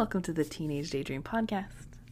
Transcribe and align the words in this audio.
welcome 0.00 0.22
to 0.22 0.32
the 0.32 0.44
Teenage 0.44 0.88
Daydream 0.88 1.22
Podcast. 1.22 1.66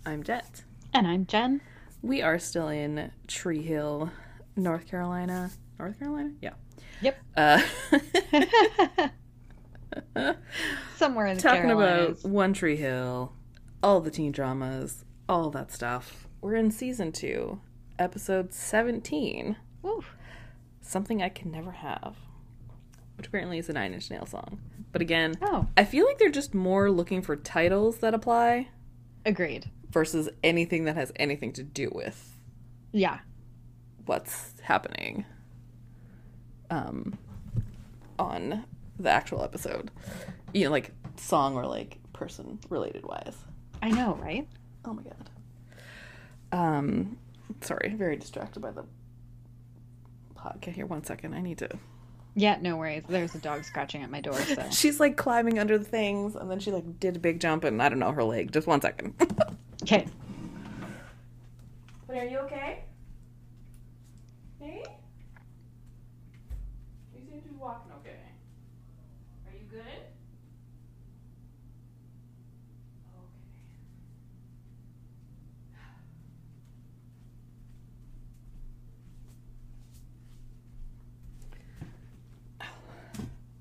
I'm 0.05 0.23
Jet. 0.23 0.63
And 0.93 1.07
I'm 1.07 1.25
Jen. 1.25 1.63
We 2.03 2.21
are 2.21 2.39
still 2.39 2.69
in 2.69 3.11
Tree 3.27 3.63
Hill, 3.63 4.11
North 4.57 4.87
Carolina. 4.87 5.51
North 5.79 5.99
Carolina? 5.99 6.33
Yeah. 6.43 6.53
Yep. 7.01 7.19
Uh, 7.35 7.63
Somewhere 10.97 11.29
in 11.29 11.37
the 11.37 11.43
talking 11.43 11.63
Carolinas. 11.63 12.21
about 12.21 12.31
One 12.31 12.53
Tree 12.53 12.77
Hill, 12.77 13.33
all 13.83 14.03
the 14.03 14.11
teen 14.11 14.33
dramas, 14.33 15.07
all 15.27 15.49
that 15.53 15.73
stuff. 15.73 16.29
We're 16.43 16.57
in 16.57 16.71
season 16.71 17.11
two, 17.11 17.59
episode 17.99 18.53
17 18.53 19.57
Ooh. 19.87 20.05
Something 20.83 21.23
I 21.23 21.31
Can 21.31 21.51
Never 21.51 21.71
Have, 21.71 22.17
which 23.19 23.27
apparently 23.27 23.59
is 23.59 23.69
a 23.69 23.73
Nine 23.75 23.93
Inch 23.93 24.11
Nail 24.11 24.25
song. 24.25 24.61
But 24.93 25.03
again, 25.03 25.35
Oh, 25.43 25.67
I 25.77 25.85
feel 25.85 26.07
like 26.07 26.17
they're 26.19 26.31
just 26.31 26.55
more 26.55 26.91
looking 26.91 27.21
for 27.21 27.37
titles 27.37 27.99
that 27.99 28.15
apply 28.15 28.69
agreed. 29.27 29.71
versus 29.91 30.31
anything 30.43 30.85
that 30.85 30.97
has 30.97 31.13
anything 31.17 31.53
to 31.55 31.63
do 31.63 31.91
with 31.95 32.37
Yeah. 32.93 33.19
what's 34.07 34.55
happening 34.63 35.25
um 36.71 37.19
on 38.19 38.65
the 38.99 39.09
actual 39.11 39.43
episode 39.43 39.91
you 40.53 40.65
know 40.65 40.71
like 40.71 40.91
song 41.17 41.55
or 41.57 41.67
like 41.67 41.99
person 42.13 42.59
related 42.69 43.05
wise 43.07 43.37
I 43.83 43.91
know, 43.91 44.15
right? 44.17 44.47
oh 44.85 44.93
my 44.95 45.03
god 45.03 45.31
um 46.53 47.17
sorry 47.61 47.95
very 47.97 48.17
distracted 48.17 48.61
by 48.61 48.71
the 48.71 48.85
podcast 50.37 50.75
here 50.75 50.87
one 50.87 51.05
second 51.05 51.35
i 51.35 51.41
need 51.41 51.59
to 51.59 51.69
Yeah, 52.35 52.59
no 52.61 52.77
worries. 52.77 53.03
There's 53.09 53.35
a 53.35 53.39
dog 53.39 53.65
scratching 53.65 54.03
at 54.03 54.11
my 54.11 54.21
door, 54.21 54.35
so. 54.35 54.65
she's 54.71 55.01
like 55.01 55.17
climbing 55.17 55.59
under 55.59 55.77
the 55.79 55.85
things 55.85 56.37
and 56.37 56.51
then 56.51 56.61
she 56.61 56.71
like 56.71 57.01
did 57.01 57.17
a 57.17 57.19
big 57.19 57.41
jump 57.41 57.65
and 57.65 57.83
i 57.83 57.89
don't 57.89 57.99
know 57.99 58.13
her 58.13 58.23
leg 58.25 58.53
just 58.53 58.67
one 58.67 58.81
second 58.81 59.15
Okay. 59.83 60.07
but 62.07 62.17
are 62.17 62.25
you 62.25 62.39
okay 62.39 62.83
hey 64.61 64.83
you 67.15 67.21
seem 67.31 67.41
to 67.41 67.49
be 67.49 67.55
walking 67.57 67.91
okay 68.01 68.19
are 69.47 69.53
you 69.53 69.65
good 69.71 69.83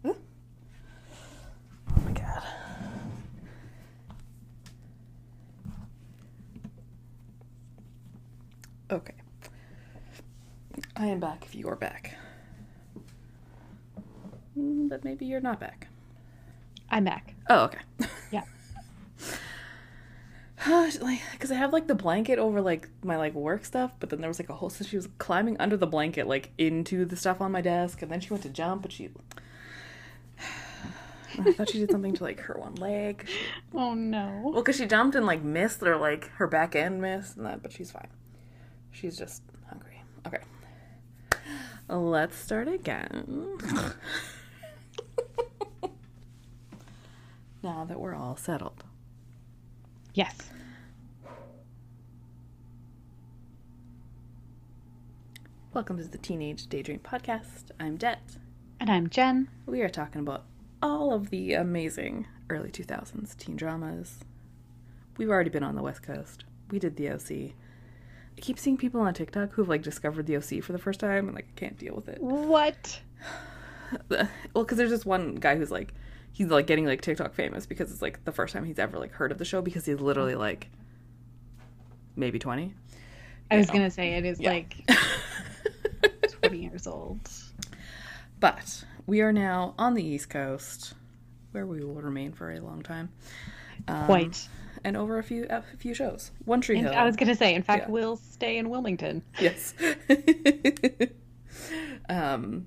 okay 0.02 0.18
Oh 1.90 2.02
my 2.06 2.12
god. 2.12 2.44
Okay. 8.92 9.14
I 10.98 11.08
am 11.08 11.20
back 11.20 11.46
if 11.46 11.54
you 11.56 11.68
are 11.70 11.76
back. 11.76 12.16
Mm, 14.58 14.90
But 14.90 15.04
maybe 15.04 15.26
you're 15.26 15.42
not 15.42 15.60
back. 15.60 15.88
I'm 16.90 17.04
back. 17.04 17.36
Oh, 17.50 17.66
okay. 17.66 17.80
Yeah. 18.32 18.44
like, 21.02 21.22
because 21.32 21.52
I 21.52 21.56
have 21.56 21.72
like 21.72 21.88
the 21.88 21.96
blanket 21.96 22.40
over 22.40 22.62
like 22.62 22.90
my 23.04 23.16
like 23.16 23.34
work 23.36 23.64
stuff, 23.64 23.92
but 24.00 24.10
then 24.10 24.20
there 24.22 24.30
was 24.30 24.40
like 24.40 24.50
a 24.50 24.54
whole. 24.54 24.70
So 24.70 24.84
she 24.84 24.96
was 24.98 25.08
climbing 25.18 25.56
under 25.60 25.78
the 25.78 25.88
blanket 25.88 26.28
like 26.28 26.50
into 26.58 27.06
the 27.06 27.16
stuff 27.16 27.40
on 27.42 27.52
my 27.52 27.62
desk, 27.62 28.02
and 28.02 28.12
then 28.12 28.20
she 28.20 28.30
went 28.32 28.44
to 28.44 28.50
jump, 28.50 28.82
but 28.82 28.92
she. 28.92 29.10
I 31.40 31.52
thought 31.54 31.70
she 31.70 31.78
did 31.80 31.92
something 31.92 32.16
to 32.16 32.24
like 32.24 32.40
her 32.42 32.56
one 32.60 32.76
leg. 32.76 33.28
Oh, 33.74 33.94
no. 33.94 34.42
Well, 34.46 34.56
because 34.56 34.78
she 34.78 34.88
jumped 34.88 35.16
and 35.16 35.26
like 35.26 35.44
missed, 35.44 35.84
or 35.84 35.98
like 35.98 36.30
her 36.32 36.48
back 36.48 36.76
end 36.76 37.02
missed, 37.02 37.38
and 37.38 37.46
that. 37.46 37.62
But 37.62 37.72
she's 37.72 37.92
fine. 37.92 38.08
She's 38.92 39.16
just 39.18 39.44
hungry. 39.70 40.02
Okay. 40.26 40.40
Let's 41.90 42.38
start 42.38 42.68
again. 42.68 43.58
now 47.64 47.86
that 47.86 47.98
we're 47.98 48.14
all 48.14 48.36
settled. 48.36 48.84
Yes. 50.14 50.36
Welcome 55.74 55.98
to 56.00 56.04
the 56.04 56.18
Teenage 56.18 56.68
Daydream 56.68 57.00
Podcast. 57.00 57.72
I'm 57.80 57.98
Jet. 57.98 58.36
And 58.82 58.90
I'm 58.90 59.10
Jen. 59.10 59.48
We 59.66 59.82
are 59.82 59.88
talking 59.88 60.20
about 60.20 60.44
all 60.84 61.14
of 61.14 61.30
the 61.30 61.54
amazing 61.54 62.28
early 62.50 62.70
2000s 62.70 63.38
teen 63.38 63.56
dramas. 63.56 64.26
We've 65.16 65.30
already 65.30 65.52
been 65.52 65.64
on 65.64 65.76
the 65.76 65.84
West 65.84 66.04
Coast. 66.04 66.44
We 66.70 66.80
did 66.80 66.98
the 66.98 67.12
OC. 67.12 67.54
I 68.38 68.42
keep 68.42 68.60
seeing 68.60 68.78
people 68.78 69.02
on 69.02 69.14
TikTok 69.14 69.52
who've 69.54 69.68
like 69.68 69.82
discovered 69.82 70.28
the 70.28 70.38
OC 70.38 70.62
for 70.64 70.72
the 70.72 70.78
first 70.80 71.00
time 71.00 71.28
and 71.28 71.36
like 71.36 71.48
I 71.56 71.60
can't 71.60 71.78
deal 71.78 71.96
with 71.96 72.08
it. 72.08 72.22
What? 72.22 73.00
well, 74.10 74.28
because 74.54 74.78
there's 74.78 74.92
this 74.92 75.06
one 75.06 75.36
guy 75.36 75.56
who's 75.56 75.72
like, 75.72 75.94
he's 76.34 76.48
like 76.48 76.68
getting 76.68 76.86
like 76.86 77.02
TikTok 77.02 77.34
famous 77.34 77.66
because 77.66 77.92
it's 77.92 78.02
like 78.02 78.24
the 78.26 78.32
first 78.32 78.54
time 78.54 78.64
he's 78.66 78.80
ever 78.80 79.00
like 79.00 79.12
heard 79.14 79.32
of 79.32 79.38
the 79.40 79.46
show 79.46 79.62
because 79.62 79.86
he's 79.86 80.00
literally 80.00 80.36
like 80.36 80.70
maybe 82.16 82.38
20. 82.38 82.74
I 83.50 83.58
was 83.58 83.68
know. 83.68 83.74
going 83.74 83.86
to 83.86 83.92
say 83.92 84.14
it 84.16 84.26
is 84.26 84.40
Yeah. 84.40 84.50
like 84.52 84.76
20 86.42 86.58
years 86.60 86.86
old. 86.86 87.20
But 88.40 88.84
we 89.08 89.22
are 89.22 89.34
now 89.34 89.74
on 89.80 89.96
the 89.96 90.04
East 90.04 90.30
Coast, 90.30 90.94
where 91.54 91.66
we 91.66 91.84
will 91.84 92.02
remain 92.02 92.34
for 92.34 92.52
a 92.52 92.60
long 92.60 92.84
time. 92.84 93.10
Um, 93.88 94.06
Quite. 94.06 94.48
And 94.88 94.96
over 94.96 95.18
a 95.18 95.24
few 95.24 95.46
a 95.50 95.62
few 95.78 95.94
shows. 95.94 96.32
One 96.46 96.62
Tree 96.62 96.78
And 96.78 96.88
Hill. 96.88 96.96
I 96.98 97.04
was 97.04 97.18
going 97.18 97.28
to 97.28 97.36
say, 97.36 97.54
in 97.54 97.62
fact, 97.62 97.88
Yeah. 97.88 97.92
we'll 97.92 98.16
stay 98.16 98.58
in 98.58 98.70
Wilmington. 98.70 99.22
yes. 99.38 99.74
um, 102.10 102.66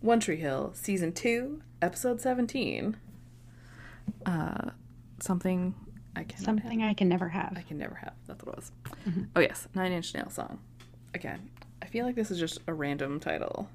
One 0.00 0.18
Tree 0.18 0.36
Hill, 0.36 0.72
season 0.74 1.12
two, 1.12 1.62
episode 1.80 2.20
seventeen. 2.20 2.96
Uh, 4.26 4.70
something 5.20 5.74
I 6.16 6.24
can 6.24 6.42
Something 6.42 6.82
I 6.82 6.94
can 6.94 7.08
never 7.08 7.28
have. 7.28 7.52
I 7.56 7.62
can 7.62 7.78
never 7.78 7.94
have. 7.94 8.14
That's 8.26 8.44
what 8.44 8.54
it 8.54 8.56
was. 8.56 8.72
Mm-hmm. 9.08 9.22
Oh 9.36 9.40
yes, 9.40 9.68
Nine 9.74 9.92
Inch 9.92 10.12
Nail 10.14 10.28
song. 10.30 10.58
Again, 11.14 11.50
I 11.82 11.86
feel 11.86 12.04
like 12.04 12.16
this 12.16 12.32
is 12.32 12.38
just 12.40 12.58
a 12.66 12.74
random 12.74 13.20
title. 13.20 13.68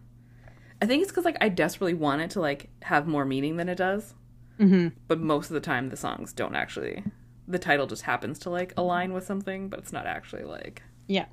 I 0.81 0.85
think 0.85 1.01
it's 1.01 1.11
because 1.11 1.23
like 1.25 1.37
I 1.39 1.47
desperately 1.47 1.93
want 1.93 2.21
it 2.21 2.31
to 2.31 2.41
like 2.41 2.67
have 2.81 3.07
more 3.07 3.23
meaning 3.23 3.55
than 3.55 3.69
it 3.69 3.75
does, 3.77 4.13
hmm 4.57 4.88
but 5.07 5.19
most 5.19 5.49
of 5.49 5.53
the 5.53 5.59
time 5.59 5.89
the 5.89 5.97
songs 5.97 6.33
don't 6.33 6.55
actually. 6.55 7.03
The 7.47 7.59
title 7.59 7.85
just 7.88 8.03
happens 8.03 8.39
to 8.39 8.49
like 8.49 8.73
align 8.77 9.13
with 9.13 9.25
something, 9.25 9.69
but 9.69 9.79
it's 9.79 9.93
not 9.93 10.05
actually 10.07 10.43
like 10.43 10.81
Yeah. 11.07 11.25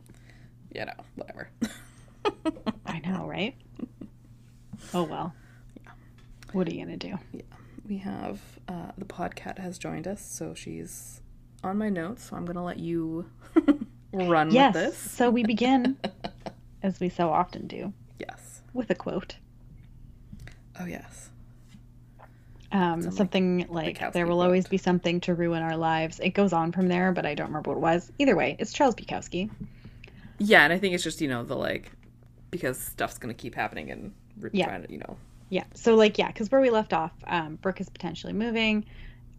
you 0.75 0.85
know 0.85 0.93
whatever. 1.15 1.51
I 2.87 2.99
know, 3.01 3.27
right? 3.27 3.55
Oh, 4.95 5.05
well. 5.05 5.35
Yeah. 5.83 5.91
What 6.53 6.69
are 6.69 6.75
you 6.75 6.85
going 6.85 6.99
to 6.99 7.09
do? 7.11 7.19
Yeah. 7.33 7.43
We 7.89 7.99
have 7.99 8.41
uh, 8.69 8.93
the 8.99 9.05
podcat 9.05 9.59
has 9.59 9.79
joined 9.79 10.07
us, 10.07 10.25
so 10.25 10.55
she's 10.55 11.21
on 11.65 11.79
my 11.79 11.89
notes. 11.89 12.25
So 12.29 12.37
I'm 12.37 12.45
gonna 12.45 12.65
let 12.65 12.79
you 12.79 13.27
run 14.13 14.51
Yes. 14.53 14.75
with 14.75 14.85
this. 14.85 14.99
So 15.13 15.31
we 15.31 15.45
begin, 15.45 15.97
as 16.83 17.01
we 17.01 17.09
so 17.09 17.31
often 17.31 17.67
do, 17.67 17.93
Yes. 18.19 18.63
with 18.73 18.91
a 18.91 18.95
quote. 18.95 19.37
Oh 20.79 20.85
yes. 20.87 21.31
Um, 22.73 23.03
Some, 23.03 23.13
something 23.13 23.67
like, 23.69 24.13
there 24.13 24.27
will 24.27 24.41
always 24.41 24.67
be 24.67 24.79
something 24.79 25.21
to 25.21 25.35
ruin 25.35 25.63
our 25.63 25.77
lives. 25.77 26.19
It 26.21 26.31
goes 26.31 26.53
on 26.55 26.73
from 26.73 26.89
there, 26.89 27.13
but 27.13 27.27
I 27.27 27.35
don't 27.35 27.49
remember 27.49 27.71
what 27.71 27.77
it 27.77 27.81
was. 27.81 28.11
Either 28.19 28.35
way, 28.35 28.57
it's 28.59 28.73
Charles 28.73 28.95
Bukowski. 28.95 29.51
Yeah, 30.39 30.65
and 30.65 30.73
I 30.73 30.79
think 30.79 30.95
it's 30.95 31.05
just 31.05 31.21
you 31.21 31.29
know 31.29 31.45
the 31.45 31.55
like 31.55 31.93
because 32.51 32.79
stuff's 32.79 33.19
gonna 33.19 33.35
keep 33.35 33.55
happening 33.55 33.91
and 33.91 34.13
we're 34.41 34.51
Yeah. 34.53 34.67
trying 34.67 34.83
to 34.85 34.93
you 34.93 34.99
know 34.99 35.17
Yeah. 35.51 35.65
So 35.75 35.95
like, 35.97 36.19
yeah, 36.19 36.29
because 36.29 36.51
where 36.51 36.61
we 36.61 36.71
left 36.71 36.93
off, 36.93 37.13
um, 37.27 37.57
Brooke 37.57 37.81
is 37.81 37.89
potentially 37.91 38.33
moving. 38.33 38.85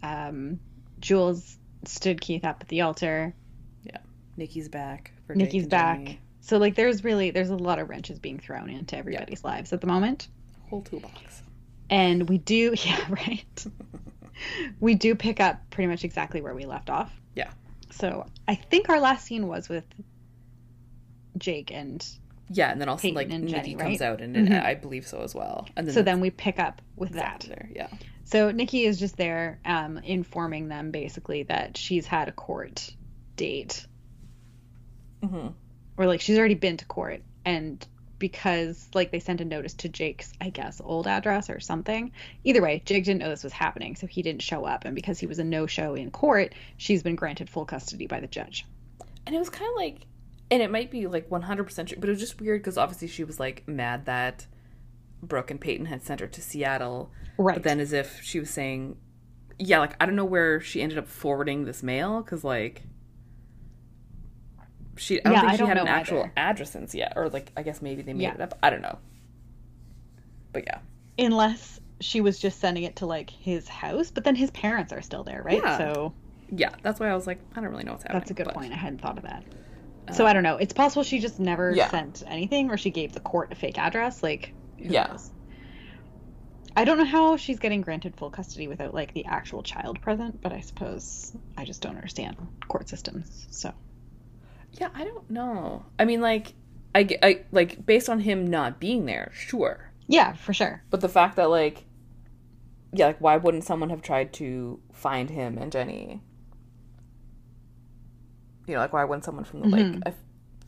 Um, 0.03 0.59
Jules 0.99 1.57
stood 1.85 2.21
Keith 2.21 2.45
up 2.45 2.57
at 2.61 2.67
the 2.69 2.81
altar. 2.81 3.33
Yeah, 3.83 3.97
Nikki's 4.37 4.69
back. 4.69 5.11
For 5.27 5.35
Nikki's 5.35 5.67
back. 5.67 6.17
So 6.41 6.57
like, 6.57 6.75
there's 6.75 7.03
really 7.03 7.31
there's 7.31 7.49
a 7.49 7.55
lot 7.55 7.79
of 7.79 7.89
wrenches 7.89 8.19
being 8.19 8.39
thrown 8.39 8.69
into 8.69 8.95
everybody's 8.97 9.43
lives 9.43 9.73
at 9.73 9.81
the 9.81 9.87
moment. 9.87 10.27
Whole 10.69 10.81
toolbox. 10.81 11.42
And 11.93 12.27
we 12.27 12.39
do, 12.39 12.73
yeah, 12.83 12.99
right. 13.09 13.65
we 14.79 14.95
do 14.95 15.13
pick 15.15 15.39
up 15.39 15.61
pretty 15.69 15.87
much 15.87 16.03
exactly 16.03 16.41
where 16.41 16.55
we 16.55 16.65
left 16.65 16.89
off. 16.89 17.13
Yeah. 17.35 17.51
So 17.91 18.25
I 18.47 18.55
think 18.55 18.89
our 18.89 18.99
last 18.99 19.25
scene 19.25 19.47
was 19.47 19.69
with 19.69 19.85
Jake 21.37 21.71
and 21.71 22.03
Yeah, 22.49 22.71
and 22.71 22.81
then 22.81 22.89
also 22.89 23.03
Peyton 23.03 23.15
like 23.15 23.29
and 23.29 23.43
Nikki 23.45 23.53
Jenny, 23.53 23.75
comes 23.75 23.99
right? 23.99 24.01
out, 24.09 24.21
and 24.21 24.35
it- 24.35 24.45
Mhm. 24.49 24.63
I 24.65 24.73
believe 24.73 25.05
so 25.07 25.21
as 25.21 25.35
well. 25.35 25.67
And 25.75 25.87
then 25.87 25.93
so 25.93 26.01
then 26.01 26.19
we 26.19 26.29
pick 26.31 26.57
up 26.59 26.81
with 26.95 27.11
that. 27.11 27.45
there. 27.47 27.69
Yeah. 27.73 27.87
So 28.25 28.49
Nikki 28.51 28.85
is 28.85 28.99
just 28.99 29.15
there 29.17 29.59
um, 29.65 29.97
informing 29.99 30.67
them 30.69 30.89
basically 30.91 31.43
that 31.43 31.77
she's 31.77 32.07
had 32.07 32.27
a 32.27 32.31
court 32.31 32.89
date 33.35 33.85
hmm 35.23 35.47
or 35.97 36.05
like 36.07 36.21
she's 36.21 36.37
already 36.37 36.55
been 36.55 36.77
to 36.77 36.85
court 36.85 37.21
and 37.45 37.85
because 38.23 38.87
like 38.93 39.11
they 39.11 39.19
sent 39.19 39.41
a 39.41 39.45
notice 39.45 39.73
to 39.73 39.89
Jake's, 39.89 40.31
I 40.39 40.49
guess, 40.49 40.79
old 40.81 41.07
address 41.07 41.49
or 41.49 41.59
something. 41.59 42.09
Either 42.45 42.61
way, 42.61 42.81
Jake 42.85 43.03
didn't 43.03 43.19
know 43.19 43.27
this 43.27 43.43
was 43.43 43.51
happening, 43.51 43.97
so 43.97 44.07
he 44.07 44.21
didn't 44.21 44.41
show 44.41 44.63
up. 44.63 44.85
And 44.85 44.95
because 44.95 45.19
he 45.19 45.27
was 45.27 45.39
a 45.39 45.43
no 45.43 45.67
show 45.67 45.93
in 45.93 46.09
court, 46.09 46.53
she's 46.77 47.03
been 47.03 47.17
granted 47.17 47.49
full 47.49 47.65
custody 47.65 48.07
by 48.07 48.21
the 48.21 48.27
judge. 48.27 48.65
And 49.27 49.35
it 49.35 49.39
was 49.39 49.49
kind 49.49 49.69
of 49.69 49.75
like, 49.75 50.05
and 50.49 50.61
it 50.61 50.71
might 50.71 50.89
be 50.89 51.05
like 51.05 51.29
100% 51.29 51.87
true, 51.87 51.97
but 51.99 52.07
it 52.07 52.13
was 52.13 52.21
just 52.21 52.39
weird 52.39 52.61
because 52.61 52.77
obviously 52.77 53.09
she 53.09 53.25
was 53.25 53.41
like 53.41 53.67
mad 53.67 54.05
that 54.05 54.47
Brooke 55.21 55.51
and 55.51 55.59
Peyton 55.59 55.87
had 55.87 56.01
sent 56.01 56.21
her 56.21 56.27
to 56.27 56.41
Seattle. 56.41 57.11
Right. 57.37 57.55
But 57.55 57.63
then 57.63 57.81
as 57.81 57.91
if 57.91 58.21
she 58.23 58.39
was 58.39 58.49
saying, 58.49 58.95
yeah, 59.59 59.79
like 59.79 59.97
I 59.99 60.05
don't 60.05 60.15
know 60.15 60.23
where 60.23 60.61
she 60.61 60.81
ended 60.81 60.97
up 60.97 61.09
forwarding 61.09 61.65
this 61.65 61.83
mail 61.83 62.21
because 62.21 62.45
like 62.45 62.83
she 64.95 65.19
I 65.19 65.23
don't 65.23 65.33
Yeah, 65.33 65.39
think 65.41 65.49
I 65.49 65.53
she 65.53 65.57
don't 65.59 65.67
had 65.69 65.77
an 65.77 65.87
actual 65.87 66.19
either. 66.19 66.33
address 66.37 66.71
since 66.71 66.93
yet, 66.95 67.13
or 67.15 67.29
like 67.29 67.51
I 67.57 67.63
guess 67.63 67.81
maybe 67.81 68.01
they 68.01 68.13
made 68.13 68.23
Yeah. 68.23 68.33
it 68.35 68.41
up. 68.41 68.57
I 68.63 68.69
don't 68.69 68.81
know. 68.81 68.97
But 70.51 70.63
yeah, 70.67 70.79
Unless 71.17 71.79
she 71.99 72.21
was 72.21 72.39
just 72.39 72.59
sending 72.59 72.83
it 72.83 72.97
to 72.97 73.05
like 73.05 73.29
his 73.29 73.67
house, 73.67 74.11
but 74.11 74.23
then 74.23 74.35
his 74.35 74.51
parents 74.51 74.91
are 74.93 75.01
still 75.01 75.23
there, 75.23 75.41
right? 75.43 75.61
Yeah. 75.63 75.77
So 75.77 76.13
yeah, 76.49 76.69
that's 76.83 76.99
why 76.99 77.09
I 77.09 77.15
was 77.15 77.25
like, 77.27 77.39
I 77.55 77.61
don't 77.61 77.69
really 77.71 77.83
know 77.83 77.91
what's 77.93 78.03
happening. 78.03 78.19
that's 78.19 78.31
a 78.31 78.33
good 78.35 78.45
but- 78.45 78.55
point. 78.55 78.73
I 78.73 78.75
hadn't 78.77 78.99
thought 79.01 79.17
of 79.17 79.23
that. 79.23 79.43
So 80.13 80.25
uh, 80.25 80.29
I 80.29 80.33
don't 80.33 80.43
know. 80.43 80.57
It's 80.57 80.73
possible 80.73 81.03
she 81.03 81.19
just 81.19 81.39
never 81.39 81.71
Yeah. 81.71 81.89
sent 81.89 82.23
anything 82.27 82.69
or 82.69 82.77
she 82.77 82.89
gave 82.89 83.13
the 83.13 83.21
court 83.21 83.51
a 83.51 83.55
fake 83.55 83.77
address. 83.77 84.21
Like, 84.21 84.53
who 84.77 84.89
Yeah. 84.89 85.07
knows? 85.07 85.31
I 86.75 86.83
don't 86.85 86.97
know 86.97 87.05
how 87.05 87.37
she's 87.37 87.59
getting 87.59 87.81
granted 87.81 88.15
full 88.15 88.29
custody 88.31 88.67
without 88.67 88.93
like 88.93 89.13
the 89.13 89.25
actual 89.25 89.63
child 89.63 90.01
present, 90.01 90.41
but 90.41 90.51
I 90.51 90.59
suppose 90.59 91.31
I 91.55 91.65
just 91.65 91.81
don't 91.81 91.95
understand 91.95 92.35
court 92.67 92.89
systems. 92.89 93.47
So 93.51 93.71
Yeah, 94.73 94.89
I 94.93 95.03
don't 95.03 95.29
know. 95.29 95.85
I 95.99 96.05
mean, 96.05 96.21
like, 96.21 96.53
I, 96.95 97.07
I 97.21 97.41
like 97.51 97.85
based 97.85 98.09
on 98.09 98.19
him 98.19 98.47
not 98.47 98.79
being 98.79 99.05
there, 99.05 99.31
sure. 99.33 99.91
yeah, 100.07 100.33
for 100.33 100.53
sure. 100.53 100.83
But 100.89 101.01
the 101.01 101.09
fact 101.09 101.35
that 101.37 101.49
like, 101.49 101.85
yeah, 102.91 103.07
like 103.07 103.21
why 103.21 103.37
wouldn't 103.37 103.63
someone 103.63 103.89
have 103.89 104.01
tried 104.01 104.33
to 104.33 104.79
find 104.91 105.29
him 105.29 105.57
and 105.57 105.71
Jenny? 105.71 106.21
You 108.67 108.75
know, 108.75 108.79
like 108.79 108.93
why 108.93 109.03
wouldn't 109.03 109.25
someone 109.25 109.43
from 109.43 109.61
the 109.61 109.67
like? 109.67 109.85
Mm-hmm. 109.85 110.01
I 110.05 110.09
f- 110.09 110.15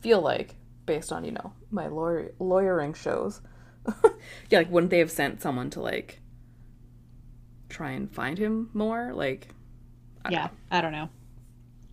feel 0.00 0.20
like 0.20 0.54
based 0.84 1.12
on 1.12 1.24
you 1.24 1.32
know 1.32 1.52
my 1.70 1.86
lawyer 1.88 2.32
lawyering 2.38 2.94
shows, 2.94 3.40
yeah, 4.50 4.58
like 4.58 4.70
wouldn't 4.70 4.90
they 4.90 4.98
have 4.98 5.10
sent 5.10 5.40
someone 5.42 5.70
to 5.70 5.80
like 5.80 6.20
try 7.68 7.92
and 7.92 8.12
find 8.12 8.38
him 8.38 8.70
more? 8.74 9.12
Like, 9.14 9.48
I 10.24 10.30
yeah, 10.30 10.44
know. 10.44 10.50
I 10.70 10.80
don't 10.80 10.92
know. 10.92 11.08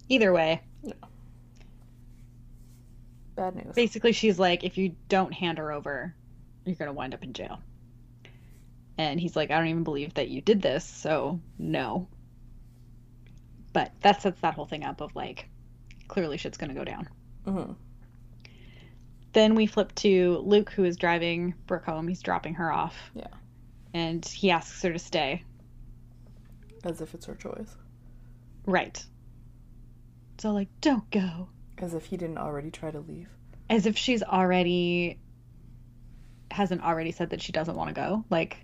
Either 0.10 0.34
way, 0.34 0.62
bad 3.36 3.56
news. 3.56 3.76
basically 3.76 4.12
she's 4.12 4.40
like, 4.40 4.64
if 4.64 4.78
you 4.78 4.96
don't 5.10 5.34
hand 5.34 5.58
her 5.58 5.72
over, 5.72 6.16
you're 6.66 6.76
gonna 6.76 6.94
wind 6.94 7.14
up 7.14 7.24
in 7.24 7.34
jail. 7.34 7.60
And 8.98 9.20
he's 9.20 9.36
like, 9.36 9.52
I 9.52 9.58
don't 9.58 9.68
even 9.68 9.84
believe 9.84 10.14
that 10.16 10.30
you 10.30 10.42
did 10.42 10.62
this, 10.62 10.86
so 10.86 11.40
no. 11.58 12.08
But 13.74 13.92
that 14.02 14.22
sets 14.22 14.40
that 14.42 14.54
whole 14.54 14.68
thing 14.68 14.84
up 14.84 15.02
of 15.02 15.16
like, 15.16 15.48
clearly 16.08 16.38
shit's 16.38 16.58
gonna 16.58 16.76
go 16.76 16.84
down. 16.84 17.10
Mm-hmm. 17.46 17.74
Then 19.34 19.56
we 19.56 19.66
flip 19.66 19.94
to 19.96 20.38
Luke, 20.46 20.70
who 20.70 20.84
is 20.84 20.96
driving 20.96 21.56
Brooke 21.66 21.86
home. 21.86 22.08
He's 22.08 22.22
dropping 22.22 22.54
her 22.56 22.72
off. 22.72 22.96
Yeah. 23.16 23.28
And 23.94 24.24
he 24.24 24.52
asks 24.52 24.82
her 24.84 24.94
to 24.94 25.00
stay. 25.00 25.44
As 26.84 27.02
if 27.02 27.14
it's 27.16 27.26
her 27.26 27.36
choice. 27.36 27.76
Right. 28.66 29.04
So, 30.38 30.52
like, 30.52 30.68
don't 30.82 31.10
go. 31.10 31.50
As 31.84 31.94
if 31.94 32.06
he 32.06 32.16
didn't 32.18 32.38
already 32.38 32.72
try 32.72 32.92
to 32.92 33.00
leave. 33.02 33.28
As 33.70 33.86
if 33.86 33.98
she's 33.98 34.24
already. 34.24 35.20
hasn't 36.52 36.84
already 36.84 37.12
said 37.12 37.32
that 37.32 37.42
she 37.42 37.52
doesn't 37.52 37.76
want 37.76 37.90
to 37.90 37.94
go. 37.96 38.24
Like, 38.30 38.58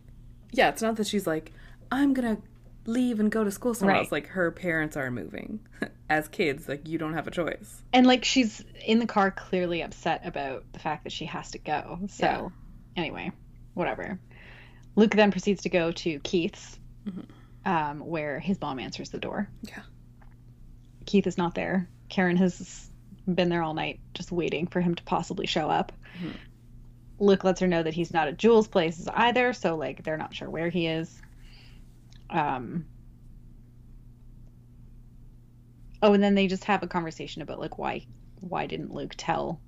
Yeah, 0.51 0.69
it's 0.69 0.81
not 0.81 0.95
that 0.98 1.07
she's 1.07 1.25
like, 1.27 1.51
I'm 1.92 2.13
gonna 2.13 2.38
leave 2.86 3.19
and 3.19 3.31
go 3.31 3.44
to 3.44 3.50
school 3.51 3.74
somewhere 3.74 3.95
Right. 3.95 4.04
else. 4.04 4.12
Like 4.12 4.27
her 4.27 4.51
parents 4.51 4.95
are 4.95 5.10
moving. 5.12 5.60
As 6.10 6.27
kids, 6.27 6.68
like 6.69 6.88
you 6.88 6.98
don't 7.00 7.13
have 7.13 7.27
a 7.27 7.31
choice. 7.31 7.81
and 7.92 8.06
like, 8.07 8.24
she's 8.25 8.63
in 8.86 9.00
the 9.00 9.06
car 9.07 9.31
clearly 9.31 9.81
upset 9.81 10.22
about 10.25 10.65
the 10.72 10.80
fact 10.80 11.04
that 11.04 11.12
she 11.12 11.25
has 11.25 11.51
to 11.51 11.57
go. 11.60 12.00
So, 12.10 12.25
Yeah. 12.25 12.48
anyway, 12.95 13.31
whatever. 13.74 14.19
Luke 14.95 15.12
then 15.15 15.31
proceeds 15.31 15.63
to 15.63 15.69
go 15.69 15.92
to 15.92 16.19
Keith's, 16.19 16.80
Mhm. 17.06 17.25
um, 17.65 18.00
where 18.01 18.39
his 18.39 18.60
mom 18.62 18.80
answers 18.80 19.10
the 19.10 19.19
door. 19.19 19.50
Yeah. 19.63 19.81
Keith 21.07 21.25
is 21.27 21.38
not 21.39 21.56
there. 21.56 21.89
Karen 22.10 22.38
has 22.38 22.88
been 23.36 23.50
there 23.50 23.64
all 23.64 23.74
night 23.74 24.00
just 24.14 24.31
waiting 24.31 24.68
for 24.68 24.81
him 24.81 24.96
to 24.96 25.04
possibly 25.04 25.48
show 25.48 25.70
up. 25.70 25.92
Mhm. 26.22 26.36
Luke 27.20 27.44
lets 27.44 27.60
her 27.60 27.68
know 27.68 27.84
that 27.84 27.94
he's 27.94 28.14
not 28.14 28.28
at 28.28 28.38
Jules' 28.38 28.68
place 28.68 29.08
either, 29.14 29.54
so 29.54 29.76
like 29.76 30.04
they're 30.04 30.18
not 30.18 30.34
sure 30.34 30.50
where 30.50 30.70
he 30.70 30.88
is. 30.88 31.22
Um 32.30 32.86
Oh, 36.02 36.14
and 36.14 36.24
then 36.24 36.36
they 36.36 36.48
just 36.48 36.64
have 36.64 36.81
a 36.81 36.88
conversation 36.88 37.42
about 37.42 37.60
like 37.60 37.78
why 37.78 38.06
why 38.40 38.68
didn't 38.68 38.94
Luke 38.94 39.16
tell 39.18 39.60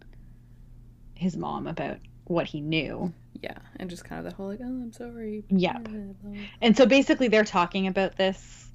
his 1.14 1.36
mom 1.36 1.68
about 1.68 1.98
what 2.26 2.48
he 2.48 2.62
knew? 2.62 3.14
Yeah, 3.42 3.58
and 3.78 3.90
just 3.90 4.06
kind 4.06 4.20
of 4.20 4.26
that 4.26 4.34
whole 4.34 4.48
like, 4.48 4.62
oh, 4.62 4.66
I'm 4.66 4.94
sorry. 4.94 5.44
Yep. 5.50 5.90
And 6.62 6.78
so 6.78 6.86
basically 6.86 7.28
they're 7.28 7.44
talking 7.44 7.88
about 7.88 8.16
this 8.16 8.71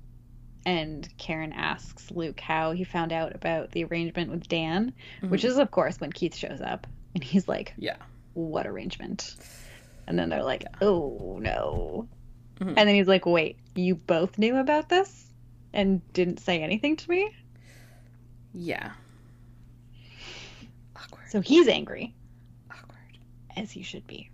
and 0.66 1.08
Karen 1.16 1.52
asks 1.54 2.10
Luke 2.10 2.40
how 2.40 2.72
he 2.72 2.84
found 2.84 3.12
out 3.12 3.34
about 3.34 3.70
the 3.70 3.84
arrangement 3.84 4.30
with 4.30 4.46
Dan, 4.48 4.92
which 5.22 5.42
Mhm. 5.42 5.48
is 5.48 5.58
of 5.58 5.70
course 5.70 5.98
when 6.00 6.12
Keith 6.12 6.34
shows 6.36 6.60
up 6.60 6.86
and 7.14 7.24
he's 7.24 7.46
like, 7.48 7.72
Yeah. 7.78 7.96
"What 8.34 8.66
arrangement?" 8.66 9.36
And 10.06 10.18
then 10.18 10.28
they're 10.28 10.42
like, 10.42 10.64
"Oh 10.82 11.38
no." 11.40 12.08
Mhm. 12.58 12.74
And 12.76 12.88
then 12.88 12.94
he's 12.94 13.08
like, 13.08 13.24
"Wait, 13.26 13.56
you 13.74 13.94
both 13.94 14.38
knew 14.38 14.56
about 14.56 14.88
this 14.88 15.32
and 15.72 16.00
didn't 16.12 16.40
say 16.40 16.62
anything 16.62 16.96
to 16.96 17.10
me?" 17.10 17.30
Yeah. 18.52 18.92
Awkward. 20.96 21.28
So 21.28 21.40
he's 21.40 21.68
angry, 21.68 22.14
Awkward. 22.70 23.18
as 23.56 23.70
he 23.70 23.82
should 23.82 24.06
be. 24.06 24.30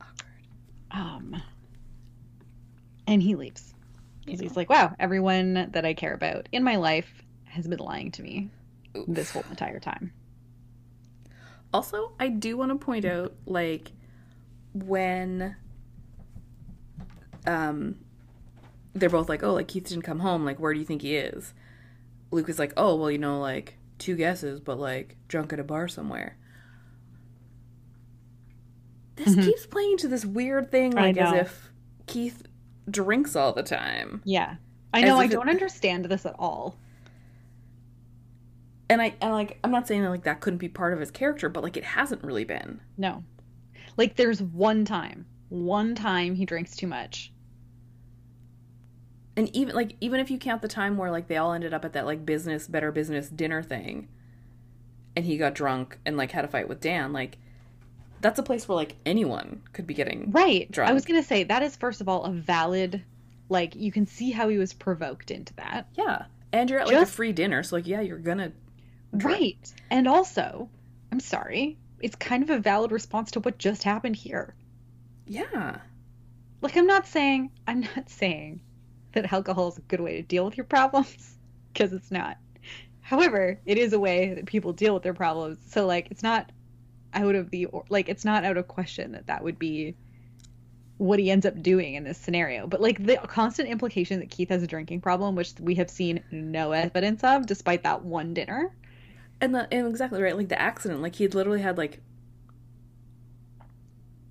Awkward. 0.00 0.42
Um 0.90 1.42
and 3.06 3.22
he 3.22 3.34
leaves. 3.36 3.71
Because 4.24 4.40
he's 4.40 4.56
like, 4.56 4.70
"Wow, 4.70 4.94
everyone 4.98 5.70
that 5.72 5.84
I 5.84 5.94
care 5.94 6.14
about 6.14 6.48
in 6.52 6.62
my 6.62 6.76
life 6.76 7.22
has 7.44 7.66
been 7.66 7.80
lying 7.80 8.10
to 8.12 8.22
me 8.22 8.50
Oof. 8.96 9.04
this 9.08 9.30
whole 9.30 9.44
entire 9.50 9.80
time." 9.80 10.12
Also, 11.74 12.12
I 12.20 12.28
do 12.28 12.56
want 12.56 12.70
to 12.70 12.84
point 12.84 13.04
out, 13.04 13.34
like, 13.46 13.92
when 14.74 15.56
um 17.46 17.96
they're 18.94 19.08
both 19.08 19.28
like, 19.28 19.42
oh, 19.42 19.54
like 19.54 19.68
Keith 19.68 19.88
didn't 19.88 20.02
come 20.02 20.20
home. 20.20 20.44
Like, 20.44 20.58
where 20.60 20.72
do 20.74 20.78
you 20.78 20.84
think 20.84 21.02
he 21.02 21.16
is? 21.16 21.54
Luke 22.30 22.48
is 22.48 22.58
like, 22.58 22.72
oh, 22.76 22.94
well, 22.96 23.10
you 23.10 23.18
know, 23.18 23.40
like 23.40 23.78
two 23.98 24.16
guesses, 24.16 24.60
but 24.60 24.78
like 24.78 25.16
drunk 25.28 25.52
at 25.52 25.58
a 25.58 25.64
bar 25.64 25.88
somewhere. 25.88 26.36
This 29.16 29.34
Mhm. 29.34 29.44
keeps 29.44 29.66
playing 29.66 29.96
to 29.98 30.08
this 30.08 30.24
weird 30.26 30.70
thing, 30.70 30.92
like 30.92 31.16
as 31.16 31.32
if 31.40 31.70
Keith 32.06 32.42
drinks 32.90 33.36
all 33.36 33.52
the 33.52 33.62
time. 33.62 34.22
Yeah. 34.24 34.56
I 34.92 35.02
know 35.02 35.18
I 35.18 35.26
don't 35.26 35.48
understand 35.48 36.04
this 36.06 36.26
at 36.26 36.34
all. 36.38 36.76
And 38.88 39.00
I 39.00 39.14
and 39.20 39.32
like 39.32 39.58
I'm 39.64 39.70
not 39.70 39.88
saying 39.88 40.02
that 40.02 40.10
like 40.10 40.24
that 40.24 40.40
couldn't 40.40 40.58
be 40.58 40.68
part 40.68 40.92
of 40.92 41.00
his 41.00 41.10
character, 41.10 41.48
but 41.48 41.62
like 41.62 41.76
it 41.76 41.84
hasn't 41.84 42.22
really 42.24 42.44
been. 42.44 42.80
No. 42.98 43.24
Like 43.96 44.16
there's 44.16 44.42
one 44.42 44.84
time, 44.84 45.26
one 45.48 45.94
time 45.94 46.34
he 46.34 46.44
drinks 46.44 46.76
too 46.76 46.86
much. 46.86 47.32
and 49.36 49.54
even 49.56 49.74
like 49.74 49.96
even 50.00 50.20
if 50.20 50.30
you 50.30 50.38
count 50.38 50.62
the 50.62 50.68
time 50.68 50.96
where 50.96 51.10
like 51.10 51.28
they 51.28 51.36
all 51.36 51.52
ended 51.52 51.72
up 51.72 51.84
at 51.84 51.92
that 51.94 52.06
like 52.06 52.26
business 52.26 52.68
better 52.68 52.92
business 52.92 53.28
dinner 53.28 53.62
thing 53.62 54.08
and 55.16 55.24
he 55.24 55.36
got 55.38 55.54
drunk 55.54 55.98
and 56.04 56.16
like 56.16 56.32
had 56.32 56.44
a 56.44 56.48
fight 56.48 56.68
with 56.68 56.80
dan 56.80 57.12
like 57.12 57.38
that's 58.22 58.38
a 58.38 58.42
place 58.42 58.66
where 58.66 58.76
like 58.76 58.94
anyone 59.04 59.60
could 59.74 59.86
be 59.86 59.94
getting 59.94 60.30
Right. 60.30 60.70
Drunk. 60.70 60.88
I 60.90 60.94
was 60.94 61.04
going 61.04 61.20
to 61.20 61.26
say 61.26 61.44
that 61.44 61.62
is 61.62 61.76
first 61.76 62.00
of 62.00 62.08
all 62.08 62.24
a 62.24 62.30
valid 62.32 63.02
like 63.50 63.74
you 63.76 63.92
can 63.92 64.06
see 64.06 64.30
how 64.30 64.48
he 64.48 64.56
was 64.56 64.72
provoked 64.72 65.30
into 65.30 65.52
that. 65.54 65.88
yeah 65.94 66.24
and 66.52 66.70
you're 66.70 66.80
at 66.80 66.86
like 66.86 66.96
Just- 66.96 67.12
a 67.12 67.16
free 67.16 67.32
dinner 67.32 67.62
so 67.62 67.76
like 67.76 67.86
yeah 67.86 68.00
you're 68.00 68.18
gonna 68.18 68.52
drink. 69.16 69.38
Right. 69.40 69.72
And 69.90 70.08
also, 70.08 70.70
I'm 71.10 71.20
sorry, 71.20 71.76
it's 72.00 72.16
kind 72.16 72.42
of 72.42 72.48
a 72.50 72.58
valid 72.58 72.92
response 72.92 73.30
to 73.32 73.40
what 73.40 73.58
just 73.58 73.82
happened 73.82 74.16
here. 74.16 74.54
yeah 75.26 75.78
Like 76.62 76.76
I'm 76.76 76.86
not 76.86 77.06
saying 77.06 77.50
I'm 77.66 77.80
not 77.80 78.08
saying 78.08 78.60
that 79.12 79.32
alcohol 79.32 79.68
is 79.68 79.76
a 79.78 79.82
good 79.82 80.00
way 80.00 80.16
to 80.16 80.22
deal 80.22 80.44
with 80.44 80.56
your 80.56 80.64
problems 80.64 81.36
because 81.72 81.92
it's 81.92 82.10
not. 82.10 82.38
However, 83.00 83.58
it 83.66 83.76
is 83.78 83.92
a 83.92 83.98
way 84.00 84.32
that 84.34 84.46
people 84.46 84.72
deal 84.72 84.94
with 84.94 85.02
their 85.02 85.12
problems. 85.12 85.58
So 85.68 85.86
like 85.86 86.08
it's 86.10 86.22
not 86.22 86.50
out 87.14 87.34
of 87.34 87.50
the 87.50 87.66
or 87.66 87.84
like 87.88 88.08
it's 88.08 88.24
not 88.24 88.44
out 88.44 88.56
of 88.56 88.68
question 88.68 89.12
that 89.12 89.26
that 89.26 89.42
would 89.44 89.58
be 89.58 89.94
what 90.98 91.18
he 91.18 91.30
ends 91.30 91.44
up 91.44 91.60
doing 91.62 91.94
in 91.94 92.04
this 92.04 92.18
scenario. 92.18 92.66
But 92.66 92.80
like 92.80 93.04
the 93.04 93.16
constant 93.26 93.68
implication 93.68 94.20
that 94.20 94.30
Keith 94.30 94.50
has 94.50 94.62
a 94.62 94.66
drinking 94.66 95.00
problem, 95.00 95.34
which 95.34 95.54
we 95.60 95.74
have 95.76 95.90
seen 95.90 96.22
no 96.30 96.72
evidence 96.72 97.24
of 97.24 97.46
despite 97.46 97.82
that 97.82 98.04
one 98.04 98.34
dinner. 98.34 98.74
and 99.40 99.54
the 99.54 99.66
and 99.74 99.88
exactly 99.88 100.22
right 100.22 100.36
like 100.36 100.48
the 100.48 100.60
accident 100.60 101.02
like 101.02 101.16
he 101.16 101.26
literally 101.28 101.60
had 101.62 101.76
like 101.76 102.00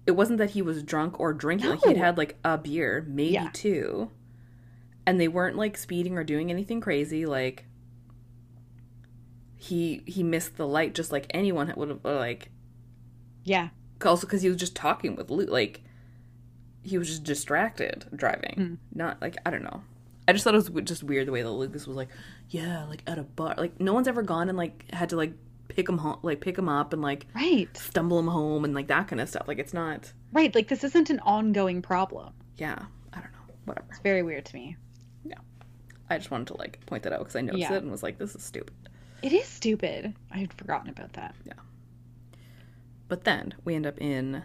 it 0.08 0.12
wasn't 0.12 0.38
that 0.40 0.52
he 0.52 0.62
was 0.62 0.82
drunk 0.84 1.20
or 1.20 1.34
drinking. 1.34 1.70
Like 1.70 1.84
he'd 1.86 1.98
had 1.98 2.18
like 2.18 2.38
a 2.44 2.58
beer, 2.58 3.06
maybe 3.08 3.34
Yeah. 3.34 3.50
two. 3.54 4.10
And 5.06 5.20
they 5.20 5.28
weren't 5.28 5.58
like 5.58 5.78
speeding 5.78 6.18
or 6.18 6.24
doing 6.24 6.50
anything 6.50 6.80
crazy. 6.82 7.26
Like 7.26 7.66
he 9.58 10.02
he 10.06 10.24
missed 10.24 10.58
the 10.58 10.68
light 10.68 10.96
just 10.96 11.12
like 11.12 11.28
anyone 11.32 11.72
would 11.76 11.90
have 11.90 12.04
like 12.06 12.50
Yeah. 13.44 13.70
also 14.06 14.28
because 14.28 14.42
he 14.42 14.50
was 14.50 14.58
just 14.58 14.76
talking 14.76 15.16
with 15.16 15.30
Luke. 15.30 15.50
Like 15.50 15.82
he 16.84 16.98
was 16.98 17.08
just 17.08 17.24
distracted 17.24 18.06
driving. 18.16 18.54
Hmm. 18.56 18.98
Not 18.98 19.22
like 19.22 19.38
I 19.46 19.50
don't 19.52 19.64
know. 19.64 19.84
I 20.28 20.34
just 20.34 20.44
thought 20.44 20.54
it 20.56 20.70
was 20.72 20.84
just 20.86 21.04
weird 21.04 21.28
the 21.28 21.32
way 21.32 21.42
that 21.42 21.50
Lucas 21.50 21.88
was 21.88 21.98
like, 21.98 22.10
yeah, 22.50 22.86
like 22.86 23.04
at 23.08 23.18
a 23.18 23.24
bar. 23.24 23.56
Like 23.58 23.80
no 23.80 23.94
one's 23.94 24.08
ever 24.08 24.22
gone 24.22 24.50
and 24.50 24.58
like 24.58 24.86
had 24.94 25.10
to 25.10 25.16
like 25.18 25.34
pick 25.68 25.88
him 25.90 25.98
home, 25.98 26.20
like 26.22 26.42
pick 26.42 26.58
him 26.58 26.70
up 26.70 26.94
and 26.94 27.02
like 27.02 27.26
Right. 27.34 27.76
stumble 27.78 28.20
him 28.20 28.28
home 28.28 28.66
and 28.66 28.74
like 28.74 28.88
that 28.88 29.08
kind 29.08 29.20
of 29.22 29.30
stuff. 29.30 29.48
Like 29.48 29.60
it's 29.60 29.74
not. 29.74 30.12
Right. 30.32 30.54
Like 30.54 30.68
this 30.68 30.84
isn't 30.84 31.10
an 31.10 31.20
ongoing 31.22 31.82
problem. 31.82 32.34
Yeah, 32.58 32.78
I 33.14 33.20
don't 33.20 33.32
know. 33.32 33.54
Whatever. 33.66 33.88
It's 33.90 34.00
very 34.00 34.22
weird 34.24 34.46
to 34.46 34.56
me. 34.56 34.78
Yeah, 35.26 35.36
I 36.10 36.18
just 36.18 36.30
wanted 36.32 36.48
to 36.48 36.58
like 36.58 36.86
point 36.86 37.04
that 37.04 37.14
out 37.14 37.20
because 37.20 37.36
I 37.36 37.42
noticed 37.42 37.62
Yeah. 37.70 37.74
it 37.76 37.84
and 37.84 37.92
was 37.92 38.04
like, 38.04 38.18
this 38.18 38.36
is 38.36 38.44
stupid. 38.44 38.74
It 39.24 39.34
is 39.34 39.46
stupid. 39.48 40.14
I 40.32 40.38
had 40.40 40.54
forgotten 40.54 40.90
about 40.90 41.14
that. 41.14 41.36
But 43.12 43.26
then 43.26 43.54
we 43.66 43.76
end 43.76 43.86
up 43.86 43.98
in 44.00 44.42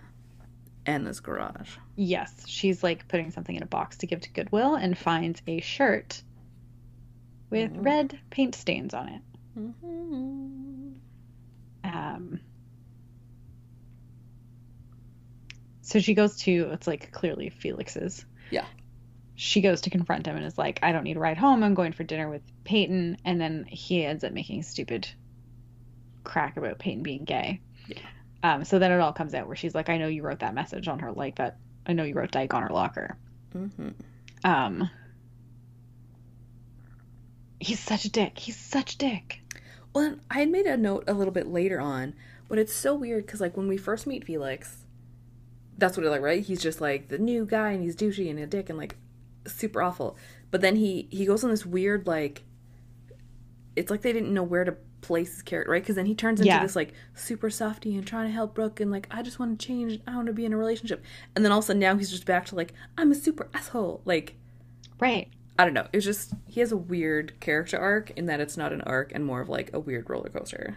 Anna's 0.86 1.20
garage. 1.20 1.76
Yes, 1.94 2.42
she's 2.48 2.82
like 2.82 3.06
putting 3.06 3.30
something 3.30 3.54
in 3.54 3.62
a 3.62 3.66
box 3.66 3.98
to 3.98 4.08
give 4.08 4.20
to 4.22 4.30
Goodwill 4.32 4.74
and 4.74 4.98
finds 4.98 5.40
a 5.46 5.60
shirt 5.60 6.20
with 7.48 7.72
Mhm. 7.72 7.84
red 7.84 8.18
paint 8.30 8.56
stains 8.56 8.92
on 8.92 9.08
it. 9.08 9.22
Mm-hmm. 9.56 10.88
Um, 11.84 12.40
so 15.82 16.00
she 16.00 16.14
goes 16.14 16.36
to, 16.38 16.70
it's 16.72 16.88
like 16.88 17.12
clearly 17.12 17.50
Felix's. 17.50 18.26
Yeah. 18.50 18.64
She 19.36 19.60
goes 19.60 19.82
to 19.82 19.90
confront 19.90 20.26
him 20.26 20.34
and 20.34 20.44
is 20.44 20.58
like, 20.58 20.80
I 20.82 20.90
don't 20.90 21.04
need 21.04 21.16
a 21.16 21.20
ride 21.20 21.38
home. 21.38 21.62
I'm 21.62 21.74
going 21.74 21.92
for 21.92 22.02
dinner 22.02 22.28
with 22.28 22.42
Peyton. 22.64 23.18
And 23.24 23.40
then 23.40 23.64
he 23.68 24.04
ends 24.04 24.24
up 24.24 24.32
making 24.32 24.58
a 24.58 24.64
stupid 24.64 25.08
crack 26.24 26.56
about 26.56 26.80
Peyton 26.80 27.04
being 27.04 27.22
gay. 27.24 27.60
Um, 28.46 28.64
so 28.64 28.78
then 28.78 28.92
it 28.92 29.00
all 29.00 29.12
comes 29.12 29.34
out 29.34 29.48
where 29.48 29.56
she's 29.56 29.74
like, 29.74 29.88
I 29.88 29.98
know 29.98 30.06
you 30.06 30.22
wrote 30.22 30.38
that 30.38 30.54
message 30.54 30.86
on 30.86 31.00
her, 31.00 31.10
like 31.10 31.34
that. 31.36 31.56
I 31.84 31.94
know 31.94 32.04
you 32.04 32.14
wrote 32.14 32.30
Dyke 32.30 32.54
on 32.54 32.62
her 32.62 32.72
locker. 32.72 33.16
Mm-hmm. 33.56 33.88
Um, 34.44 34.88
he's 37.58 37.80
such 37.80 38.04
a 38.04 38.08
dick. 38.08 38.38
He's 38.38 38.56
such 38.56 38.94
a 38.94 38.98
dick. 38.98 39.40
Well, 39.92 40.18
I 40.30 40.38
had 40.38 40.50
made 40.50 40.66
a 40.66 40.76
note 40.76 41.02
a 41.08 41.12
little 41.12 41.32
bit 41.32 41.48
later 41.48 41.80
on, 41.80 42.14
but 42.48 42.58
it's 42.58 42.72
so 42.72 42.94
weird 42.94 43.26
because 43.26 43.40
like 43.40 43.56
when 43.56 43.66
we 43.66 43.76
first 43.76 44.06
meet 44.06 44.24
Felix, 44.24 44.84
that's 45.76 45.96
what 45.96 46.06
it 46.06 46.10
like, 46.10 46.20
right? 46.20 46.44
He's 46.44 46.62
just 46.62 46.80
like 46.80 47.08
the 47.08 47.18
new 47.18 47.46
guy 47.46 47.72
and 47.72 47.82
he's 47.82 47.96
douchey 47.96 48.30
and 48.30 48.38
a 48.38 48.46
dick 48.46 48.68
and 48.68 48.78
like 48.78 48.94
super 49.44 49.82
awful. 49.82 50.16
But 50.52 50.60
then 50.60 50.76
he 50.76 51.08
he 51.10 51.26
goes 51.26 51.42
on 51.42 51.50
this 51.50 51.66
weird 51.66 52.06
like, 52.06 52.44
it's 53.74 53.90
like 53.90 54.02
they 54.02 54.12
didn't 54.12 54.32
know 54.32 54.44
where 54.44 54.64
to 54.64 54.76
place 55.06 55.32
his 55.34 55.42
character, 55.42 55.70
right? 55.72 55.82
Because 55.82 55.96
then 55.96 56.06
he 56.06 56.14
turns 56.14 56.40
into 56.40 56.48
Yeah. 56.48 56.62
this 56.62 56.76
like 56.76 56.92
super 57.14 57.50
softy 57.50 57.96
and 57.96 58.06
trying 58.06 58.26
to 58.28 58.32
help 58.32 58.54
Brooke 58.54 58.80
and 58.80 58.90
like 58.90 59.06
I 59.10 59.22
just 59.22 59.38
want 59.38 59.58
to 59.58 59.66
change, 59.66 60.00
I 60.06 60.14
want 60.16 60.26
to 60.26 60.32
be 60.32 60.44
in 60.44 60.52
a 60.52 60.56
relationship, 60.56 61.04
and 61.34 61.44
then 61.44 61.52
all 61.52 61.58
of 61.58 61.64
a 61.64 61.66
sudden 61.66 61.80
now 61.80 61.96
he's 61.96 62.10
just 62.10 62.26
back 62.26 62.46
to 62.46 62.54
like 62.56 62.72
I'm 62.98 63.10
a 63.12 63.14
super 63.14 63.48
asshole, 63.54 64.02
like. 64.04 64.34
Right. 64.98 65.28
I 65.58 65.64
don't 65.64 65.74
know. 65.74 65.86
It's 65.92 66.04
just 66.04 66.32
he 66.46 66.60
has 66.60 66.72
a 66.72 66.76
weird 66.76 67.38
character 67.40 67.78
arc 67.78 68.10
in 68.10 68.26
that 68.26 68.40
it's 68.40 68.56
not 68.56 68.72
an 68.72 68.80
arc 68.82 69.12
and 69.14 69.24
more 69.24 69.40
of 69.40 69.48
like 69.48 69.70
a 69.72 69.80
weird 69.80 70.08
roller 70.10 70.28
coaster. 70.30 70.76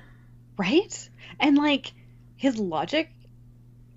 Right? 0.57 1.09
And 1.39 1.57
like 1.57 1.93
his 2.35 2.57
logic 2.57 3.09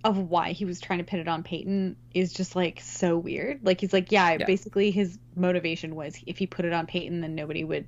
of 0.04 0.18
why 0.18 0.50
he 0.52 0.64
was 0.64 0.80
trying 0.80 0.98
to 0.98 1.04
pin 1.04 1.20
it 1.20 1.28
on 1.28 1.42
Peyton 1.44 1.96
is 2.14 2.32
just 2.32 2.56
like 2.56 2.80
so 2.80 3.16
weird. 3.16 3.64
Like 3.64 3.80
he's 3.80 3.92
like, 3.92 4.10
yeah, 4.10 4.32
Yeah. 4.38 4.44
basically 4.46 4.90
his 4.90 5.18
motivation 5.36 5.94
was 5.94 6.18
if 6.26 6.38
he 6.38 6.46
put 6.46 6.64
it 6.64 6.72
on 6.72 6.86
Peyton 6.86 7.20
then 7.20 7.34
nobody 7.36 7.62
would 7.64 7.86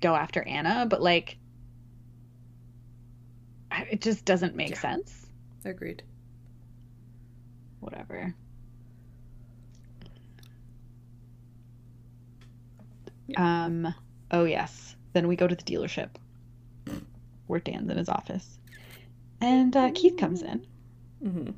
go 0.00 0.14
after 0.14 0.42
Anna, 0.42 0.86
but 0.88 1.02
like 1.02 1.36
it 3.90 4.00
just 4.00 4.24
doesn't 4.24 4.54
make 4.56 4.70
Yeah. 4.70 4.78
sense. 4.80 5.26
Agreed. 5.64 6.02
Whatever. 7.80 8.34
Um 13.36 13.92
oh 14.30 14.44
yes. 14.44 14.94
Then 15.12 15.28
we 15.28 15.36
go 15.36 15.46
to 15.46 15.54
the 15.54 15.62
dealership 15.62 16.10
where 17.46 17.60
Dan's 17.60 17.90
in 17.90 17.96
his 17.96 18.08
office. 18.08 18.58
And 19.40 19.76
uh, 19.76 19.90
Keith 19.94 20.16
comes 20.16 20.42
in. 20.42 20.66
Mm-hmm. 21.24 21.50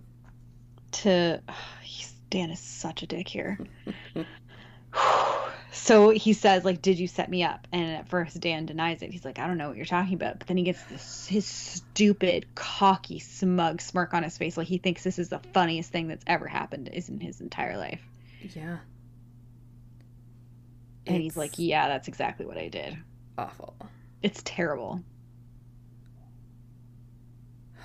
to 0.93 1.41
he's, 1.83 2.13
Dan 2.31 2.51
is 2.51 2.61
such 2.61 3.03
a 3.03 3.07
dick 3.07 3.29
here. 3.29 3.59
so 5.71 6.11
he 6.11 6.33
says 6.33 6.65
like 6.65 6.81
did 6.83 6.99
you 6.99 7.07
set 7.07 7.29
me 7.31 7.43
up 7.45 7.69
and 7.73 7.91
at 7.91 8.09
first 8.09 8.41
Dan 8.41 8.67
denies 8.67 9.03
it. 9.03 9.11
He's 9.11 9.25
like 9.25 9.39
I 9.39 9.47
don't 9.47 9.59
know 9.59 9.69
what 9.69 9.77
you're 9.77 9.87
talking 9.87 10.15
about. 10.15 10.39
But 10.39 10.49
then 10.49 10.57
he 10.57 10.65
gets 10.65 10.83
this 10.85 11.27
his 11.27 11.47
stupid 11.47 12.47
cocky 12.55 13.19
smug 13.19 13.81
smirk 13.81 14.15
on 14.15 14.23
his 14.23 14.39
face 14.39 14.57
like 14.57 14.67
he 14.67 14.79
thinks 14.79 15.05
this 15.05 15.19
is 15.19 15.29
the 15.29 15.41
funniest 15.53 15.91
thing 15.91 16.09
that's 16.09 16.25
ever 16.27 16.47
happened 16.47 16.89
is 16.93 17.09
in 17.09 17.21
his 17.21 17.41
entire 17.41 17.77
life. 17.77 18.03
Yeah. 18.55 18.79
And 21.07 21.23
he's 21.23 21.37
like 21.37 21.59
yeah, 21.59 21.89
that's 21.89 22.09
exactly 22.09 22.47
what 22.47 22.59
I 22.59 22.69
did. 22.69 22.97
awful. 23.37 23.75
It's 24.23 24.43
terrible. 24.45 25.03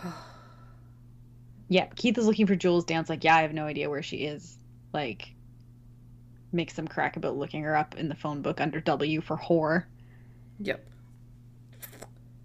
Yeah, 1.69 1.85
Keith 1.95 2.17
is 2.19 2.27
looking 2.27 2.45
for 2.45 2.55
Jules. 2.55 2.85
Dan's 2.85 3.09
like, 3.09 3.23
yeah, 3.23 3.35
I 3.35 3.41
have 3.41 3.53
no 3.53 3.65
idea 3.65 3.89
where 3.89 4.03
she 4.03 4.17
is. 4.17 4.59
Like, 4.93 5.33
makes 6.53 6.74
some 6.75 6.88
crack 6.88 7.17
about 7.17 7.38
looking 7.38 7.63
her 7.63 7.75
up 7.75 7.95
in 7.98 8.10
the 8.10 8.15
phone 8.15 8.41
book 8.41 8.62
under 8.62 8.79
W 8.81 9.22
for 9.22 9.38
whore. 9.38 9.86
Yep. 10.60 10.86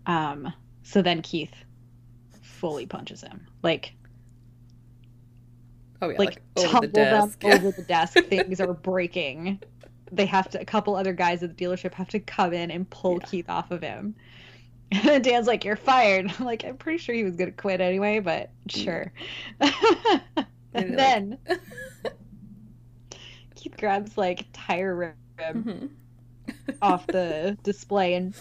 Um, 0.06 0.52
so 0.82 1.02
then 1.02 1.22
Keith 1.22 1.54
fully 2.42 2.86
punches 2.86 3.20
him. 3.22 3.46
Like, 3.62 3.92
Oh 6.00 6.10
yeah, 6.10 6.18
like, 6.18 6.28
like, 6.28 6.42
over 6.56 6.68
tumble 6.68 6.88
the 6.88 6.92
desk. 6.94 7.40
them 7.40 7.52
over 7.52 7.70
the 7.72 7.82
desk. 7.82 8.18
Things 8.28 8.60
are 8.60 8.72
breaking. 8.72 9.60
They 10.12 10.26
have 10.26 10.48
to. 10.50 10.60
A 10.60 10.64
couple 10.64 10.94
other 10.94 11.12
guys 11.12 11.42
at 11.42 11.56
the 11.56 11.64
dealership 11.64 11.92
have 11.94 12.08
to 12.10 12.20
come 12.20 12.52
in 12.52 12.70
and 12.70 12.88
pull 12.88 13.18
Yeah. 13.20 13.26
Keith 13.26 13.50
off 13.50 13.70
of 13.70 13.82
him. 13.82 14.14
And 14.90 15.22
Dan's 15.22 15.46
like, 15.46 15.66
"You're 15.66 15.76
fired." 15.76 16.32
I'm 16.38 16.46
like, 16.46 16.64
I'm 16.64 16.78
pretty 16.78 16.96
sure 16.96 17.14
he 17.14 17.22
was 17.22 17.36
gonna 17.36 17.50
quit 17.52 17.82
anyway, 17.82 18.20
but 18.20 18.48
sure. 18.68 19.12
And 19.60 20.46
and 20.72 20.98
then 20.98 21.38
Keith 23.58 23.76
grabs 23.76 24.16
like 24.16 24.46
tire 24.52 24.94
rim 24.94 25.14
Mhm. 25.64 25.90
off 26.80 27.06
the 27.08 27.58
display 27.64 28.14
and 28.14 28.34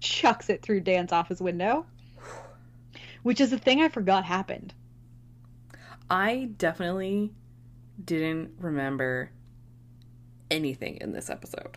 chucks 0.00 0.48
it 0.50 0.62
through 0.62 0.80
Dan's 0.80 1.12
office 1.12 1.40
window, 1.40 1.84
which 3.22 3.40
is 3.40 3.52
a 3.52 3.58
thing 3.58 3.80
I 3.82 3.88
forgot 3.88 4.24
happened. 4.24 4.72
I 6.08 6.50
definitely 6.58 7.32
didn't 8.04 8.52
remember 8.60 9.30
anything 10.50 10.98
in 11.00 11.12
this 11.12 11.28
episode. 11.30 11.76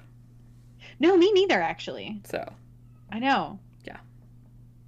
No, 0.99 1.17
me 1.17 1.31
neither, 1.31 1.61
actually. 1.61 2.21
So 2.25 2.53
I 3.11 3.19
know. 3.19 3.59
Yeah. 3.83 3.97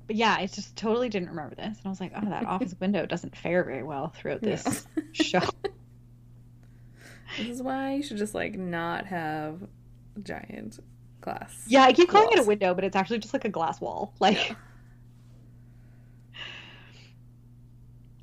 But 0.07 0.15
yeah, 0.17 0.35
I 0.37 0.45
just 0.47 0.75
totally 0.75 1.09
didn't 1.09 1.29
remember 1.29 1.55
this. 1.55 1.77
And 1.77 1.85
I 1.85 1.89
was 1.89 1.99
like, 1.99 2.11
oh, 2.15 2.29
that 2.29 2.45
office 2.45 2.75
window 2.79 3.05
doesn't 3.05 3.35
fare 3.35 3.63
very 3.63 3.83
well 3.83 4.09
throughout 4.09 4.41
this 4.41 4.85
No. 4.95 5.03
show. 5.13 5.41
This 7.37 7.47
is 7.47 7.61
why 7.61 7.95
you 7.95 8.03
should 8.03 8.17
just 8.17 8.35
like 8.35 8.57
not 8.57 9.05
have 9.05 9.59
giant 10.23 10.79
glass. 11.21 11.65
Yeah, 11.67 11.83
I 11.83 11.93
keep 11.93 12.09
calling 12.09 12.29
it 12.31 12.39
a 12.39 12.43
window, 12.43 12.73
but 12.73 12.83
it's 12.83 12.95
actually 12.95 13.19
just 13.19 13.33
like 13.33 13.45
a 13.45 13.49
glass 13.49 13.79
wall. 13.81 14.13
Like, 14.19 14.49
Yeah. 14.49 14.55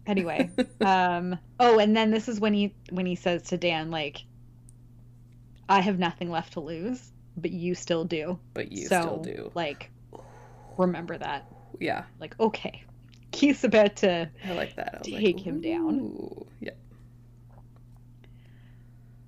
anyway. 0.07 0.51
um, 0.81 1.39
oh, 1.61 1.79
and 1.79 1.97
then 1.97 2.11
this 2.11 2.29
is 2.29 2.41
when 2.41 2.55
he 2.55 2.75
when 2.91 3.07
he 3.07 3.15
says 3.15 3.43
to 3.45 3.57
Dan, 3.57 3.91
like, 3.91 4.25
I 5.69 5.81
have 5.81 5.99
nothing 5.99 6.31
left 6.31 6.55
to 6.55 6.61
lose, 6.61 7.13
but 7.37 7.51
you 7.51 7.75
still 7.75 8.05
do. 8.05 8.39
but 8.53 8.73
you 8.73 8.87
so, 8.87 9.01
still 9.01 9.23
do. 9.23 9.51
Like, 9.55 9.91
remember 10.77 11.17
that. 11.19 11.47
Yeah, 11.81 12.05
Like, 12.21 12.39
okay. 12.39 12.85
Keith's 13.33 13.65
about 13.65 13.97
to 13.97 14.31
I 14.45 14.53
like 14.53 14.77
that. 14.77 14.95
I 14.95 14.99
was 14.99 15.09
like, 15.09 15.21
Take 15.21 15.41
him 15.41 15.61
down. 15.61 15.99
"Ooh." 16.01 16.47
Yeah. 16.61 16.71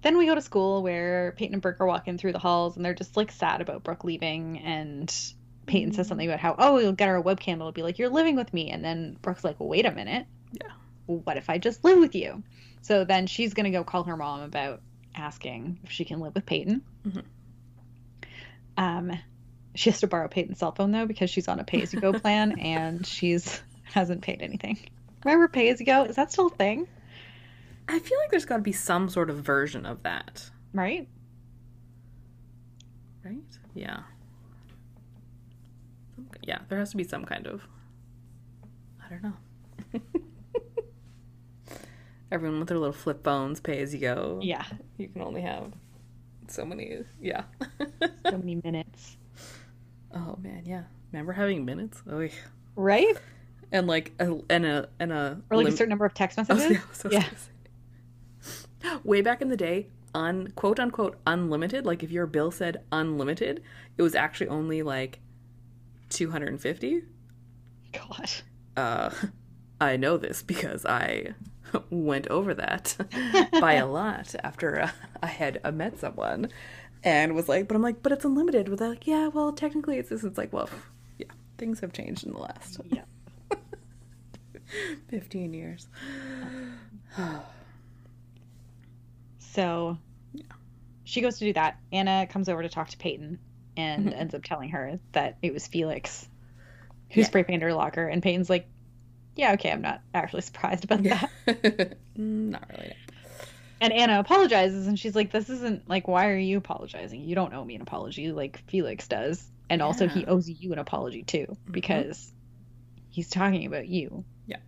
Then 0.07 0.19
we 0.19 0.27
go 0.27 0.37
to 0.37 0.41
school 0.41 0.85
where 0.85 1.33
Peyton 1.37 1.55
and 1.55 1.61
Brooke 1.61 1.81
are 1.81 1.87
walking 1.87 2.17
through 2.17 2.31
the 2.31 2.39
halls 2.39 2.77
and 2.77 2.85
they're 2.85 2.95
just 2.95 3.17
like 3.17 3.33
sad 3.33 3.61
about 3.61 3.83
Brooke 3.83 4.05
leaving. 4.05 4.61
And 4.61 5.13
Peyton 5.67 5.95
says 5.95 6.07
something 6.07 6.29
about 6.29 6.39
how, 6.39 6.55
oh, 6.57 6.79
you'll 6.79 6.93
get 6.93 7.09
her 7.09 7.17
a 7.17 7.23
webcam. 7.25 7.55
It'll 7.55 7.73
be 7.73 7.83
like, 7.83 7.99
you're 7.99 8.09
living 8.09 8.37
with 8.37 8.55
me. 8.55 8.71
And 8.71 8.85
then 8.85 9.17
Brooke's 9.21 9.43
like, 9.43 9.59
well, 9.59 9.69
wait 9.69 9.85
a 9.85 9.91
minute. 9.91 10.29
Yeah. 10.53 10.71
What 11.07 11.39
if 11.39 11.51
I 11.51 11.59
just 11.59 11.83
live 11.83 11.99
with 11.99 12.15
you? 12.15 12.45
So 12.83 13.05
then 13.05 13.27
she's 13.27 13.53
going 13.53 13.65
to 13.65 13.77
go 13.77 13.83
call 13.83 14.05
her 14.05 14.17
mom 14.17 14.43
about 14.43 14.81
asking 15.13 15.81
if 15.83 15.91
she 15.91 16.05
can 16.05 16.21
live 16.21 16.37
with 16.37 16.47
Peyton. 16.47 16.83
Mhm. 17.05 17.25
Um, 18.77 19.13
she 19.75 19.91
has 19.91 19.99
to 19.99 20.07
borrow 20.07 20.29
Peyton's 20.29 20.61
cell 20.61 20.71
phone 20.71 20.93
though 20.93 21.07
because 21.07 21.31
she's 21.31 21.49
on 21.49 21.59
a 21.59 21.65
pay 21.65 21.83
as 21.83 21.93
you 21.93 22.01
go 22.01 22.13
plan 22.21 22.61
and 22.61 23.05
she's 23.05 23.61
hasn't 23.93 24.23
paid 24.23 24.41
anything. 24.41 24.79
Remember 25.25 25.49
pay 25.49 25.69
as 25.71 25.81
you 25.81 25.87
go? 25.87 26.05
Is 26.05 26.15
that 26.15 26.31
still 26.31 26.47
a 26.47 26.51
thing? 26.51 26.87
I 27.88 27.99
feel 27.99 28.19
like 28.19 28.31
there's 28.31 28.45
got 28.45 28.57
to 28.57 28.62
be 28.62 28.73
some 28.73 29.09
sort 29.09 29.31
of 29.31 29.37
version 29.37 29.87
of 29.87 30.02
that, 30.02 30.50
Right? 30.73 31.09
right? 33.25 33.37
Yeah. 33.75 34.00
Yeah, 36.43 36.59
there 36.69 36.78
has 36.78 36.90
to 36.90 36.97
be 36.97 37.05
some 37.05 37.25
kind 37.25 37.47
of. 37.47 37.66
I 39.05 39.09
don't 39.11 39.23
know. 39.23 40.00
Everyone 42.33 42.59
with 42.59 42.69
their 42.69 42.78
little 42.78 42.93
flip 42.93 43.23
phones, 43.23 43.61
pay 43.61 43.78
as 43.81 43.95
you 43.95 44.00
go. 44.00 44.40
Yeah. 44.43 44.64
You 44.99 45.07
can 45.09 45.23
only 45.23 45.43
have 45.43 45.73
so 46.49 46.64
many. 46.64 47.05
Yeah. 47.21 47.45
So 48.25 48.33
many 48.38 48.57
minutes. 48.64 49.16
oh 50.12 50.37
man, 50.43 50.62
yeah. 50.66 50.85
Remember 51.12 51.33
having 51.33 51.64
minutes? 51.64 52.02
Oh, 52.11 52.21
yeah. 52.21 52.31
Right? 52.75 53.16
and 53.73 53.87
like 53.88 54.12
a 54.21 54.33
and 54.49 54.64
a 54.64 54.88
and 55.00 55.12
a 55.12 55.40
Or 55.50 55.57
like 55.57 55.64
lim- 55.64 55.75
a 55.75 55.76
certain 55.76 55.90
number 55.90 56.05
of 56.05 56.14
text 56.14 56.37
messages. 56.38 56.62
Oh, 56.64 56.71
yeah, 56.73 56.78
I 56.78 56.88
was 57.05 57.12
Yeah. 57.12 57.28
Way 59.05 59.21
back 59.21 59.40
in 59.43 59.49
the 59.49 59.57
day, 59.57 59.88
un 60.14 60.52
quote 60.57 60.81
unquote 60.81 61.19
unlimited. 61.26 61.85
Like 61.87 62.02
if 62.02 62.11
your 62.11 62.26
bill 62.26 62.50
said 62.50 62.83
unlimited, 62.93 63.62
it 63.97 64.02
was 64.02 64.14
actually 64.14 64.49
only 64.49 64.83
like 64.83 65.21
two 66.09 66.31
hundred 66.31 66.49
and 66.49 66.61
fifty. 66.61 67.02
God. 67.93 68.31
Uh, 68.76 69.11
I 69.81 69.97
know 69.97 70.16
this 70.16 70.43
because 70.43 70.87
I 70.87 71.35
went 71.90 72.26
over 72.28 72.55
that 72.55 72.97
by 73.61 73.75
a 73.75 73.87
lot 73.87 74.35
after 74.43 74.81
uh, 74.83 74.90
I 75.23 75.26
had 75.26 75.61
uh, 75.64 75.73
met 75.73 75.99
someone, 75.99 76.49
and 77.05 77.35
was 77.35 77.49
like, 77.49 77.69
but 77.69 77.75
I'm 77.76 77.83
like, 77.83 78.02
but 78.02 78.12
it's 78.12 78.25
unlimited. 78.25 78.69
With 78.69 78.81
like, 78.81 79.07
yeah, 79.07 79.28
well, 79.28 79.52
technically 79.52 79.99
it's 79.99 80.09
this. 80.09 80.25
It's 80.25 80.38
like, 80.38 80.52
well, 80.52 80.71
yeah, 81.19 81.26
things 81.59 81.81
have 81.81 81.93
changed 81.93 82.25
in 82.26 82.33
the 82.33 82.38
last 82.38 82.81
Yeah. 82.90 83.02
fifteen 85.09 85.52
years. 85.52 85.88
So 89.57 89.99
she 91.05 91.21
goes 91.23 91.39
to 91.39 91.47
do 91.47 91.53
that. 91.55 91.79
Anna 91.91 92.27
comes 92.29 92.49
over 92.49 92.63
to 92.63 92.69
talk 92.69 92.91
to 92.91 92.97
Peyton 92.99 93.39
and 93.77 94.09
Mhm. 94.09 94.17
ends 94.17 94.35
up 94.35 94.45
telling 94.45 94.69
her 94.71 95.01
that 95.13 95.39
it 95.43 95.53
was 95.53 95.67
Felix 95.67 96.29
who 97.11 97.21
Yeah. 97.21 97.27
spray 97.27 97.43
painted 97.43 97.63
her 97.63 97.73
locker. 97.75 98.07
And 98.07 98.23
Peyton's 98.23 98.51
like, 98.51 98.69
yeah, 99.35 99.53
okay, 99.53 99.71
I'm 99.73 99.81
not 99.83 100.03
actually 100.13 100.43
surprised 100.43 100.85
about 100.85 101.03
that. 101.05 101.97
Not 102.17 102.69
really. 102.71 102.93
And 103.81 103.93
Anna 103.93 104.19
apologizes 104.21 104.87
and 104.87 104.99
she's 104.99 105.15
like, 105.15 105.31
this 105.31 105.49
isn't 105.51 105.89
like, 105.89 106.09
why 106.09 106.29
are 106.29 106.37
you 106.39 106.59
apologizing? 106.59 107.21
You 107.23 107.35
don't 107.35 107.53
owe 107.53 107.65
me 107.65 107.75
an 107.77 107.83
apology 107.83 108.33
like 108.33 108.59
Felix 108.69 109.09
does. 109.09 109.47
And 109.69 109.83
also, 109.83 110.07
he 110.09 110.25
owes 110.27 110.49
you 110.49 110.73
an 110.73 110.79
apology 110.79 111.23
too 111.25 111.57
because 111.71 112.33
he's 113.11 113.29
talking 113.29 113.67
about 113.67 113.87
you. 113.89 114.25
Yeah. 114.47 114.59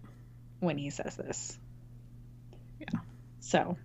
When 0.60 0.76
he 0.76 0.90
says 0.90 1.14
this. 1.16 1.58
Yeah. 2.80 3.00
So. 3.40 3.76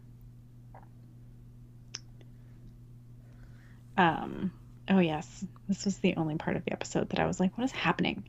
Um. 3.98 4.52
Oh 4.90 5.00
yes, 5.00 5.46
this 5.70 5.86
was 5.86 5.98
the 6.00 6.16
only 6.18 6.36
part 6.36 6.58
of 6.58 6.66
the 6.66 6.74
episode 6.74 7.10
that 7.10 7.20
I 7.20 7.26
was 7.26 7.40
like, 7.40 7.58
"What 7.58 7.66
is 7.66 7.72
happening?" 7.72 8.24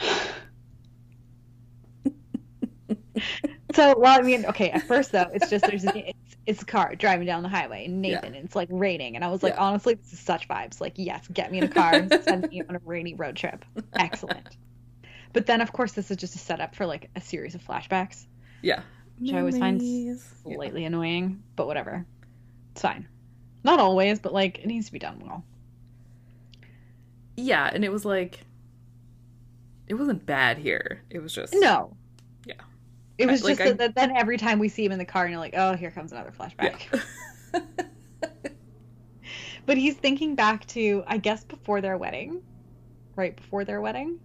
so, 3.74 3.94
well, 3.98 4.18
I 4.18 4.22
mean, 4.22 4.46
okay. 4.46 4.70
At 4.70 4.82
first, 4.84 5.12
though, 5.12 5.28
it's 5.32 5.50
just 5.50 5.66
there's 5.66 5.84
it's, 5.84 6.36
it's 6.46 6.62
a 6.62 6.64
car 6.64 6.94
driving 6.94 7.26
down 7.26 7.42
the 7.42 7.48
highway, 7.48 7.84
and 7.86 8.00
Nathan, 8.00 8.34
and 8.34 8.44
it's 8.44 8.56
like 8.56 8.68
raining, 8.70 9.16
and 9.16 9.24
I 9.24 9.28
was 9.28 9.42
like, 9.42 9.54
Yeah. 9.54 9.60
honestly, 9.62 9.94
this 9.94 10.12
is 10.12 10.20
such 10.20 10.48
vibes. 10.48 10.80
Like, 10.80 10.94
yes, 10.96 11.26
get 11.28 11.52
me 11.52 11.58
in 11.58 11.64
a 11.64 11.68
car, 11.68 11.94
and 11.94 12.22
send 12.22 12.48
me 12.48 12.62
on 12.68 12.76
a 12.76 12.80
rainy 12.84 13.14
road 13.14 13.36
trip. 13.36 13.64
Excellent. 13.94 14.56
But 15.32 15.46
then, 15.46 15.60
of 15.60 15.72
course, 15.72 15.92
this 15.92 16.10
is 16.10 16.16
just 16.16 16.34
a 16.36 16.38
setup 16.38 16.74
for 16.74 16.86
like 16.86 17.10
a 17.14 17.20
series 17.20 17.54
of 17.54 17.62
flashbacks. 17.62 18.26
Yeah. 18.62 18.82
Which 19.18 19.32
I 19.32 19.40
always 19.40 19.58
find 19.58 19.78
Memories. 19.78 20.24
Yeah. 20.46 20.56
Slightly 20.56 20.84
annoying, 20.84 21.42
but 21.56 21.66
whatever. 21.66 22.06
It's 22.72 22.80
fine. 22.82 23.08
Not 23.64 23.80
always, 23.80 24.18
but 24.18 24.32
like 24.32 24.58
it 24.58 24.66
needs 24.66 24.86
to 24.86 24.92
be 24.92 24.98
done 24.98 25.20
well. 25.24 25.44
Yeah, 27.36 27.70
and 27.72 27.84
it 27.84 27.92
was 27.92 28.04
like 28.04 28.40
it 29.86 29.94
wasn't 29.94 30.24
bad 30.26 30.58
here. 30.58 31.02
It 31.10 31.20
was 31.20 31.32
just 31.32 31.54
No. 31.56 31.96
Yeah. 32.44 32.54
It 33.16 33.26
was 33.26 33.42
Like, 33.42 33.58
just 33.58 33.66
I- 33.66 33.72
that, 33.72 33.78
that 33.78 33.94
then 33.94 34.16
every 34.16 34.36
time 34.36 34.58
we 34.58 34.68
see 34.68 34.84
him 34.84 34.92
in 34.92 34.98
the 34.98 35.04
car, 35.04 35.24
and 35.24 35.32
you're 35.32 35.40
like, 35.40 35.54
oh, 35.56 35.74
here 35.74 35.90
comes 35.90 36.12
another 36.12 36.30
flashback. 36.30 36.82
Yeah. 37.52 37.60
But 39.66 39.76
he's 39.76 39.96
thinking 39.96 40.34
back 40.34 40.66
to, 40.68 41.04
I 41.06 41.18
guess, 41.18 41.44
before 41.44 41.82
their 41.82 41.98
wedding, 41.98 42.40
right 43.16 43.36
before 43.36 43.66
their 43.66 43.82
wedding, 43.82 44.18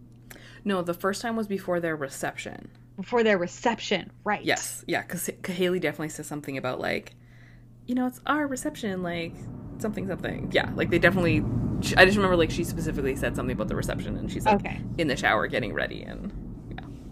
no, 0.64 0.82
the 0.82 0.94
first 0.94 1.22
time 1.22 1.36
was 1.36 1.48
before 1.48 1.82
their 1.82 1.98
reception. 1.98 2.70
before 2.96 3.24
their 3.24 3.38
reception, 3.38 4.10
right? 4.24 4.42
Yes, 4.46 4.86
yeah, 4.88 5.02
because 5.02 5.30
Haley 5.46 5.80
definitely 5.82 6.10
says 6.10 6.28
something 6.28 6.58
about 6.58 6.80
like, 6.80 7.14
you 7.88 7.96
know, 7.96 8.08
it's 8.08 8.22
our 8.26 8.48
reception, 8.48 9.04
like 9.04 9.34
something 9.80 10.08
something. 10.08 10.50
Yeah, 10.52 10.70
like 10.76 10.90
they 10.90 11.00
definitely. 11.00 11.44
I 11.98 12.06
just 12.06 12.16
remember 12.16 12.38
like 12.38 12.50
she 12.52 12.64
specifically 12.64 13.16
said 13.16 13.36
something 13.36 13.54
about 13.54 13.68
the 13.68 13.76
reception, 13.76 14.16
and 14.18 14.32
she's 14.32 14.46
like 14.46 14.56
Okay. 14.56 14.82
in 14.98 15.08
the 15.08 15.18
shower 15.18 15.48
getting 15.48 15.74
ready, 15.74 16.02
and 16.04 16.32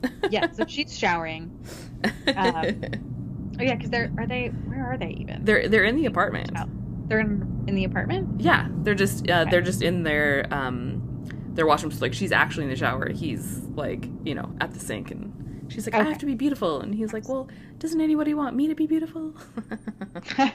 yeah. 0.04 0.10
Yeah. 0.30 0.52
So 0.52 0.66
she's 0.68 0.98
showering. 0.98 1.52
Um, 2.36 2.82
Oh 3.60 3.64
yeah, 3.64 3.76
because 3.76 3.90
they're 3.92 4.12
are 4.18 4.26
they? 4.26 4.48
Where 4.48 4.86
are 4.86 4.98
they 4.98 5.10
even? 5.20 5.44
they're 5.44 5.68
they're 5.68 5.84
in 5.84 5.96
the 5.98 6.06
apartment. 6.06 6.52
Oh. 6.58 6.64
They're 7.08 7.20
in, 7.20 7.66
in 7.68 7.76
the 7.76 7.84
apartment. 7.84 8.40
Yeah, 8.40 8.70
they're 8.84 8.96
just 8.96 9.30
uh, 9.30 9.42
Okay. 9.42 9.52
they're 9.52 9.62
just 9.62 9.82
in 9.82 10.04
their 10.04 10.48
um 10.52 11.02
their 11.54 11.68
washroom. 11.68 11.92
So 11.92 12.00
like 12.00 12.14
she's 12.14 12.32
actually 12.32 12.64
in 12.64 12.70
the 12.70 12.78
shower. 12.78 13.10
He's 13.10 13.58
like 13.76 14.08
you 14.24 14.34
know 14.34 14.50
at 14.62 14.72
the 14.74 14.80
sink, 14.80 15.12
and 15.12 15.34
she's 15.72 15.88
like, 15.88 15.96
I 15.96 16.04
have 16.04 16.18
to 16.20 16.26
be 16.26 16.36
beautiful, 16.36 16.82
and 16.82 16.94
he's 16.94 17.14
like, 17.14 17.28
Well, 17.30 17.48
doesn't 17.80 18.00
anybody 18.02 18.34
want 18.34 18.56
me 18.56 18.68
to 18.68 18.76
be 18.76 18.86
beautiful? 18.88 19.34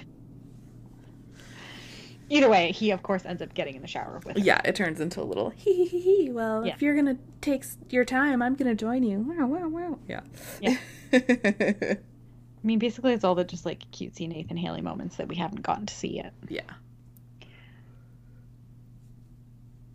Either 2.28 2.48
way, 2.50 2.72
he 2.72 2.90
of 2.90 3.04
course 3.04 3.24
ends 3.24 3.40
up 3.40 3.54
getting 3.54 3.76
in 3.76 3.82
the 3.82 3.88
shower 3.88 4.20
with. 4.24 4.36
her. 4.36 4.42
yeah, 4.42 4.60
it 4.64 4.74
turns 4.74 5.00
into 5.00 5.20
a 5.20 5.22
little 5.22 5.50
hee 5.50 5.72
hee 5.72 5.86
hee 5.86 6.00
hee. 6.24 6.30
Well, 6.32 6.66
Yeah. 6.66 6.74
if 6.74 6.82
you're 6.82 6.96
gonna 6.96 7.16
take 7.40 7.64
your 7.90 8.04
time, 8.04 8.42
I'm 8.42 8.54
gonna 8.56 8.74
join 8.74 9.04
you. 9.04 9.20
Wow, 9.20 9.46
wow, 9.46 9.68
wow. 9.68 9.98
Yeah. 10.08 10.20
Yeah. 10.60 10.76
I 11.12 11.98
mean, 12.64 12.80
basically, 12.80 13.12
it's 13.12 13.22
all 13.22 13.36
the 13.36 13.44
just 13.44 13.64
like 13.64 13.88
cutesy 13.92 14.28
Nathan 14.28 14.56
Haley 14.56 14.80
moments 14.80 15.16
that 15.16 15.28
we 15.28 15.36
haven't 15.36 15.62
gotten 15.62 15.86
to 15.86 15.94
see 15.94 16.16
yet. 16.16 16.32
yeah. 16.48 16.62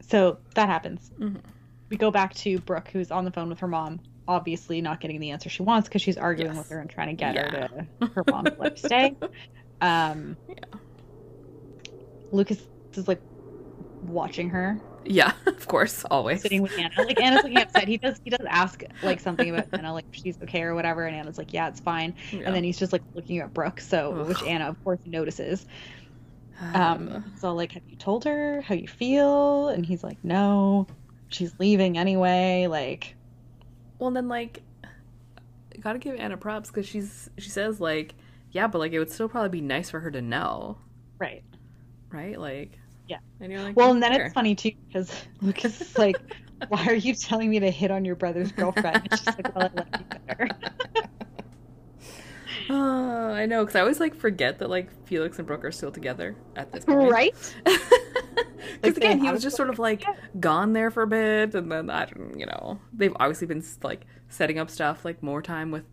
So 0.08 0.38
that 0.56 0.70
happens. 0.70 1.12
Mhm. 1.20 1.42
We 1.90 1.98
go 1.98 2.12
back 2.12 2.34
to 2.36 2.60
Brooke, 2.60 2.90
who's 2.94 3.12
on 3.12 3.26
the 3.26 3.32
phone 3.32 3.50
with 3.50 3.60
her 3.60 3.68
mom, 3.68 4.00
obviously 4.28 4.82
not 4.82 5.00
getting 5.02 5.20
the 5.20 5.32
answer 5.32 5.50
she 5.50 5.64
wants 5.64 5.88
because 5.90 6.02
she's 6.02 6.18
arguing 6.18 6.54
Yes. 6.54 6.58
with 6.64 6.70
her 6.70 6.80
and 6.80 6.90
trying 6.90 7.08
to 7.10 7.14
get 7.14 7.36
her 7.36 7.68
to 8.02 8.08
her 8.08 8.24
mom 8.30 8.46
to 8.46 8.56
let 8.60 8.72
her 8.74 8.78
stay. 8.78 9.16
Um, 9.82 10.38
Yeah. 10.48 10.56
Lucas 12.32 12.60
is 12.94 13.08
like 13.08 13.22
watching 14.04 14.50
her 14.52 14.80
Yeah, 15.06 15.34
of 15.48 15.68
course, 15.68 16.06
always. 16.12 16.42
sitting 16.42 16.62
with 16.62 16.78
Anna. 16.78 16.92
Like 16.98 17.20
Anna's 17.20 17.44
looking 17.44 17.58
upset. 17.58 17.88
He 17.88 17.98
does 17.98 18.22
he 18.24 18.30
does 18.30 18.46
ask 18.48 18.84
like 19.04 19.20
something 19.20 19.50
about 19.50 19.68
Anna, 19.74 19.92
like 19.94 20.06
she's 20.12 20.38
okay 20.44 20.62
or 20.62 20.76
whatever, 20.76 21.06
and 21.08 21.16
Anna's 21.16 21.38
like, 21.40 21.52
yeah, 21.52 21.68
it's 21.68 21.80
fine. 21.80 22.14
Yeah. 22.32 22.42
And 22.46 22.56
then 22.56 22.64
he's 22.64 22.78
just 22.78 22.94
like 22.94 23.02
looking 23.16 23.40
at 23.40 23.54
Brooke, 23.54 23.82
so 23.82 24.14
Ugh. 24.14 24.28
which 24.28 24.44
Anna 24.44 24.70
of 24.70 24.82
course 24.84 25.00
notices. 25.06 25.66
Um, 26.76 27.34
so 27.40 27.56
like, 27.56 27.72
have 27.72 27.82
you 27.90 27.96
told 27.96 28.24
her 28.26 28.62
how 28.62 28.76
you 28.76 28.88
feel? 28.88 29.70
And 29.70 29.84
he's 29.84 30.04
like, 30.04 30.24
no, 30.24 30.86
she's 31.30 31.56
leaving 31.58 31.98
anyway. 31.98 32.68
Like, 32.70 33.16
Well, 34.02 34.08
and 34.08 34.18
then 34.18 34.28
like, 34.28 34.64
gotta 35.80 36.00
give 36.00 36.16
Anna 36.16 36.36
props 36.36 36.72
because 36.72 36.88
she's 36.88 37.30
she 37.38 37.52
says 37.52 37.80
like, 37.80 38.16
yeah, 38.52 38.66
but 38.66 38.80
like 38.80 38.94
it 38.94 38.98
would 39.00 39.12
still 39.12 39.30
probably 39.30 39.50
be 39.50 39.62
nice 39.62 39.92
for 39.92 40.00
her 40.00 40.10
to 40.10 40.24
know, 40.24 40.80
right. 41.20 41.44
right? 42.10 42.40
Like, 42.40 42.80
Yeah. 43.08 43.20
And 43.40 43.52
you're 43.52 43.62
like, 43.62 43.76
Well, 43.78 43.92
and 43.92 44.02
then 44.02 44.12
"Fair." 44.14 44.26
it's 44.26 44.34
funny 44.34 44.56
too 44.56 44.72
because 44.88 45.14
Lucas 45.44 45.80
is 45.80 45.96
like, 46.00 46.18
why 46.70 46.84
are 46.88 46.96
you 46.96 47.14
telling 47.14 47.52
me 47.52 47.60
to 47.60 47.70
hit 47.70 47.92
on 47.92 48.04
your 48.04 48.16
brother's 48.16 48.52
girlfriend? 48.52 49.08
And 49.12 49.20
she's 49.20 49.28
like, 49.28 49.56
well, 49.56 49.72
I 49.72 49.80
like 49.80 50.00
you 50.00 50.20
better. 50.26 50.50
Oh, 52.74 53.32
I 53.34 53.46
know 53.46 53.64
because 53.64 53.76
I 53.76 53.82
always 53.82 54.00
like 54.00 54.16
forget 54.16 54.60
that 54.60 54.70
like 54.70 54.90
Felix 55.08 55.38
and 55.38 55.48
Brooke 55.48 55.66
are 55.66 55.72
still 55.72 55.92
together 55.92 56.36
at 56.56 56.72
this 56.72 56.86
point, 56.86 57.12
right? 57.12 57.36
Because 58.82 58.96
Like, 58.96 58.98
again, 58.98 59.20
he 59.20 59.32
was 59.32 59.42
just 59.44 59.58
sort 59.58 59.70
of 59.70 59.80
like 59.80 60.04
Yeah. 60.04 60.14
gone 60.40 60.74
there 60.74 60.90
for 60.92 61.04
a 61.04 61.08
bit, 61.08 61.54
and 61.56 61.72
then 61.72 61.90
I 61.90 62.06
don't, 62.06 62.40
you 62.40 62.46
know, 62.46 62.80
they've 62.94 63.14
obviously 63.20 63.48
been 63.48 63.64
like 63.84 64.06
setting 64.30 64.58
up 64.60 64.70
stuff 64.70 65.04
like 65.04 65.22
more 65.22 65.42
time 65.42 65.72
with 65.72 65.84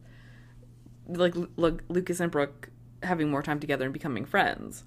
like 1.08 1.34
Lu- 1.56 1.80
Lucas 1.88 2.20
and 2.20 2.30
Brooke 2.30 2.68
having 3.02 3.30
more 3.30 3.42
time 3.42 3.58
together 3.58 3.84
and 3.84 3.92
becoming 3.92 4.24
friends. 4.26 4.84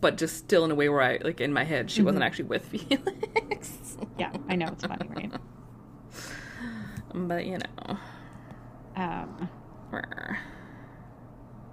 But 0.00 0.16
just 0.16 0.36
still 0.36 0.64
in 0.64 0.70
a 0.70 0.74
way 0.74 0.88
where 0.88 1.02
I 1.02 1.18
like 1.22 1.40
in 1.40 1.52
my 1.52 1.64
head 1.64 1.90
she 1.90 2.02
wasn't 2.02 2.22
Mhm. 2.22 2.26
actually 2.26 2.44
with 2.46 2.64
Felix. 3.48 3.96
Yeah, 4.18 4.32
I 4.48 4.56
know 4.56 4.66
it's 4.68 4.84
funny, 4.84 5.08
right? 5.14 5.32
but 7.14 7.46
you 7.46 7.58
know, 7.58 7.98
Um, 8.96 9.48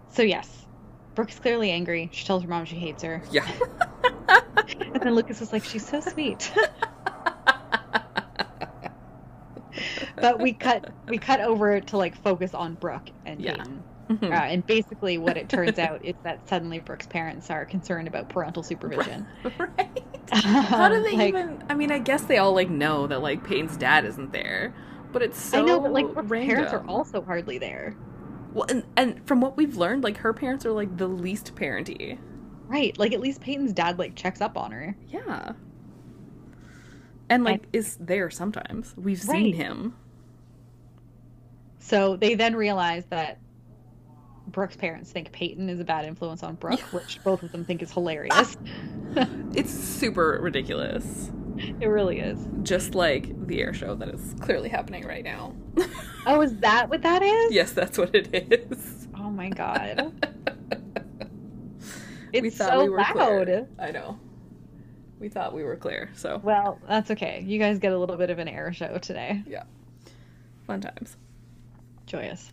so 0.10 0.22
yes, 0.22 0.66
Brooke's 1.16 1.40
clearly 1.40 1.72
angry. 1.72 2.10
She 2.14 2.26
tells 2.26 2.44
her 2.44 2.50
mom 2.50 2.66
she 2.66 2.76
hates 2.78 3.04
her, 3.04 3.22
yeah. 3.32 3.50
and 4.80 5.02
then 5.02 5.16
Lucas 5.16 5.42
is 5.42 5.52
like, 5.54 5.64
she's 5.64 5.86
so 5.88 6.00
sweet. 6.00 6.52
but 10.22 10.40
we 10.40 10.54
cut 10.54 10.92
we 11.08 11.18
cut 11.18 11.42
over 11.42 11.80
to 11.82 11.98
like 11.98 12.16
focus 12.16 12.54
on 12.54 12.76
Brooke 12.76 13.10
and 13.26 13.42
Yeah. 13.42 13.56
Peyton. 13.58 13.84
Uh, 14.22 14.28
and 14.28 14.64
basically, 14.68 15.18
what 15.18 15.36
it 15.36 15.50
turns 15.50 15.80
out 15.80 16.06
is 16.06 16.14
that 16.24 16.48
suddenly 16.48 16.78
Brooke's 16.80 17.08
parents 17.08 17.50
are 17.50 17.66
concerned 17.66 18.08
about 18.08 18.30
parental 18.30 18.62
supervision. 18.62 19.26
right. 19.58 20.04
How 20.32 20.90
do 20.90 20.96
Um, 20.96 21.04
they 21.04 21.18
like, 21.18 21.30
even? 21.30 21.64
I 21.70 21.74
mean, 21.74 21.92
I 21.92 21.98
guess 21.98 22.22
they 22.22 22.38
all 22.38 22.54
like 22.54 22.70
know 22.70 23.08
that 23.08 23.22
like 23.24 23.44
Peyton's 23.44 23.78
dad 23.78 24.06
isn't 24.06 24.32
there, 24.32 24.76
but 25.16 25.24
it's 25.24 25.40
so 25.40 25.60
I 25.60 25.62
know, 25.62 25.80
but 25.80 25.94
like 25.94 26.14
Brooke's 26.14 26.30
random. 26.30 26.56
parents 26.56 26.74
are 26.74 26.86
also 26.90 27.22
hardly 27.22 27.58
there. 27.58 27.96
Well, 28.52 28.66
and 28.68 28.84
and 28.98 29.26
from 29.26 29.40
what 29.40 29.56
we've 29.56 29.78
learned, 29.78 30.04
like 30.04 30.18
her 30.18 30.34
parents 30.34 30.66
are 30.66 30.74
like 30.74 30.98
the 30.98 31.08
least 31.08 31.56
parenty. 31.56 32.20
Right. 32.68 32.98
Like 33.00 33.14
at 33.14 33.22
least 33.22 33.40
Peyton's 33.40 33.72
dad 33.72 33.98
like 33.98 34.16
checks 34.16 34.42
up 34.42 34.58
on 34.58 34.74
her. 34.74 34.94
Yeah. 35.08 35.54
And 37.30 37.46
like 37.46 37.64
is 37.72 37.96
there 37.98 38.30
sometimes. 38.30 38.94
We've 38.98 39.22
seen 39.22 39.54
him. 39.54 39.96
So 41.80 42.18
they 42.18 42.36
then 42.36 42.54
realize 42.54 43.06
that 43.06 43.40
Brooke's 44.48 44.76
parents 44.76 45.14
think 45.14 45.32
Peyton 45.32 45.70
is 45.70 45.80
a 45.80 45.86
bad 45.86 46.04
influence 46.04 46.44
on 46.44 46.56
Brooke, 46.56 46.82
which 46.92 47.24
both 47.24 47.42
of 47.42 47.54
them 47.54 47.64
think 47.64 47.82
is 47.82 47.94
hilarious. 47.94 48.58
Ah. 49.16 49.30
It's 49.54 49.72
super 49.74 50.40
ridiculous. 50.42 51.32
it 51.82 51.88
really 51.88 52.20
is. 52.20 52.40
Just 52.64 52.96
like 52.96 53.48
the 53.48 53.62
air 53.62 53.74
show 53.74 53.96
that 53.96 54.10
is 54.10 54.36
clearly 54.42 54.70
happening 54.70 55.06
right 55.06 55.24
now. 55.24 55.54
Oh, 56.28 56.42
is 56.42 56.56
that 56.58 56.90
what 56.90 57.04
that 57.04 57.22
is? 57.22 57.54
yes, 57.54 57.72
that's 57.74 58.00
what 58.00 58.16
it 58.16 58.30
is. 58.52 59.08
Oh 59.16 59.30
my 59.30 59.50
god. 59.50 60.12
It's 62.34 62.42
we 62.42 62.50
thought 62.50 62.70
so 62.72 62.84
we 62.84 62.90
were 62.90 62.98
loud. 62.98 63.14
clear. 63.46 63.68
I 63.80 63.92
know. 63.92 64.20
We 65.20 65.30
thought 65.30 65.54
we 65.54 65.64
were 65.64 65.78
clear, 65.78 66.10
so 66.16 66.42
Well, 66.44 66.80
that's 66.88 67.10
okay. 67.12 67.42
You 67.46 67.60
guys 67.60 67.80
get 67.80 67.94
a 67.94 67.98
little 67.98 68.18
bit 68.18 68.30
of 68.30 68.40
an 68.40 68.48
air 68.50 68.74
show 68.74 68.98
today. 68.98 69.42
Yeah. 69.48 69.64
Fun 70.68 70.82
times. 70.82 71.16
Joyous. 72.08 72.52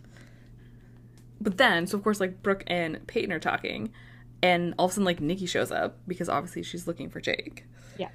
But 1.41 1.57
then, 1.57 1.85
so 1.87 1.97
of 1.97 2.03
course, 2.03 2.21
like 2.21 2.41
Brooke 2.41 2.63
and 2.67 3.05
Peyton 3.07 3.33
are 3.33 3.39
talking, 3.39 3.91
and 4.41 4.73
all 4.79 4.85
of 4.85 4.91
a 4.91 4.93
sudden, 4.93 5.05
like 5.05 5.19
Nikki 5.19 5.47
shows 5.47 5.71
up 5.71 5.97
because 6.07 6.29
obviously 6.29 6.63
she's 6.63 6.87
looking 6.87 7.09
for 7.09 7.19
Jake. 7.19 7.65
Yeah. 7.97 8.09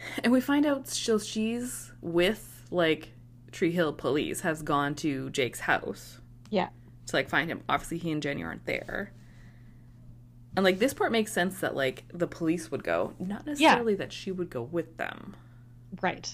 And 0.24 0.32
we 0.32 0.40
find 0.40 0.64
out 0.66 0.88
so 0.88 1.18
she's 1.18 1.92
with 2.00 2.66
like 2.70 3.12
Tree 3.52 3.72
Hill 3.72 3.92
Police 3.92 4.40
has 4.40 4.62
gone 4.62 4.94
to 4.96 5.30
Jake's 5.30 5.60
house 5.60 6.20
Yeah. 6.50 6.68
to 7.06 7.16
like 7.16 7.28
find 7.28 7.50
him. 7.50 7.62
Obviously, 7.68 7.98
he 7.98 8.10
and 8.10 8.22
Jenny 8.22 8.42
aren't 8.42 8.64
there. 8.66 9.12
And 10.56 10.64
like 10.64 10.78
this 10.78 10.94
part 10.94 11.12
makes 11.12 11.32
sense 11.32 11.60
that 11.60 11.76
like 11.76 12.04
the 12.12 12.26
police 12.26 12.70
would 12.70 12.82
go, 12.84 13.14
not 13.18 13.46
necessarily 13.46 13.94
that 13.96 14.12
she 14.12 14.32
would 14.32 14.50
go 14.50 14.62
with 14.62 14.96
them, 14.96 15.36
Right. 16.02 16.32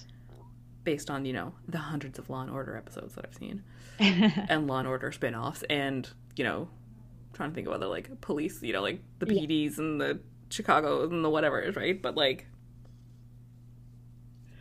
based 0.85 1.11
on 1.11 1.25
you 1.25 1.33
know 1.33 1.53
the 1.69 1.79
hundreds 1.79 2.19
of 2.19 2.31
Law 2.31 2.43
and 2.43 2.51
Order 2.51 2.77
episodes 2.77 3.15
that 3.15 3.27
I've 3.27 3.35
seen. 3.35 3.63
and 3.99 4.67
Law 4.67 4.79
and 4.79 4.89
Order 4.89 5.11
spin-offs 5.13 5.63
and, 5.71 6.09
you 6.37 6.45
know, 6.45 6.69
trying 7.33 7.51
to 7.51 7.55
think 7.55 7.67
of 7.67 7.73
other 7.73 7.87
like 7.87 8.21
police, 8.21 8.63
you 8.63 8.73
know, 8.73 8.83
like 8.83 9.01
the 9.19 9.33
Yeah. 9.35 9.43
PDs 9.43 9.79
and 9.79 10.01
the 10.01 10.21
Chicago 10.51 11.05
and 11.09 11.25
the 11.25 11.31
whatever, 11.31 11.73
right? 11.75 12.01
But 12.01 12.15
like 12.17 12.47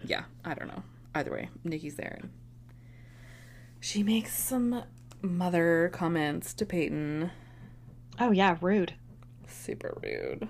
yeah, 0.05 0.23
I 0.43 0.53
don't 0.53 0.67
know. 0.67 0.83
Either 1.13 1.31
way, 1.31 1.49
Nikki's 1.63 1.95
there 1.95 2.17
and 2.21 2.29
she 3.79 4.03
makes 4.03 4.33
some 4.35 4.83
mother 5.21 5.89
comments 5.93 6.53
to 6.55 6.65
Peyton. 6.65 7.31
oh 8.19 8.31
yeah, 8.31 8.57
rude. 8.61 8.93
Super 9.47 9.97
rude. 10.03 10.47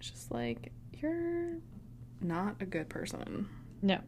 Just 0.00 0.30
like 0.30 0.72
you're 0.92 1.58
not 2.20 2.56
a 2.60 2.66
good 2.66 2.88
person. 2.88 3.48
No. 3.82 3.98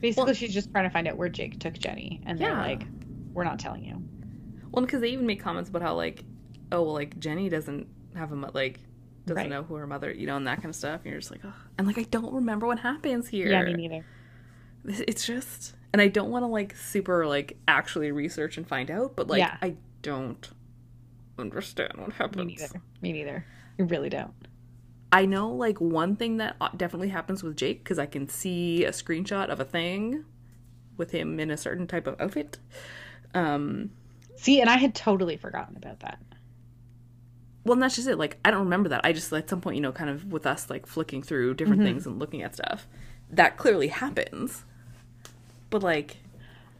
Basically, 0.00 0.24
Well- 0.26 0.34
she's 0.34 0.54
just 0.54 0.70
trying 0.70 0.84
to 0.84 0.90
find 0.90 1.08
out 1.08 1.16
where 1.16 1.28
Jake 1.28 1.58
took 1.58 1.74
Jenny, 1.74 2.20
and 2.26 2.38
they're 2.38 2.54
like, 2.54 2.84
"We're 3.32 3.44
not 3.44 3.58
telling 3.58 3.84
you." 3.84 4.02
Well, 4.70 4.84
because 4.84 5.00
they 5.00 5.08
even 5.08 5.26
make 5.26 5.40
comments 5.42 5.70
about 5.70 5.82
how 5.82 5.94
like, 5.94 6.22
oh, 6.70 6.82
well, 6.82 6.92
like 6.94 7.18
Jenny 7.18 7.48
doesn't 7.48 7.88
have 8.14 8.30
a 8.30 8.34
like 8.54 8.78
doesn't 9.28 9.36
Right. 9.36 9.50
know 9.50 9.62
who 9.62 9.74
her 9.76 9.86
mother, 9.86 10.10
you 10.12 10.26
know, 10.26 10.36
and 10.36 10.46
that 10.46 10.56
kind 10.56 10.66
of 10.70 10.76
stuff. 10.76 11.02
And 11.04 11.10
you're 11.12 11.20
just 11.20 11.30
like, 11.30 11.40
oh, 11.44 11.52
and 11.78 11.86
like 11.86 11.98
I 11.98 12.02
don't 12.04 12.32
remember 12.34 12.66
what 12.66 12.78
happens 12.80 13.28
here. 13.28 13.48
Yeah, 13.50 13.62
me 13.64 13.74
neither. 13.74 14.04
It's 14.84 15.26
just, 15.26 15.74
and 15.92 16.00
I 16.00 16.08
don't 16.08 16.30
want 16.30 16.42
to 16.44 16.46
like 16.46 16.74
super 16.76 17.26
like 17.26 17.56
actually 17.66 18.10
research 18.12 18.56
and 18.56 18.66
find 18.66 18.90
out, 18.90 19.16
but 19.16 19.28
like 19.28 19.38
Yeah. 19.40 19.56
I 19.60 19.74
don't 20.02 20.48
understand 21.38 21.92
what 21.96 22.12
happens. 22.14 22.46
Me 22.46 22.56
neither. 22.56 22.82
Me 23.02 23.12
neither. 23.12 23.46
I 23.78 23.82
really 23.82 24.08
don't. 24.08 24.32
I 25.10 25.24
know 25.24 25.50
like 25.50 25.80
one 25.80 26.16
thing 26.16 26.36
that 26.38 26.56
uh, 26.60 26.68
definitely 26.76 27.08
happens 27.08 27.42
with 27.42 27.56
Jake 27.56 27.82
because 27.82 27.98
I 27.98 28.06
can 28.06 28.28
see 28.28 28.84
a 28.84 28.90
screenshot 28.90 29.48
of 29.48 29.58
a 29.60 29.64
thing 29.64 30.24
with 30.96 31.12
him 31.12 31.38
in 31.40 31.50
a 31.50 31.56
certain 31.56 31.86
type 31.86 32.06
of 32.06 32.20
outfit. 32.20 32.58
Um, 33.34 33.90
See, 34.36 34.60
and 34.60 34.68
I 34.70 34.76
had 34.76 34.94
totally 34.94 35.36
forgotten 35.36 35.76
about 35.76 36.00
that. 36.00 36.20
Well, 37.68 37.74
and 37.74 37.82
that's 37.82 37.96
just 37.96 38.08
it. 38.08 38.16
Like, 38.16 38.38
I 38.44 38.50
don't 38.50 38.64
remember 38.64 38.88
that. 38.88 39.02
I 39.04 39.12
just, 39.12 39.32
at 39.32 39.48
some 39.48 39.60
point, 39.60 39.76
you 39.76 39.82
know, 39.82 39.92
kind 39.92 40.10
of 40.10 40.32
with 40.32 40.46
us, 40.46 40.70
like, 40.70 40.86
flicking 40.86 41.22
through 41.22 41.54
different 41.54 41.82
things 41.82 42.06
and 42.06 42.18
looking 42.18 42.42
at 42.42 42.54
stuff, 42.54 42.88
that 43.30 43.56
clearly 43.58 43.88
happens. 43.88 44.64
But, 45.70 45.82
like, 45.82 46.16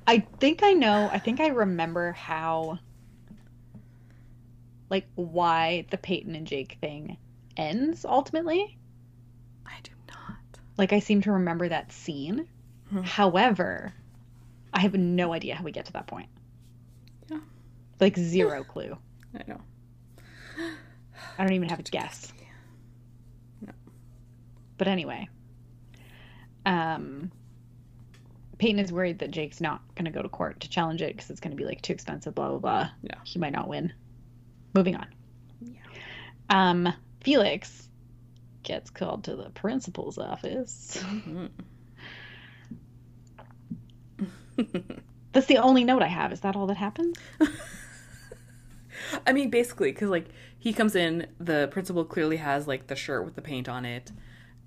I 0.07 0.20
think 0.40 0.62
I 0.62 0.72
know. 0.72 1.11
I 1.12 1.18
think 1.18 1.40
I 1.40 1.48
remember 1.48 2.12
how, 2.12 2.79
like, 4.88 5.07
why 5.14 5.85
the 5.90 5.98
Peyton 5.98 6.35
and 6.35 6.46
Jake 6.46 6.79
thing 6.81 7.18
ends 7.57 8.05
ultimately. 8.07 8.79
I 9.66 9.74
do 9.83 9.90
not. 10.09 10.37
Like, 10.79 10.92
I 10.94 11.01
seem 11.01 11.20
to 11.22 11.33
remember 11.33 11.68
that 11.68 11.92
scene. 11.92 12.48
Mhm. 12.92 13.05
However, 13.05 13.92
I 14.72 14.81
have 14.81 14.94
no 14.94 15.35
idea 15.35 15.55
how 15.55 15.64
we 15.64 15.72
get 15.72 15.85
to 15.87 15.92
that 15.92 16.07
point. 16.07 16.31
Yeah. 17.31 17.40
Like, 18.01 18.16
zero 18.16 18.64
clue. 18.68 18.96
I 19.38 19.42
know. 19.46 19.61
I 21.38 21.44
don't 21.44 21.53
even 21.53 21.68
have 21.68 21.79
a 21.81 21.83
guess. 21.83 22.33
No. 23.61 23.73
But 24.77 24.88
anyway, 24.88 25.29
um, 26.66 27.31
Peyton 28.59 28.79
is 28.81 28.92
worried 28.92 29.21
that 29.21 29.31
Jake's 29.31 29.61
not 29.61 29.83
going 29.94 30.05
to 30.05 30.11
go 30.11 30.23
to 30.23 30.29
court 30.29 30.61
to 30.61 30.68
challenge 30.68 31.03
it 31.03 31.14
because 31.14 31.31
it's 31.31 31.40
going 31.40 31.53
to 31.53 31.57
be 31.57 31.64
like 31.64 31.81
too 31.83 31.92
expensive. 31.92 32.35
Blah 32.35 32.49
blah 32.51 32.59
blah. 32.59 32.90
Yeah. 33.03 33.18
He 33.25 33.38
might 33.38 33.53
not 33.53 33.68
win. 33.68 33.92
Moving 34.75 34.97
on. 34.97 35.07
Yeah. 35.61 35.81
Um, 36.51 36.92
Felix 37.23 37.88
gets 38.62 38.90
called 38.90 39.25
to 39.25 39.37
the 39.37 39.51
principal's 39.51 40.18
office. 40.18 41.03
Mhm. 41.07 41.51
That's 45.33 45.47
the 45.47 45.59
only 45.59 45.85
note 45.85 46.03
I 46.03 46.09
have. 46.09 46.33
Is 46.33 46.40
that 46.40 46.57
all 46.57 46.66
that 46.66 46.77
happens? 46.77 47.16
I 49.27 49.33
mean, 49.33 49.51
basically, 49.51 49.92
because, 49.92 50.09
like, 50.11 50.27
he 50.59 50.73
comes 50.73 50.94
in, 50.94 51.27
the 51.38 51.68
principal 51.71 52.05
clearly 52.05 52.37
has, 52.38 52.66
like, 52.66 52.87
the 52.88 52.97
shirt 52.97 53.25
with 53.25 53.35
the 53.35 53.42
paint 53.42 53.68
on 53.68 53.85
it, 53.85 54.12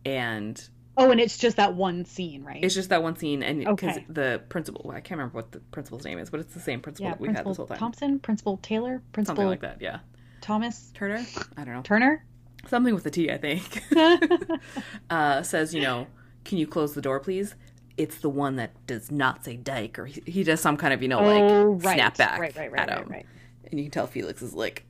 and 0.06 0.70
Oh, 0.98 1.10
and 1.10 1.20
it's 1.22 1.38
just 1.38 1.56
that 1.58 1.74
one 1.74 2.04
scene, 2.06 2.44
right? 2.44 2.62
it's 2.64 2.76
just 2.76 2.90
that 2.90 3.02
one 3.02 3.16
scene, 3.16 3.42
and 3.44 3.60
because 3.60 3.96
Okay. 3.98 4.06
the 4.10 4.42
principal, 4.50 4.92
I 4.92 5.00
can't 5.00 5.18
remember 5.20 5.36
what 5.38 5.52
the 5.52 5.60
principal's 5.60 6.04
name 6.04 6.20
is, 6.20 6.30
but 6.30 6.42
it's 6.42 6.54
the 6.54 6.60
same 6.60 6.82
principal 6.82 7.06
yeah, 7.08 7.12
that 7.14 7.22
we've 7.22 7.32
had 7.36 7.46
this 7.46 7.58
whole 7.58 7.66
time. 7.66 7.78
Thompson, 7.78 8.20
Principal 8.20 8.58
Taylor, 8.58 9.02
Principal 9.14 9.38
Something 9.38 9.48
like 9.48 9.62
that, 9.62 9.82
yeah. 9.82 10.00
Thomas 10.42 10.92
Turner? 10.94 11.26
I 11.56 11.64
don't 11.64 11.76
know. 11.76 11.82
Turner. 11.82 12.26
Something 12.68 12.94
with 12.94 13.06
a 13.06 13.10
T, 13.12 13.32
I 13.32 13.38
think. 13.38 13.82
uh, 15.10 15.42
says, 15.44 15.74
you 15.74 15.82
know, 15.82 16.08
can 16.44 16.58
you 16.58 16.68
close 16.68 16.94
the 16.94 17.02
door, 17.02 17.20
please? 17.20 17.56
It's 17.98 18.18
the 18.20 18.30
one 18.30 18.56
that 18.58 18.72
does 18.88 19.12
not 19.12 19.44
say 19.46 19.56
Dyke, 19.58 19.98
or 20.00 20.06
he, 20.08 20.22
he 20.26 20.44
does 20.44 20.60
some 20.60 20.78
kind 20.78 20.94
of, 20.94 21.02
you 21.02 21.08
know, 21.08 21.22
like 21.22 21.42
oh, 21.42 21.64
right. 21.74 21.96
snap 21.96 22.18
back 22.18 22.40
Right, 22.40 22.56
right, 22.56 22.72
right, 22.72 22.82
at 22.82 22.90
right, 22.90 22.98
him, 23.00 23.08
right. 23.10 23.16
right. 23.18 23.26
and 23.72 23.80
you 23.80 23.86
can 23.86 23.92
tell 23.92 24.08
Felix 24.08 24.42
is 24.42 24.54
like, 24.54 24.86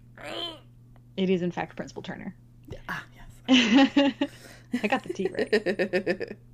It 1.17 1.29
is 1.29 1.41
in 1.41 1.51
fact 1.51 1.75
Principal 1.75 2.03
Turner. 2.03 2.35
ah, 2.89 3.03
yes. 3.47 4.13
I 4.83 4.87
got 4.87 5.03
the 5.03 5.13
T 5.13 5.27
right. 5.31 6.37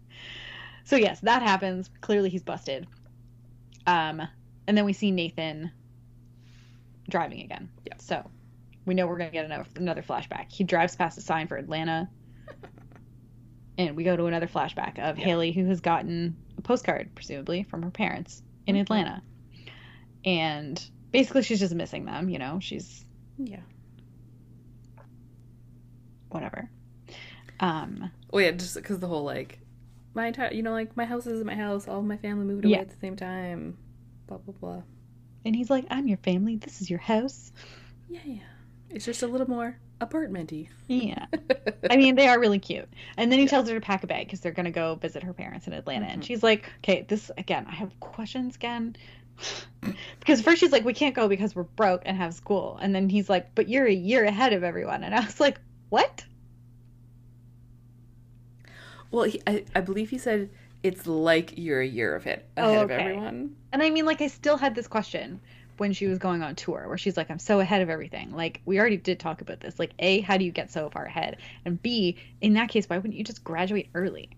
So 0.83 0.95
yes, 0.95 1.19
that 1.19 1.41
happens. 1.41 1.89
Clearly 1.99 2.29
he's 2.29 2.43
busted. 2.43 2.87
Um, 3.85 4.21
and 4.67 4.77
then 4.77 4.85
we 4.85 4.93
see 4.93 5.11
Nathan 5.11 5.69
driving 7.09 7.41
again. 7.41 7.69
Yeah. 7.85 7.95
So 7.99 8.25
we 8.85 8.93
know 8.93 9.05
we're 9.05 9.17
gonna 9.17 9.31
get 9.31 9.43
another 9.43 9.65
another 9.75 10.01
flashback. 10.01 10.45
He 10.49 10.63
drives 10.63 10.95
past 10.95 11.17
a 11.17 11.21
sign 11.21 11.47
for 11.47 11.57
Atlanta, 11.57 12.09
and 13.77 13.97
we 13.97 14.05
go 14.05 14.15
to 14.15 14.27
another 14.27 14.47
flashback 14.47 14.97
of 14.97 15.17
Yeah. 15.19 15.25
Haley, 15.25 15.51
who 15.51 15.65
has 15.65 15.81
gotten 15.81 16.37
a 16.57 16.61
postcard, 16.61 17.13
presumably 17.15 17.63
from 17.63 17.83
her 17.83 17.91
parents 17.91 18.41
in 18.65 18.75
Mhm. 18.77 18.81
Atlanta, 18.83 19.21
and 20.23 20.81
basically 21.11 21.43
she's 21.43 21.59
just 21.59 21.75
missing 21.75 22.05
them. 22.05 22.29
You 22.29 22.39
know, 22.39 22.59
she's 22.61 23.05
yeah. 23.37 23.59
Whatever. 26.29 26.69
Um, 27.59 28.11
Oh 28.33 28.37
yeah, 28.39 28.51
just 28.51 28.75
because 28.75 28.99
the 28.99 29.07
whole 29.07 29.23
like, 29.23 29.59
my 30.13 30.27
entire, 30.27 30.51
you 30.53 30.63
know, 30.63 30.71
like 30.71 30.95
my 30.97 31.05
house 31.05 31.25
isn't 31.27 31.45
my 31.45 31.55
house. 31.55 31.87
All 31.87 31.99
of 31.99 32.05
my 32.05 32.17
family 32.17 32.45
moved 32.45 32.65
away 32.65 32.73
Yeah. 32.73 32.81
at 32.81 32.89
the 32.89 32.97
same 32.97 33.15
time. 33.15 33.77
Blah 34.27 34.37
blah 34.39 34.53
blah. 34.59 34.81
and 35.45 35.55
he's 35.55 35.69
like, 35.69 35.85
"I'm 35.89 36.07
your 36.07 36.17
family. 36.17 36.57
This 36.57 36.81
is 36.81 36.89
your 36.89 36.99
house." 36.99 37.51
Yeah, 38.09 38.19
yeah. 38.25 38.39
It's 38.89 39.05
just 39.05 39.23
a 39.23 39.27
little 39.27 39.49
more 39.49 39.77
apartmenty. 40.01 40.69
Yeah. 40.87 41.25
I 41.89 41.97
mean, 41.97 42.15
they 42.15 42.27
are 42.27 42.39
really 42.39 42.59
cute. 42.59 42.87
And 43.17 43.31
then 43.31 43.39
he 43.39 43.45
Yeah. 43.45 43.49
tells 43.51 43.67
her 43.69 43.75
to 43.75 43.81
pack 43.81 44.03
a 44.03 44.07
bag 44.07 44.25
because 44.27 44.39
they're 44.41 44.51
going 44.51 44.65
to 44.65 44.71
go 44.71 44.95
visit 44.95 45.23
her 45.23 45.33
parents 45.33 45.67
in 45.67 45.73
Atlanta. 45.73 46.05
And 46.07 46.21
Mhm. 46.21 46.25
she's 46.25 46.43
like, 46.43 46.69
okay, 46.79 47.05
this, 47.07 47.31
again, 47.37 47.65
I 47.69 47.75
have 47.75 47.97
questions 47.99 48.55
again. 48.55 48.95
because 50.19 50.41
first 50.41 50.59
she's 50.59 50.71
like, 50.71 50.85
we 50.85 50.93
can't 50.93 51.15
go 51.15 51.27
because 51.27 51.55
we're 51.55 51.63
broke 51.63 52.03
and 52.05 52.15
have 52.17 52.33
school. 52.33 52.77
And 52.81 52.93
then 52.95 53.09
he's 53.09 53.29
like, 53.29 53.53
but 53.55 53.67
you're 53.69 53.85
a 53.85 53.93
year 53.93 54.23
ahead 54.25 54.53
of 54.53 54.63
everyone. 54.63 55.03
And 55.03 55.13
I 55.15 55.19
was 55.25 55.39
like, 55.39 55.59
what? 55.89 56.25
Well, 59.11 59.23
he, 59.23 59.41
I, 59.47 59.63
I 59.73 59.81
believe 59.81 60.09
he 60.09 60.17
said 60.17 60.49
it's 60.83 61.07
like 61.07 61.53
you're 61.57 61.81
a 61.81 61.87
year 61.87 62.15
of 62.15 62.27
it 62.27 62.45
ahead 62.57 62.77
Oh, 62.77 62.83
of 62.83 62.91
okay. 62.91 63.01
everyone. 63.03 63.55
And 63.71 63.81
I 63.81 63.89
mean, 63.89 64.05
like, 64.05 64.21
I 64.21 64.27
still 64.27 64.57
had 64.57 64.75
this 64.75 64.87
question 64.87 65.39
when 65.77 65.93
she 65.93 66.07
was 66.07 66.17
going 66.17 66.41
on 66.41 66.55
tour 66.55 66.87
where 66.87 66.97
she's 66.97 67.17
like, 67.17 67.29
I'm 67.29 67.39
so 67.39 67.59
ahead 67.59 67.81
of 67.81 67.89
everything. 67.89 68.35
Like, 68.35 68.61
we 68.65 68.79
already 68.79 68.97
did 68.97 69.19
talk 69.19 69.41
about 69.41 69.59
this. 69.59 69.79
Like, 69.79 69.91
A, 69.99 70.21
how 70.21 70.37
do 70.37 70.43
you 70.45 70.51
get 70.51 70.71
so 70.71 70.89
far 70.89 71.05
ahead? 71.05 71.37
And 71.65 71.81
B, 71.81 72.17
in 72.41 72.53
that 72.53 72.69
case, 72.69 72.89
why 72.89 72.97
wouldn't 72.97 73.15
you 73.15 73.23
just 73.23 73.43
graduate 73.43 73.89
early? 73.93 74.29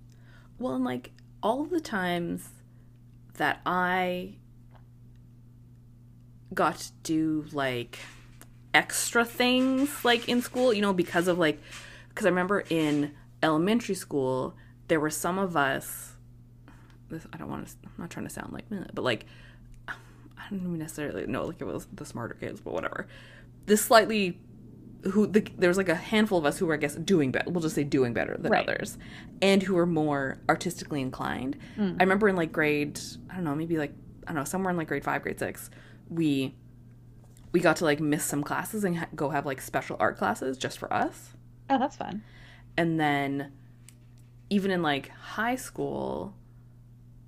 Well, 0.60 0.76
and 0.76 0.84
like 0.84 1.12
all 1.42 1.62
of 1.62 1.70
the 1.70 1.80
times 1.80 2.50
that 3.36 3.62
I 3.66 4.34
got 6.54 6.78
to 6.78 6.92
do 7.04 7.46
like 7.54 8.00
extra 8.74 9.26
things 9.26 10.04
like 10.06 10.28
in 10.30 10.42
school, 10.42 10.74
you 10.74 10.82
know, 10.82 10.94
because 10.94 11.28
of 11.28 11.38
like, 11.38 11.60
because 12.10 12.26
I 12.26 12.30
remember 12.30 12.64
in 12.70 13.14
elementary 13.42 13.96
school, 13.96 14.56
there 14.88 15.00
were 15.00 15.10
some 15.10 15.40
of 15.40 15.56
us, 15.56 16.14
this, 17.10 17.26
I 17.34 17.38
don't 17.38 17.50
want 17.50 17.68
to, 17.68 17.74
I'm 17.86 17.92
not 17.98 18.10
trying 18.10 18.28
to 18.28 18.34
sound 18.34 18.54
like, 18.54 18.66
but 18.94 19.04
like, 19.04 19.26
I 19.88 19.94
don't 20.50 20.60
even 20.62 20.78
necessarily 20.80 21.28
know 21.28 21.46
like 21.46 21.62
it 21.62 21.66
was 21.66 21.88
the 21.94 22.06
smarter 22.06 22.34
kids, 22.34 22.60
but 22.60 22.74
whatever. 22.74 23.08
This 23.66 23.82
slightly 23.82 24.40
who 25.04 25.28
the, 25.28 25.42
there 25.58 25.70
was 25.70 25.78
like 25.78 25.90
a 25.90 25.96
handful 25.96 26.38
of 26.38 26.46
us 26.46 26.58
who 26.58 26.66
were 26.66 26.74
I 26.74 26.78
guess 26.78 26.96
doing 26.96 27.32
better. 27.32 27.50
We'll 27.50 27.62
just 27.62 27.76
say 27.76 27.84
doing 27.84 28.14
better 28.14 28.36
than 28.38 28.52
Right. 28.52 28.68
others, 28.68 28.98
and 29.42 29.62
who 29.64 29.76
were 29.76 29.86
more 29.86 30.40
artistically 30.50 31.02
inclined. 31.02 31.58
Mm. 31.78 31.98
I 32.00 32.04
remember 32.04 32.28
in 32.28 32.36
like 32.36 32.52
grade 32.52 33.00
I 33.30 33.36
don't 33.36 33.44
know 33.44 33.56
maybe 33.56 33.78
like 33.78 33.94
I 34.26 34.32
don't 34.32 34.38
know 34.38 34.44
somewhere 34.44 34.72
in 34.72 34.78
like 34.78 34.88
grade 34.88 35.04
five 35.04 35.22
grade 35.22 35.40
six 35.40 35.70
we 36.10 36.56
we 37.52 37.60
got 37.60 37.78
to 37.78 37.86
like 37.86 38.00
miss 38.00 38.24
some 38.24 38.44
classes 38.44 38.84
and 38.84 38.98
ha- 38.98 39.08
go 39.16 39.30
have 39.30 39.46
like 39.46 39.62
special 39.62 39.98
art 40.00 40.18
classes 40.18 40.58
just 40.58 40.78
for 40.78 40.92
us. 40.94 41.34
Oh, 41.70 41.80
that's 41.80 41.96
fun. 41.96 42.24
And 42.78 43.00
then 43.00 43.52
even 44.50 44.72
in 44.72 44.82
like 44.82 45.10
high 45.10 45.56
school, 45.56 46.36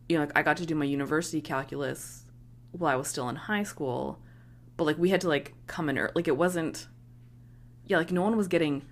you 0.07 0.17
know, 0.17 0.25
like 0.25 0.37
I 0.37 0.43
got 0.43 0.57
to 0.57 0.65
do 0.65 0.75
my 0.75 0.85
university 0.85 1.41
calculus 1.41 2.25
while 2.71 2.93
I 2.93 2.95
was 2.95 3.07
still 3.07 3.29
in 3.29 3.35
high 3.35 3.63
school, 3.63 4.19
but 4.77 4.85
like 4.85 4.97
we 4.97 5.09
had 5.09 5.21
to 5.21 5.27
like 5.27 5.53
come 5.67 5.89
in 5.89 5.97
early. 5.97 6.11
Like 6.15 6.27
it 6.27 6.37
wasn't, 6.37 6.87
yeah, 7.85 7.97
like 7.97 8.11
no 8.11 8.21
one 8.21 8.37
was 8.37 8.47
getting 8.47 8.83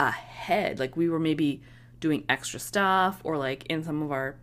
ahead. 0.00 0.78
Like 0.78 0.96
we 0.96 1.08
were 1.08 1.20
maybe 1.20 1.62
doing 2.00 2.24
extra 2.28 2.58
stuff 2.58 3.20
or 3.24 3.36
like 3.36 3.64
in 3.66 3.84
some 3.84 4.02
of 4.02 4.10
our, 4.10 4.36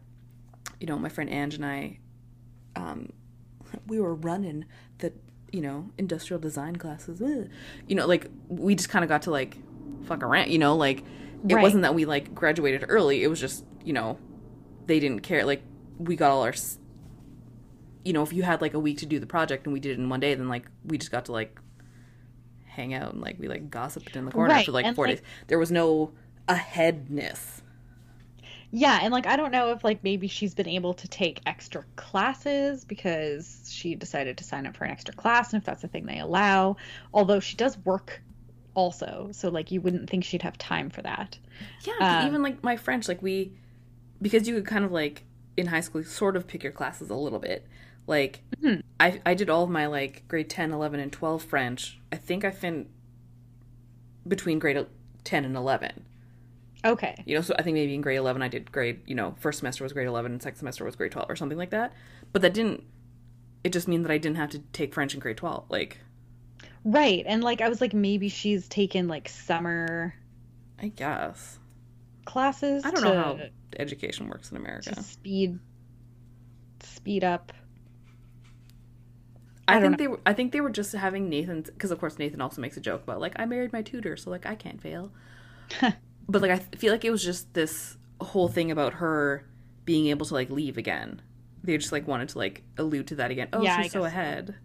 you 0.80 0.88
know, 0.88 0.98
my 0.98 1.10
friend 1.10 1.30
Ange 1.30 1.56
and 1.56 1.66
I, 1.66 2.00
um, 2.76 3.12
we 3.88 4.00
were 4.00 4.16
running 4.16 4.66
you 5.52 5.62
know, 5.62 5.90
industrial 5.98 6.40
design 6.40 6.76
classes. 6.76 7.22
Ugh. 7.22 7.50
You 7.88 7.96
know, 7.96 8.06
like 8.08 8.28
we 8.48 8.76
just 8.76 8.90
kind 8.90 9.04
of 9.04 9.10
got 9.10 9.24
to 9.24 9.32
like 9.32 9.58
fuck 10.06 10.24
around, 10.24 10.50
you 10.52 10.58
know, 10.60 10.76
like 10.76 11.04
it 11.48 11.54
Right. 11.56 11.62
wasn't 11.62 11.84
that 11.84 11.96
we 11.96 12.06
like 12.06 12.34
graduated 12.36 12.86
early. 12.90 13.24
It 13.24 13.28
was 13.28 13.40
just, 13.40 13.66
you 13.84 13.94
know, 13.94 14.18
they 14.86 15.00
didn't 15.00 15.22
care. 15.22 15.46
Like 15.46 15.62
we 15.98 16.16
got 16.16 16.32
all 16.32 16.44
our, 16.44 16.54
you 18.04 18.14
know, 18.14 18.24
if 18.24 18.34
you 18.34 18.44
had 18.44 18.62
like 18.62 18.74
a 18.74 18.80
week 18.80 18.98
to 19.00 19.06
do 19.06 19.20
the 19.20 19.26
project 19.26 19.66
and 19.66 19.74
we 19.74 19.80
did 19.80 19.92
it 19.92 20.00
in 20.00 20.10
one 20.10 20.20
day, 20.20 20.34
then 20.36 20.48
like 20.50 20.66
we 20.86 20.98
just 20.98 21.12
got 21.12 21.26
to 21.26 21.32
like 21.32 21.60
hang 22.66 22.94
out 22.94 23.14
and 23.14 23.22
like 23.22 23.38
we 23.40 23.48
like 23.48 23.70
gossiped 23.70 24.16
in 24.16 24.26
the 24.26 24.32
corner 24.32 24.54
Right, 24.54 24.66
for 24.66 24.72
like 24.72 24.86
and, 24.86 24.96
four 24.96 25.08
like- 25.08 25.18
days. 25.18 25.26
There 25.48 25.60
was 25.60 25.72
no 25.72 26.12
aheadness. 26.48 27.59
Yeah, 28.72 29.00
and 29.02 29.12
like 29.12 29.26
I 29.26 29.36
don't 29.36 29.52
know 29.52 29.72
if 29.72 29.84
like 29.84 30.04
maybe 30.04 30.28
she's 30.28 30.54
been 30.54 30.68
able 30.68 30.94
to 30.96 31.08
take 31.08 31.42
extra 31.46 31.84
classes 31.96 32.86
because 32.86 33.68
she 33.72 33.96
decided 33.96 34.38
to 34.38 34.44
sign 34.44 34.68
up 34.68 34.76
for 34.78 34.86
an 34.86 34.92
extra 34.92 35.14
class 35.14 35.54
and 35.54 35.62
if 35.62 35.66
that's 35.66 35.82
the 35.82 35.88
thing 35.88 36.06
they 36.06 36.20
allow. 36.20 36.78
Although 37.14 37.40
she 37.40 37.56
does 37.58 37.78
work 37.80 38.22
also, 38.76 39.30
so 39.32 39.50
like 39.50 39.72
you 39.72 39.82
wouldn't 39.82 40.10
think 40.10 40.24
she'd 40.24 40.44
have 40.44 40.58
time 40.58 40.90
for 40.92 41.02
that. 41.02 41.38
Yeah, 41.84 42.20
Um, 42.22 42.28
even 42.28 42.44
like 42.44 42.64
my 42.64 42.78
French, 42.78 43.08
like 43.08 43.22
we, 43.22 43.54
because 44.22 44.48
you 44.48 44.54
could 44.56 44.68
kind 44.68 44.86
of 44.86 44.92
like 44.92 45.24
in 45.58 45.66
high 45.68 45.82
school 45.82 46.04
sort 46.04 46.36
of 46.36 46.48
pick 46.48 46.62
your 46.64 46.72
classes 46.72 47.10
a 47.10 47.16
little 47.16 47.40
bit. 47.40 47.66
Like 48.06 48.42
Mhm. 48.62 48.84
I 49.00 49.20
I 49.26 49.34
did 49.34 49.50
all 49.50 49.64
of 49.64 49.70
my 49.72 49.88
like 49.88 50.28
grade 50.28 50.50
10, 50.50 50.72
11 50.72 51.00
and 51.00 51.12
12 51.12 51.42
French. 51.44 52.00
I 52.12 52.18
think 52.18 52.46
I 52.46 52.52
fin 52.52 52.88
between 54.28 54.60
grade 54.60 54.86
10 55.24 55.46
and 55.46 55.56
11. 55.56 56.06
Okay. 56.86 57.22
You 57.26 57.36
know, 57.36 57.42
so 57.42 57.54
I 57.60 57.62
think 57.62 57.74
maybe 57.76 57.94
in 57.94 58.02
grade 58.02 58.18
11 58.18 58.42
I 58.42 58.48
did 58.48 58.72
grade, 58.72 59.02
you 59.06 59.16
know, 59.16 59.36
first 59.40 59.60
semester 59.60 59.84
was 59.84 59.94
grade 59.94 60.08
11 60.08 60.32
and 60.32 60.42
second 60.42 60.58
semester 60.60 60.86
was 60.86 60.96
grade 60.96 61.12
12 61.12 61.30
or 61.30 61.36
something 61.36 61.58
like 61.58 61.72
that. 61.72 61.94
But 62.32 62.42
that 62.42 62.54
didn't 62.54 62.84
it 63.64 63.74
just 63.74 63.88
mean 63.88 64.04
that 64.04 64.12
I 64.12 64.18
didn't 64.18 64.38
have 64.38 64.50
to 64.52 64.60
take 64.72 64.94
French 64.94 65.14
in 65.14 65.20
grade 65.20 65.38
12. 65.38 65.66
Like 65.70 65.98
Right. 66.86 67.26
And 67.28 67.44
like 67.44 67.62
I 67.62 67.68
was 67.70 67.82
like 67.82 67.94
maybe 67.94 68.30
she's 68.30 68.68
taken 68.70 69.08
like 69.08 69.28
summer 69.28 70.14
I 70.82 70.88
guess. 70.88 71.60
classes 72.26 72.86
I 72.86 72.92
don't 72.92 73.04
to, 73.04 73.10
know 73.10 73.22
how 73.22 73.40
education 73.78 74.30
works 74.30 74.52
in 74.52 74.58
America. 74.58 74.96
to 74.96 75.04
speed 75.04 75.60
speed 76.82 77.24
up. 77.26 77.52
I, 79.68 79.78
I 79.78 79.82
think 79.82 79.98
they 79.98 80.08
were. 80.08 80.20
I 80.26 80.34
think 80.34 80.52
they 80.52 80.62
were 80.62 80.70
just 80.72 80.94
having 80.94 81.30
Nathan 81.30 81.62
because, 81.62 81.92
of 81.92 82.00
course, 82.00 82.18
Nathan 82.18 82.42
also 82.42 82.60
makes 82.62 82.76
a 82.78 82.82
joke 82.82 83.04
about 83.04 83.20
like 83.20 83.34
I 83.36 83.46
married 83.46 83.72
my 83.72 83.82
tutor, 83.84 84.18
so 84.18 84.32
like 84.32 84.46
I 84.48 84.56
can't 84.56 84.82
fail. 84.82 85.12
but 86.30 86.42
like 86.42 86.52
I 86.52 86.60
feel 86.78 86.94
like 86.94 87.04
it 87.04 87.12
was 87.12 87.24
just 87.24 87.54
this 87.54 87.98
whole 88.22 88.48
thing 88.48 88.72
about 88.72 88.94
her 88.96 89.46
being 89.86 90.08
able 90.08 90.26
to 90.28 90.34
like 90.34 90.50
leave 90.50 90.78
again. 90.78 91.22
They 91.64 91.78
just 91.78 91.92
like 91.92 92.08
wanted 92.08 92.30
to 92.30 92.38
like 92.38 92.64
allude 92.78 93.08
to 93.08 93.16
that 93.16 93.32
again. 93.32 93.50
Oh, 93.52 93.62
Yeah, 93.64 93.82
she's 93.82 93.92
so 93.92 94.02
guess 94.04 94.12
so. 94.14 94.18
ahead. 94.18 94.56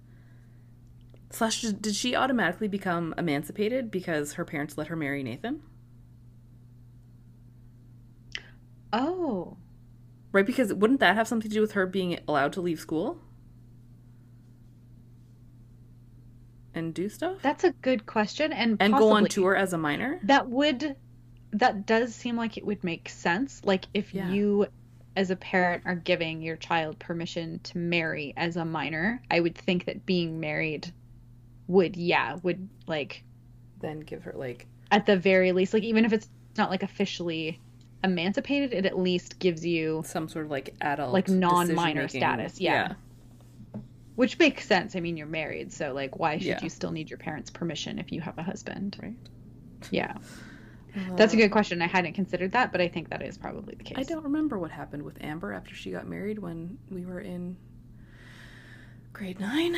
Slash, 1.31 1.63
did 1.63 1.97
she 1.97 2.15
automatically 2.15 2.69
become 2.69 3.13
emancipated 3.19 3.91
because 3.91 4.35
her 4.35 4.45
parents 4.45 4.79
let 4.79 4.87
her 4.87 4.95
marry 4.95 5.25
Nathan? 5.25 5.63
Oh. 8.93 9.57
Right, 10.31 10.47
because 10.47 10.73
wouldn't 10.73 11.01
that 11.01 11.17
have 11.17 11.27
something 11.27 11.49
to 11.51 11.55
do 11.55 11.61
with 11.61 11.73
her 11.73 11.87
being 11.87 12.19
allowed 12.29 12.53
to 12.55 12.61
leave 12.61 12.79
school 12.81 13.19
and 16.75 16.93
do 16.93 17.09
stuff 17.09 17.39
That's 17.41 17.63
a 17.65 17.71
good 17.71 18.05
question 18.05 18.53
and 18.53 18.77
and 18.81 18.93
go 18.95 19.11
on 19.11 19.27
tour 19.27 19.57
as 19.57 19.73
a 19.73 19.79
minor? 19.79 20.21
That 20.25 20.49
would 20.49 20.97
that 21.55 21.87
does 21.87 22.15
seem 22.15 22.37
like 22.37 22.57
it 22.57 22.67
would 22.67 22.83
make 22.85 23.09
sense. 23.09 23.63
Like 23.65 23.87
if 23.95 24.13
Yeah. 24.15 24.29
you 24.31 24.67
as 25.17 25.31
a 25.31 25.37
parent 25.37 25.85
are 25.87 25.95
giving 25.95 26.43
your 26.43 26.57
child 26.57 26.99
permission 26.99 27.61
to 27.61 27.79
marry 27.79 28.35
as 28.37 28.57
a 28.57 28.65
minor, 28.65 29.23
I 29.31 29.39
would 29.41 29.57
think 29.57 29.85
that 29.87 30.05
being 30.05 30.41
married 30.41 30.93
would 31.69 31.97
yeah, 31.97 32.37
would 32.43 32.69
like 32.87 33.23
Then 33.81 34.01
give 34.01 34.25
her 34.25 34.33
like 34.37 34.67
at 34.91 35.07
the 35.07 35.17
very 35.17 35.53
least 35.53 35.73
like 35.73 35.85
even 35.85 36.05
if 36.05 36.13
it's 36.13 36.29
not 36.59 36.71
like 36.71 36.83
officially 36.83 37.61
emancipated, 38.03 38.73
it 38.75 38.85
at 38.87 38.99
least 38.99 39.39
gives 39.39 39.65
you 39.65 40.03
some 40.05 40.29
sort 40.29 40.45
of 40.45 40.51
like 40.51 40.75
adult 40.81 41.13
Like 41.13 41.29
non-minor 41.29 42.09
status, 42.09 42.61
yeah. 42.61 42.95
which 44.17 44.39
makes 44.39 44.67
sense. 44.67 44.95
I 44.97 45.01
mean, 45.01 45.17
you're 45.17 45.27
married, 45.27 45.73
so 45.73 45.93
like 45.93 46.19
why 46.19 46.39
should 46.39 46.47
Yeah. 46.49 46.63
you 46.63 46.69
still 46.69 46.91
need 46.91 47.09
your 47.11 47.19
parents' 47.19 47.51
permission 47.51 47.99
if 47.99 48.11
you 48.13 48.21
have 48.21 48.37
a 48.39 48.43
husband? 48.43 48.97
right 49.01 49.15
Yeah. 49.91 50.15
That's 51.17 51.33
a 51.33 51.37
Uh, 51.37 51.41
good 51.41 51.51
question. 51.51 51.83
I 51.83 51.87
hadn't 51.87 52.13
considered 52.13 52.53
that, 52.53 52.71
but 52.73 52.81
I 52.81 52.89
think 52.89 53.11
that 53.11 53.23
is 53.23 53.37
probably 53.37 53.75
the 53.75 53.85
case. 53.85 53.99
I 53.99 54.03
don't 54.05 54.25
remember 54.25 54.59
what 54.59 54.71
happened 54.71 55.03
with 55.03 55.23
Amber 55.23 55.53
after 55.53 55.75
she 55.75 55.91
got 55.91 56.07
married 56.07 56.39
when 56.39 56.79
we 56.91 57.05
were 57.05 57.21
in 57.21 57.57
grade 59.13 59.39
9 59.41 59.77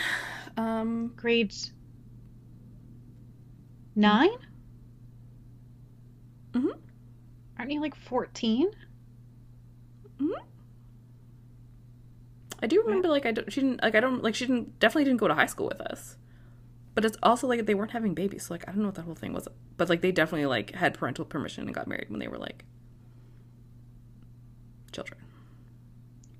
um 0.56 1.12
grade 1.16 1.54
nine? 3.94 4.28
Mm-hmm. 6.52 6.68
Aren't 7.58 7.70
you 7.70 7.80
like 7.80 7.94
14? 7.94 8.70
Hmm. 10.18 10.30
I 12.62 12.66
do 12.66 12.82
remember 12.82 13.08
like 13.08 13.26
I 13.26 13.32
don't 13.32 13.52
she 13.52 13.60
didn't 13.60 13.82
like 13.82 13.94
I 13.94 14.00
don't 14.00 14.22
like 14.22 14.34
she 14.34 14.46
didn't 14.46 14.78
definitely 14.78 15.04
didn't 15.04 15.18
go 15.20 15.28
to 15.28 15.34
high 15.34 15.46
school 15.46 15.68
with 15.68 15.80
us. 15.80 16.16
But 16.96 17.04
it's 17.04 17.18
also 17.22 17.46
like 17.46 17.66
they 17.66 17.74
weren't 17.74 17.90
having 17.90 18.14
babies, 18.14 18.46
so 18.46 18.54
like 18.54 18.66
I 18.66 18.72
don't 18.72 18.80
know 18.80 18.86
what 18.86 18.94
that 18.94 19.02
whole 19.02 19.14
thing 19.14 19.34
was. 19.34 19.46
But 19.76 19.90
like 19.90 20.00
they 20.00 20.12
definitely 20.12 20.46
like 20.46 20.74
had 20.74 20.94
parental 20.94 21.26
permission 21.26 21.64
and 21.64 21.74
got 21.74 21.86
married 21.86 22.08
when 22.08 22.20
they 22.20 22.26
were 22.26 22.38
like 22.38 22.64
children. 24.92 25.20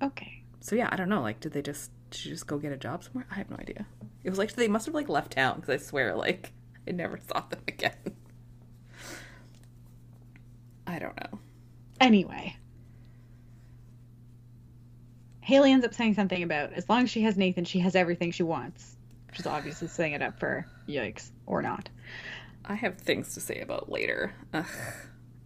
Okay. 0.01 0.41
So 0.59 0.75
yeah, 0.75 0.89
I 0.91 0.95
don't 0.95 1.09
know. 1.09 1.21
Like, 1.21 1.39
did 1.39 1.53
they 1.53 1.61
just 1.61 1.91
did 2.09 2.19
she 2.19 2.29
just 2.29 2.47
go 2.47 2.57
get 2.57 2.71
a 2.71 2.77
job 2.77 3.03
somewhere? 3.03 3.27
I 3.29 3.35
have 3.35 3.51
no 3.51 3.57
idea. 3.57 3.85
It 4.23 4.31
was 4.31 4.39
like 4.39 4.51
they 4.53 4.67
must 4.67 4.87
have 4.87 4.95
like 4.95 5.09
left 5.09 5.33
town 5.33 5.59
because 5.59 5.69
I 5.79 5.85
swear 5.85 6.15
like 6.15 6.51
I 6.87 6.91
never 6.91 7.19
saw 7.31 7.41
them 7.41 7.61
again. 7.67 7.93
I 10.87 10.97
don't 10.97 11.15
know. 11.17 11.39
Anyway. 12.01 12.57
Haley 15.41 15.71
ends 15.71 15.85
up 15.85 15.93
saying 15.93 16.15
something 16.15 16.41
about 16.41 16.73
as 16.73 16.89
long 16.89 17.03
as 17.03 17.11
she 17.11 17.21
has 17.21 17.37
Nathan, 17.37 17.63
she 17.63 17.77
has 17.79 17.95
everything 17.95 18.31
she 18.31 18.41
wants. 18.41 18.96
Which 19.37 19.45
is 19.45 19.51
obviously 19.51 19.87
setting 19.87 20.13
it 20.13 20.23
up 20.23 20.39
for 20.39 20.65
yikes 20.89 21.29
or 21.45 21.61
not. 21.61 21.89
I 22.65 22.73
have 22.73 22.97
things 22.97 23.35
to 23.35 23.39
say 23.39 23.59
about 23.59 23.87
later. 23.87 24.33
Ugh. 24.51 24.65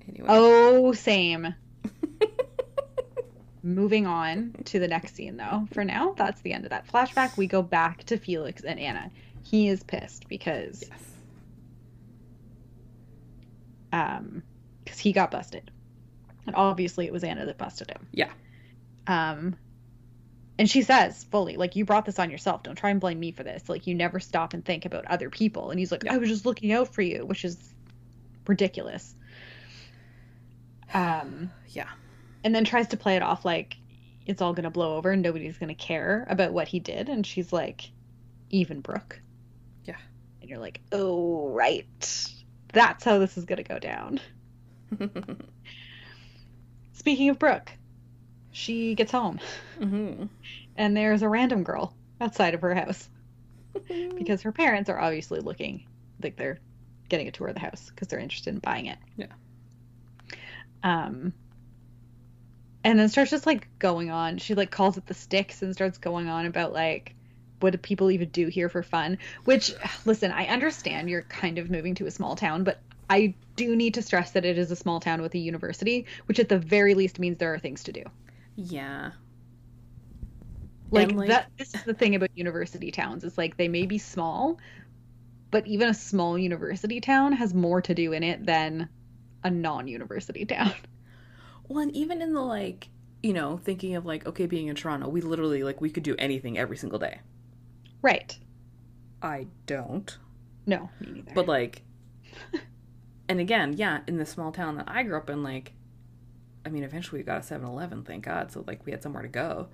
Anyway. 0.08 0.28
Oh, 0.30 0.94
same. 0.94 1.54
Moving 3.64 4.08
on 4.08 4.56
to 4.66 4.80
the 4.80 4.88
next 4.88 5.16
scene, 5.16 5.36
though. 5.36 5.68
For 5.74 5.84
now, 5.84 6.14
that's 6.18 6.40
the 6.40 6.54
end 6.54 6.64
of 6.64 6.70
that 6.70 6.88
flashback. 6.88 7.36
We 7.36 7.48
go 7.48 7.62
back 7.62 8.06
to 8.06 8.18
Felix 8.18 8.64
and 8.64 8.80
Anna. 8.80 9.12
He 9.44 9.68
is 9.68 9.84
pissed 9.84 10.30
because 10.30 10.86
Yes. 10.90 11.02
um 13.92 14.42
because 14.86 15.00
he 15.00 15.12
got 15.12 15.32
busted, 15.32 15.70
and 16.48 16.56
obviously 16.56 17.08
it 17.08 17.12
was 17.12 17.26
Anna 17.26 17.46
that 17.46 17.58
busted 17.58 17.92
him. 17.92 18.08
Yeah. 18.14 18.32
Um, 19.06 19.58
and 20.62 20.70
she 20.70 20.84
says 20.84 21.24
fully, 21.32 21.58
like, 21.58 21.76
you 21.76 21.86
brought 21.86 22.06
this 22.06 22.20
on 22.20 22.30
yourself. 22.30 22.62
Don't 22.62 22.76
try 22.76 22.92
and 22.92 23.00
blame 23.00 23.20
me 23.20 23.32
for 23.32 23.42
this. 23.42 23.68
Like, 23.68 23.88
you 23.88 23.96
never 23.96 24.20
stop 24.20 24.54
and 24.54 24.64
think 24.64 24.86
about 24.86 25.08
other 25.08 25.32
people. 25.32 25.72
And 25.72 25.80
he's 25.80 25.92
like, 25.92 26.04
Yeah. 26.04 26.14
I 26.14 26.18
was 26.18 26.30
just 26.30 26.46
looking 26.46 26.72
out 26.72 26.94
for 26.94 27.02
you, 27.02 27.26
which 27.26 27.44
is 27.44 27.58
ridiculous. 28.46 29.16
Um, 30.94 31.50
Yeah. 31.70 31.90
and 32.44 32.54
then 32.54 32.64
tries 32.64 32.90
to 32.90 32.98
play 32.98 33.16
it 33.16 33.24
off 33.24 33.44
like 33.44 33.76
it's 34.28 34.40
all 34.40 34.54
gonna 34.54 34.70
blow 34.70 34.98
over 34.98 35.10
and 35.10 35.24
nobody's 35.24 35.58
gonna 35.58 35.74
care 35.74 36.28
about 36.30 36.54
what 36.54 36.68
he 36.68 36.80
did. 36.80 37.10
And 37.10 37.26
she's 37.26 37.52
like, 37.52 37.90
even 38.52 38.82
Brooke. 38.82 39.20
Yeah. 39.86 39.98
And 40.42 40.50
you're 40.50 40.60
like, 40.60 40.80
oh 40.92 41.50
right, 41.50 42.32
that's 42.72 43.04
how 43.04 43.18
this 43.18 43.36
is 43.36 43.46
gonna 43.46 43.64
go 43.64 43.80
down. 43.80 44.20
Speaking 46.94 47.30
of 47.30 47.40
Brooke, 47.40 47.72
she 48.52 48.96
gets 48.96 49.12
home 49.12 49.40
hmm 49.78 50.26
and 50.78 50.96
there's 50.96 51.22
a 51.22 51.30
random 51.30 51.64
girl 51.64 51.94
outside 52.20 52.54
of 52.54 52.62
her 52.62 52.76
house 52.76 53.10
because 54.18 54.42
her 54.42 54.52
parents 54.52 54.90
are 54.90 55.00
obviously 55.00 55.40
looking 55.40 55.86
like 56.22 56.36
they're 56.38 56.60
getting 57.10 57.28
a 57.28 57.32
tour 57.32 57.48
of 57.48 57.54
the 57.54 57.60
house 57.60 57.90
because 57.90 58.08
they're 58.08 58.20
interested 58.20 58.54
in 58.54 58.60
buying 58.60 58.86
it. 58.86 58.98
Yeah. 59.18 59.28
Um 60.84 61.34
and 62.84 62.98
then 62.98 63.10
starts 63.10 63.30
just 63.30 63.46
like 63.46 63.68
going 63.78 64.10
on. 64.10 64.40
She 64.40 64.56
like 64.56 64.72
calls 64.72 64.98
it 64.98 65.06
the 65.06 65.14
sticks 65.14 65.62
and 65.62 65.74
starts 65.74 65.98
going 65.98 66.30
on 66.30 66.46
about 66.46 66.74
like 66.74 67.16
what 67.60 67.72
do 67.72 67.78
people 67.78 68.10
even 68.10 68.30
do 68.30 68.48
here 68.48 68.70
for 68.70 68.82
fun? 68.82 69.18
Which 69.46 69.74
listen, 70.06 70.32
I 70.32 70.46
understand 70.48 71.10
you're 71.10 71.24
kind 71.24 71.58
of 71.58 71.70
moving 71.70 71.96
to 71.96 72.08
a 72.08 72.12
small 72.12 72.36
town, 72.36 72.64
but 72.64 72.80
I 73.10 73.36
do 73.58 73.76
need 73.76 73.96
to 73.96 74.02
stress 74.02 74.32
that 74.32 74.46
it 74.46 74.58
is 74.58 74.72
a 74.72 74.76
small 74.76 75.02
town 75.02 75.22
with 75.22 75.36
a 75.36 75.38
university, 75.38 76.06
which 76.28 76.40
at 76.40 76.48
the 76.48 76.58
very 76.58 76.94
least 76.94 77.20
means 77.20 77.38
there 77.38 77.54
are 77.54 77.60
things 77.60 77.84
to 77.84 77.92
do. 77.92 78.04
Yeah. 78.56 79.12
like, 80.92 81.12
like- 81.14 81.30
that 81.30 81.52
this 81.58 81.74
is 81.74 81.84
the 81.84 81.94
thing 81.94 82.16
about 82.16 82.30
university 82.36 82.92
towns 82.92 83.24
it's 83.24 83.38
like 83.38 83.58
they 83.58 83.68
may 83.68 83.86
be 83.86 83.98
small 83.98 84.58
but 85.50 85.68
even 85.68 85.90
a 85.90 85.94
small 85.94 86.38
university 86.38 87.02
town 87.02 87.34
has 87.34 87.54
more 87.54 87.82
to 87.82 87.94
do 87.94 88.14
in 88.14 88.24
it 88.24 88.46
than 88.46 88.88
a 89.44 89.50
non-university 89.50 90.46
town 90.46 90.74
Well, 91.72 91.80
and 91.84 91.96
even 91.96 92.22
in 92.22 92.34
the 92.34 92.42
like, 92.42 92.90
you 93.24 93.32
know, 93.32 93.56
thinking 93.56 93.96
of 93.96 94.06
like, 94.06 94.26
okay, 94.26 94.46
being 94.46 94.68
in 94.68 94.76
Toronto, 94.76 95.08
we 95.08 95.22
literally 95.22 95.64
like 95.64 95.80
we 95.80 95.90
could 95.90 96.04
do 96.04 96.18
anything 96.20 96.58
every 96.58 96.76
single 96.76 97.00
day. 97.00 97.22
right 98.02 98.38
I 99.22 99.48
don't, 99.68 100.18
no 100.66 100.90
me 101.00 101.12
neither 101.14 101.32
but 101.34 101.48
like, 101.48 101.84
and 103.30 103.40
again, 103.40 103.72
yeah, 103.78 104.00
in 104.06 104.18
the 104.18 104.26
small 104.26 104.52
town 104.52 104.76
that 104.76 104.90
I 104.90 105.04
grew 105.04 105.16
up 105.16 105.30
in, 105.30 105.44
like, 105.44 105.72
I 106.66 106.70
mean, 106.70 106.84
eventually 106.84 107.22
we 107.22 107.26
got 107.26 107.38
a 107.38 107.54
7-Eleven, 107.54 108.04
thank 108.04 108.26
God, 108.26 108.52
so 108.52 108.64
like 108.68 108.86
we 108.86 108.92
had 108.92 109.02
somewhere 109.02 109.24
to 109.24 109.30
go. 109.30 109.68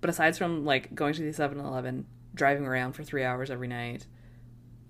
But 0.00 0.10
aside 0.10 0.36
from 0.36 0.64
like 0.64 0.94
going 0.94 1.14
to 1.14 1.22
the 1.22 1.30
7-Eleven, 1.30 2.06
driving 2.34 2.66
around 2.66 2.92
for 2.92 3.02
three 3.02 3.24
hours 3.24 3.50
every 3.50 3.68
night, 3.68 4.06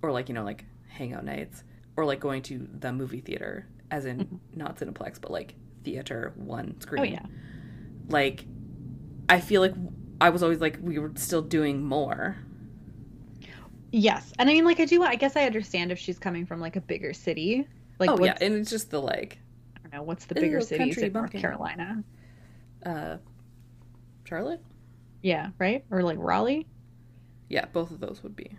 or 0.02 0.10
like 0.10 0.28
you 0.28 0.34
know 0.34 0.44
like 0.44 0.64
hangout 0.88 1.24
nights, 1.24 1.62
or 1.96 2.04
like 2.04 2.20
going 2.20 2.42
to 2.42 2.68
the 2.80 2.92
movie 2.92 3.20
theater, 3.20 3.66
as 3.90 4.06
in 4.06 4.18
mm-hmm. 4.18 4.36
not 4.54 4.76
Cineplex, 4.78 5.20
but 5.20 5.30
like 5.30 5.54
theater 5.84 6.32
one 6.36 6.80
screen. 6.80 7.02
oh 7.02 7.04
yeah 7.04 7.26
like 8.08 8.44
I 9.28 9.40
feel 9.40 9.60
like 9.60 9.74
I 10.20 10.30
was 10.30 10.42
always 10.42 10.60
like 10.60 10.78
we 10.80 10.98
were 10.98 11.12
still 11.14 11.42
doing 11.42 11.82
more. 11.82 12.36
yes 13.90 14.32
and 14.38 14.50
i 14.50 14.52
mean 14.52 14.64
like 14.64 14.80
i 14.80 14.84
do 14.84 15.04
i 15.04 15.14
guess 15.14 15.36
i 15.36 15.44
understand 15.44 15.92
if 15.92 15.98
she's 16.00 16.18
coming 16.18 16.44
from 16.44 16.60
like 16.60 16.74
a 16.74 16.80
bigger 16.80 17.12
city 17.12 17.64
like 18.00 18.10
oh 18.10 18.18
yeah, 18.24 18.36
and 18.40 18.54
it's 18.54 18.68
just 18.68 18.90
the 18.90 19.00
like 19.00 19.38
know 19.94 20.02
what's 20.02 20.26
the 20.26 20.34
bigger 20.34 20.60
Ew, 20.60 20.60
cities 20.60 21.02
in 21.02 21.12
north 21.12 21.30
bumpkin. 21.30 21.40
carolina 21.40 22.04
uh 22.86 23.16
Charlotte? 24.24 24.60
yeah 25.22 25.50
right 25.58 25.84
or 25.90 26.02
like 26.02 26.18
raleigh 26.20 26.66
Yeah, 27.48 27.64
both 27.66 27.90
of 27.90 28.00
those 28.00 28.22
would 28.22 28.36
be 28.36 28.58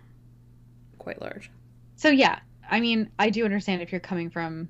quite 0.98 1.20
large. 1.20 1.50
So 1.96 2.08
yeah, 2.10 2.38
I 2.68 2.80
mean, 2.80 3.10
I 3.18 3.30
do 3.30 3.44
understand 3.44 3.82
if 3.82 3.92
you're 3.92 4.00
coming 4.00 4.30
from 4.30 4.68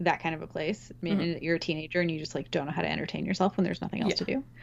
that 0.00 0.20
kind 0.22 0.34
of 0.34 0.42
a 0.42 0.46
place. 0.46 0.92
I 0.92 0.96
mean, 1.02 1.20
Mhm. 1.20 1.42
you're 1.42 1.56
a 1.56 1.60
teenager 1.60 2.00
and 2.00 2.10
you 2.10 2.18
just 2.18 2.34
like 2.34 2.50
don't 2.50 2.66
know 2.66 2.72
how 2.72 2.82
to 2.82 2.90
entertain 2.90 3.26
yourself 3.26 3.56
when 3.56 3.64
there's 3.64 3.82
nothing 3.82 4.02
else 4.02 4.14
Yeah. 4.14 4.16
to 4.16 4.24
do. 4.24 4.44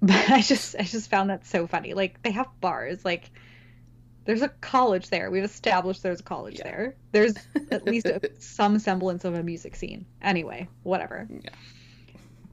But 0.00 0.30
I 0.30 0.40
just 0.40 0.74
I 0.78 0.82
just 0.82 1.10
found 1.10 1.30
that 1.30 1.46
so 1.46 1.66
funny. 1.66 1.94
Like 1.94 2.20
they 2.22 2.32
have 2.32 2.48
bars. 2.60 3.04
Like 3.04 3.30
there's 4.24 4.42
a 4.42 4.48
college 4.48 5.08
there. 5.08 5.30
We've 5.30 5.44
established 5.44 6.02
there's 6.02 6.20
a 6.20 6.24
college 6.24 6.58
Yeah. 6.58 6.64
there. 6.64 6.96
There's 7.12 7.34
at 7.70 7.84
least 7.86 8.06
a, 8.06 8.20
some 8.38 8.78
semblance 8.78 9.24
of 9.24 9.34
a 9.34 9.42
music 9.42 9.74
scene. 9.76 10.06
Anyway, 10.22 10.68
whatever. 10.82 11.26
Yeah. 11.30 11.50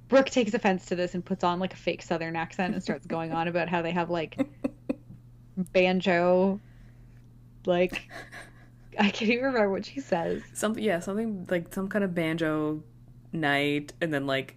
Brooke 0.08 0.30
takes 0.32 0.54
offense 0.56 0.88
to 0.88 0.96
this 0.96 1.14
and 1.14 1.24
puts 1.24 1.44
on 1.44 1.60
like 1.60 1.74
a 1.74 1.78
fake 1.78 2.02
southern 2.02 2.36
accent 2.36 2.74
and 2.74 2.82
starts 2.82 3.06
going 3.06 3.32
on 3.32 3.48
about 3.48 3.70
how 3.70 3.82
they 3.84 3.92
have 3.92 4.10
like 4.10 4.40
banjo 5.72 6.60
like 7.66 8.10
I 8.98 9.10
can't 9.12 9.32
even 9.32 9.46
remember 9.46 9.70
what 9.70 9.86
she 9.86 10.00
says. 10.02 10.42
Something 10.54 10.84
yeah, 10.84 11.00
something 11.00 11.46
like 11.50 11.74
some 11.74 11.88
kind 11.90 12.04
of 12.04 12.16
banjo 12.16 12.84
night 13.32 13.94
and 14.02 14.12
then 14.14 14.26
like 14.26 14.56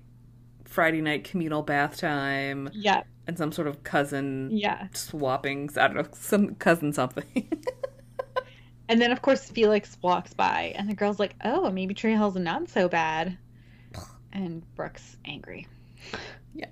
Friday 0.64 1.03
night 1.03 1.25
communal 1.25 1.62
bath 1.62 1.98
time 1.98 2.70
Yeah, 2.72 3.03
and 3.26 3.38
some 3.38 3.52
sort 3.52 3.68
of 3.68 3.82
cousin 3.85 4.50
yeah. 4.52 4.88
swappings. 4.92 5.76
I 5.78 5.88
don't 5.88 5.96
know, 5.96 6.08
some 6.12 6.54
cousin 6.56 6.92
something. 6.92 7.48
And 8.92 9.00
then 9.00 9.11
of 9.11 9.22
course 9.22 9.48
Felix 9.48 9.96
walks 10.02 10.35
by 10.35 10.74
and 10.76 10.87
the 10.87 10.94
girl's 10.94 11.18
like, 11.18 11.35
"Oh, 11.42 11.70
maybe 11.70 11.94
Tree 11.94 12.12
Hill's 12.12 12.37
not 12.37 12.68
so 12.68 12.88
bad." 12.90 13.38
And 14.35 14.62
Brooke's 14.74 15.16
angry. 15.24 15.66
yeah. 16.54 16.66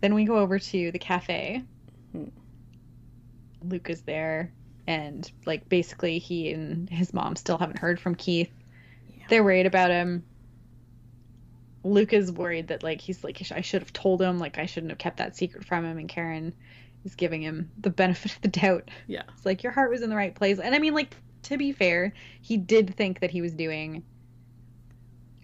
Then 0.00 0.14
we 0.14 0.24
go 0.24 0.38
over 0.38 0.58
to 0.58 0.90
the 0.90 0.98
cafe. 0.98 1.62
Hmm. 2.10 2.24
Luke 3.62 3.88
is 3.88 4.02
there 4.02 4.52
and 4.88 5.30
like 5.46 5.68
basically 5.68 6.18
he 6.18 6.50
and 6.50 6.90
his 6.90 7.14
mom 7.14 7.36
still 7.36 7.58
haven't 7.58 7.78
heard 7.78 8.00
from 8.00 8.16
Keith. 8.16 8.50
Yeah. 9.16 9.24
They're 9.28 9.44
worried 9.44 9.66
about 9.66 9.90
him. 9.92 10.24
Luke 11.82 12.12
is 12.12 12.30
worried 12.30 12.68
that 12.68 12.82
like 12.82 13.00
he's 13.00 13.24
like 13.24 13.40
I 13.52 13.60
should 13.60 13.82
have 13.82 13.92
told 13.92 14.20
him, 14.20 14.38
like 14.38 14.58
I 14.58 14.66
shouldn't 14.66 14.90
have 14.90 14.98
kept 14.98 15.16
that 15.18 15.36
secret 15.36 15.64
from 15.64 15.84
him 15.84 15.98
and 15.98 16.08
Karen 16.08 16.54
is 17.04 17.14
giving 17.14 17.42
him 17.42 17.70
the 17.78 17.90
benefit 17.90 18.34
of 18.34 18.40
the 18.42 18.48
doubt. 18.48 18.90
Yeah. 19.06 19.22
It's 19.34 19.46
like 19.46 19.62
your 19.62 19.72
heart 19.72 19.90
was 19.90 20.02
in 20.02 20.10
the 20.10 20.16
right 20.16 20.34
place. 20.34 20.58
And 20.58 20.74
I 20.74 20.78
mean, 20.78 20.94
like, 20.94 21.16
to 21.44 21.56
be 21.56 21.72
fair, 21.72 22.12
he 22.42 22.56
did 22.56 22.94
think 22.96 23.20
that 23.20 23.30
he 23.30 23.40
was 23.40 23.54
doing 23.54 24.02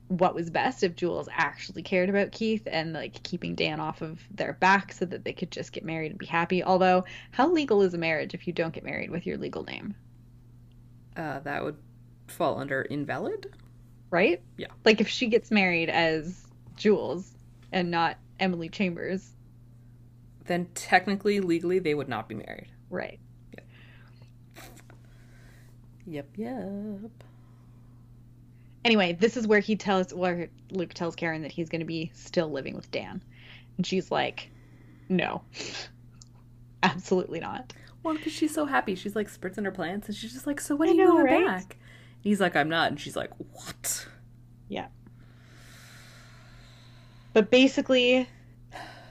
what 0.09 0.35
was 0.35 0.51
best 0.51 0.85
if 0.85 0.94
Jules 0.94 1.29
actually 1.33 1.83
cared 1.83 2.09
about 2.09 2.31
Keith 2.31 2.68
and 2.70 2.92
like 2.92 3.22
keeping 3.22 3.55
Dan 3.55 3.81
off 3.81 4.03
of 4.03 4.20
their 4.31 4.53
back 4.53 4.92
so 4.92 5.05
that 5.05 5.25
they 5.25 5.33
could 5.33 5.51
just 5.51 5.72
get 5.72 5.85
married 5.85 6.12
and 6.12 6.18
be 6.18 6.27
happy. 6.27 6.62
Although, 6.62 7.05
how 7.33 7.51
legal 7.51 7.83
is 7.83 7.94
a 7.94 7.99
marriage 7.99 8.35
if 8.35 8.46
you 8.46 8.53
don't 8.53 8.72
get 8.75 8.85
married 8.85 9.11
with 9.11 9.27
your 9.27 9.37
legal 9.37 9.64
name? 9.64 9.94
Uh 11.16 11.40
that 11.40 11.64
would 11.64 11.77
fall 12.29 12.59
under 12.59 12.83
invalid? 12.83 13.53
Right? 14.11 14.40
Yeah. 14.57 14.69
Like 14.85 15.01
if 15.01 15.09
she 15.09 15.27
gets 15.27 15.51
married 15.51 15.90
as 15.90 16.47
Jules 16.77 17.33
and 17.73 17.90
not 17.90 18.16
Emily 18.38 18.69
Chambers, 18.69 19.33
Then 20.47 20.66
technically 20.75 21.40
legally 21.40 21.79
they 21.81 21.95
would 21.95 22.09
not 22.09 22.29
be 22.29 22.35
married. 22.37 22.69
right? 22.90 23.19
Yep, 26.09 26.29
yep. 26.37 26.69
Yep. 27.03 27.11
Anyway, 28.85 29.12
this 29.19 29.37
is 29.37 29.47
where 29.47 29.59
he 29.59 29.75
tells 29.75 30.14
where 30.14 30.48
Luke 30.71 30.94
tells 30.94 31.17
Karen 31.17 31.42
that 31.42 31.50
he's 31.50 31.69
going 31.69 31.81
to 31.81 31.87
be 31.87 32.13
still 32.15 32.48
living 32.48 32.77
with 32.77 32.88
Dan. 32.92 33.21
And 33.77 33.85
she's 33.85 34.11
like, 34.13 34.48
"No. 35.09 35.42
Absolutely 36.85 37.40
not." 37.40 37.73
Well, 38.04 38.15
because 38.15 38.33
she's 38.33 38.54
so 38.54 38.67
happy. 38.67 38.94
She's 38.94 39.17
like 39.17 39.29
spritzing 39.29 39.65
her 39.65 39.73
plants, 39.73 40.07
and 40.07 40.17
she's 40.17 40.33
just 40.33 40.46
like, 40.46 40.61
"So 40.61 40.77
when 40.77 40.88
I 40.88 40.92
are 40.92 40.94
you 40.94 41.04
know, 41.04 41.19
moving 41.19 41.44
right? 41.44 41.46
back?" 41.46 41.77
He's 42.27 42.40
like, 42.40 42.56
"I'm 42.56 42.68
not," 42.68 42.90
and 42.90 42.98
she's 42.98 43.14
like, 43.14 43.31
"What?" 43.52 44.04
Yeah. 44.68 44.88
But 47.33 47.52
basically, 47.52 48.29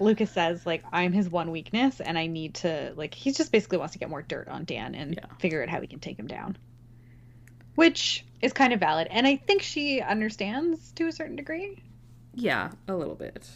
Lucas 0.02 0.32
says 0.32 0.66
like 0.66 0.84
I'm 0.92 1.14
his 1.14 1.30
one 1.30 1.50
weakness 1.50 2.02
and 2.02 2.18
I 2.18 2.28
need 2.28 2.56
to 2.56 2.92
like 2.98 3.14
he 3.14 3.32
just 3.32 3.54
basically 3.54 3.78
wants 3.78 3.94
to 3.94 4.00
get 4.00 4.10
more 4.10 4.22
dirt 4.22 4.50
on 4.50 4.66
Dan 4.66 4.96
and 4.96 5.14
Yeah. 5.16 5.28
figure 5.40 5.64
out 5.64 5.70
how 5.70 5.80
he 5.80 5.88
can 5.88 6.00
take 6.00 6.20
him 6.20 6.28
down. 6.28 6.58
Which 7.76 8.26
is 8.42 8.52
kind 8.52 8.74
of 8.74 8.82
valid 8.82 9.08
and 9.10 9.26
I 9.26 9.38
think 9.38 9.62
she 9.62 10.02
understands 10.02 10.92
to 10.94 11.08
a 11.08 11.12
certain 11.14 11.38
degree. 11.38 11.82
Yeah, 12.34 12.72
a 12.90 12.96
little 12.96 13.16
bit. 13.16 13.48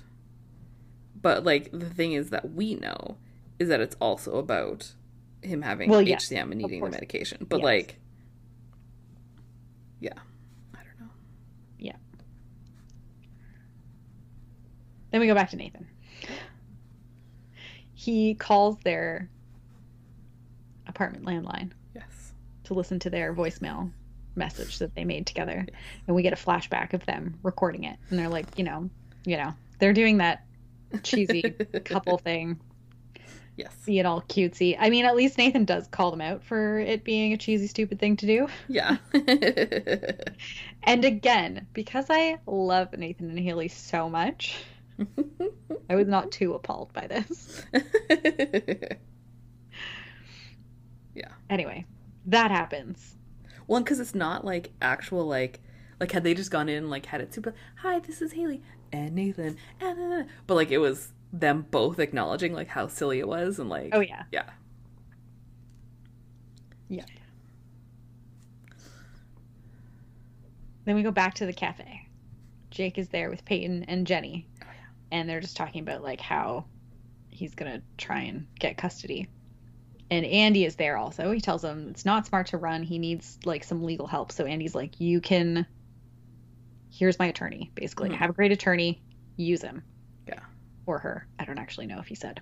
But 1.22 1.44
like 1.44 1.70
the 1.74 1.90
thing 1.90 2.14
is 2.14 2.30
that 2.30 2.54
we 2.54 2.76
know 2.76 3.18
is 3.60 3.68
that 3.68 3.82
it's 3.82 3.98
also 4.00 4.38
about 4.38 4.94
him 5.42 5.64
having 5.64 5.90
Well, 5.90 6.02
yeah, 6.02 6.16
HCM 6.16 6.52
and 6.52 6.62
needing 6.62 6.82
the 6.82 6.90
medication. 6.92 7.46
But 7.50 7.58
Yes. 7.58 7.64
like, 7.66 8.00
yeah, 10.00 10.14
I 10.74 10.78
don't 10.78 11.00
know. 11.00 11.12
Yeah. 11.78 11.96
Then 15.12 15.22
we 15.22 15.28
go 15.28 15.36
back 15.36 15.50
to 15.52 15.56
Nathan. 15.58 15.88
He 17.94 18.36
calls 18.36 18.78
their 18.84 19.30
apartment 20.88 21.26
landline 21.26 21.72
Yes. 21.94 22.32
to 22.66 22.74
listen 22.74 23.00
to 23.00 23.10
their 23.10 23.34
voicemail 23.34 23.92
message 24.36 24.80
that 24.80 24.96
they 24.96 25.04
made 25.04 25.26
together. 25.26 25.66
And 26.08 26.16
we 26.16 26.22
get 26.24 26.34
a 26.34 26.38
flashback 26.38 26.94
of 26.94 27.06
them 27.06 27.38
recording 27.44 27.84
it. 27.84 27.98
And 28.10 28.18
they're 28.18 28.30
like, 28.30 28.58
you 28.58 28.64
know, 28.64 28.90
you 29.26 29.38
know, 29.38 29.54
they're 29.80 29.94
doing 29.94 30.18
that 30.18 30.46
cheesy 31.04 31.42
couple 31.86 32.18
thing, 32.18 32.60
Yes. 33.60 33.76
being 33.86 34.06
all 34.06 34.22
cutesy. 34.22 34.78
I 34.80 34.90
mean, 34.90 35.04
at 35.04 35.18
least 35.18 35.38
Nathan 35.38 35.66
does 35.66 35.88
call 35.88 36.12
them 36.12 36.22
out 36.22 36.44
for 36.44 36.80
it 36.80 37.04
being 37.04 37.34
a 37.34 37.38
cheesy, 37.38 37.68
stupid 37.68 38.00
thing 38.00 38.16
to 38.18 38.26
do. 38.26 38.48
Yeah. 38.68 38.98
And 40.84 41.04
again, 41.04 41.68
because 41.74 42.06
I 42.10 42.40
love 42.48 42.94
Nathan 42.98 43.30
and 43.30 43.38
Haley 43.38 43.68
so 43.68 44.10
much, 44.10 44.56
I 45.90 45.96
was 45.96 46.08
not 46.08 46.32
too 46.32 46.54
appalled 46.54 46.94
by 46.94 47.08
this. 47.08 47.64
Yeah. 51.14 51.32
Anyway, 51.50 51.86
that 52.28 52.50
happens. 52.50 53.18
One, 53.66 53.84
because 53.84 54.00
it's 54.00 54.16
not 54.16 54.46
like 54.46 54.72
actual 54.82 55.26
like 55.26 55.60
like 56.00 56.12
had 56.14 56.24
they 56.24 56.34
just 56.34 56.50
gone 56.50 56.70
in 56.70 56.90
like 56.90 57.06
had 57.06 57.20
it 57.20 57.34
super 57.34 57.54
hi 57.76 58.00
this 58.00 58.22
is 58.22 58.32
Haley 58.32 58.62
and 58.94 59.14
Nathan 59.16 59.58
and 59.82 60.28
but 60.48 60.56
like 60.56 60.72
it 60.72 60.78
was 60.78 61.12
them 61.32 61.66
both 61.70 62.00
acknowledging 62.00 62.54
like 62.54 62.68
how 62.68 62.88
silly 62.88 63.20
it 63.20 63.28
was 63.28 63.60
and 63.60 63.70
like 63.70 63.90
Oh, 63.94 64.00
yeah. 64.00 64.24
yeah 64.32 64.50
yeah 66.90 67.06
Then 70.86 70.96
we 70.96 71.04
go 71.04 71.12
back 71.12 71.36
to 71.36 71.46
the 71.46 71.54
cafe. 71.54 72.08
Jake 72.72 72.98
is 72.98 73.10
there 73.10 73.30
with 73.30 73.46
Peyton 73.46 73.84
and 73.84 74.08
Jenny. 74.08 74.48
Oh, 74.64 74.66
yeah. 74.66 74.86
And 75.12 75.30
they're 75.30 75.40
just 75.40 75.56
talking 75.56 75.82
about 75.84 76.02
like 76.04 76.20
how 76.20 76.66
he's 77.30 77.54
going 77.54 77.72
to 77.72 77.82
try 77.98 78.22
and 78.22 78.48
get 78.58 78.78
custody. 78.78 79.28
And 80.10 80.26
Andy 80.26 80.66
is 80.66 80.76
there 80.78 80.98
also. 80.98 81.32
He 81.32 81.42
tells 81.42 81.64
him 81.64 81.90
it's 81.90 82.06
not 82.06 82.26
smart 82.26 82.48
to 82.48 82.58
run. 82.58 82.82
He 82.82 82.98
needs 82.98 83.38
like 83.46 83.64
some 83.64 83.84
legal 83.84 84.08
help. 84.08 84.32
So 84.32 84.46
Andy's 84.46 84.74
like, 84.74 85.00
"You 85.00 85.22
can 85.22 85.68
Here's 86.92 87.20
my 87.20 87.28
attorney, 87.28 87.72
basically. 87.76 88.10
Mhm. 88.10 88.16
Have 88.16 88.32
a 88.32 88.34
great 88.34 88.52
attorney. 88.52 89.00
Use 89.38 89.62
him." 89.62 89.84
Or 90.90 90.98
her. 91.00 91.28
I 91.38 91.46
don't 91.46 91.60
actually 91.60 91.86
know 91.86 92.00
if 92.00 92.08
he 92.08 92.16
said. 92.16 92.42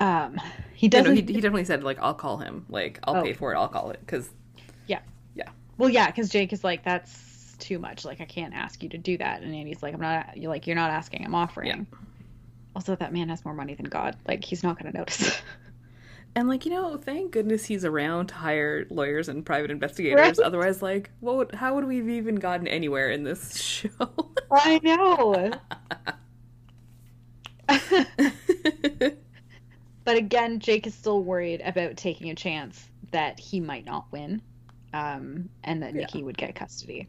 Um, 0.00 0.40
he 0.74 0.88
Yeah, 0.88 1.00
no, 1.00 1.10
doesn't 1.10 1.28
he, 1.28 1.34
he 1.34 1.40
definitely 1.40 1.64
said 1.64 1.84
like 1.84 1.98
I'll 2.00 2.14
call 2.14 2.38
him 2.38 2.66
like 2.68 2.98
I'll 3.04 3.16
Oh. 3.18 3.22
pay 3.22 3.34
for 3.34 3.52
it 3.54 3.56
I'll 3.56 3.68
call 3.68 3.90
it 3.90 4.00
because 4.00 4.30
Yeah. 4.86 4.98
Yeah. 5.34 5.48
Well, 5.78 5.88
yeah, 5.88 6.06
because 6.08 6.28
Jake 6.28 6.52
is 6.52 6.64
like, 6.64 6.84
that's 6.84 7.54
too 7.58 7.78
much. 7.78 8.04
Like, 8.04 8.20
I 8.20 8.24
can't 8.24 8.52
ask 8.52 8.82
you 8.82 8.88
to 8.90 8.98
do 8.98 9.16
that. 9.18 9.42
And 9.42 9.54
Andy's 9.54 9.82
like, 9.82 9.94
I'm 9.94 10.00
not. 10.00 10.36
You're 10.36 10.50
like, 10.50 10.66
you're 10.66 10.76
not 10.76 10.90
asking. 10.90 11.24
I'm 11.24 11.34
offering. 11.34 11.68
Yeah. 11.68 11.98
Also, 12.74 12.96
that 12.96 13.12
man 13.12 13.28
has 13.28 13.44
more 13.44 13.54
money 13.54 13.74
than 13.74 13.86
God. 13.86 14.16
Like, 14.26 14.42
he's 14.44 14.62
not 14.64 14.78
going 14.80 14.90
to 14.92 14.98
notice. 14.98 15.40
and 16.34 16.48
like 16.48 16.64
you 16.64 16.70
know 16.72 16.96
thank 16.96 17.30
goodness 17.30 17.66
he's 17.66 17.84
around 17.84 18.28
to 18.28 18.34
hire 18.34 18.86
lawyers 18.88 19.28
and 19.28 19.44
private 19.44 19.70
investigators 19.70 20.18
Right. 20.18 20.38
otherwise 20.38 20.80
like 20.80 21.10
what 21.20 21.36
would, 21.36 21.54
how 21.54 21.74
would 21.74 21.84
we 21.84 21.98
have 21.98 22.08
even 22.08 22.36
gotten 22.36 22.66
anywhere 22.66 23.10
in 23.10 23.22
this 23.22 23.54
show 23.62 23.90
I 24.50 24.80
know. 24.82 25.50
but 27.68 29.16
again, 30.16 30.58
Jake 30.60 30.86
is 30.86 30.94
still 30.94 31.22
worried 31.22 31.60
about 31.62 31.96
taking 31.96 32.30
a 32.30 32.34
chance 32.34 32.88
that 33.12 33.38
he 33.40 33.60
might 33.60 33.84
not 33.84 34.06
win, 34.12 34.42
um, 34.92 35.48
and 35.64 35.82
that 35.82 35.94
Yeah. 35.94 36.02
Nikki 36.02 36.22
would 36.22 36.36
get 36.38 36.54
custody. 36.54 37.08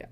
Yeah. 0.00 0.06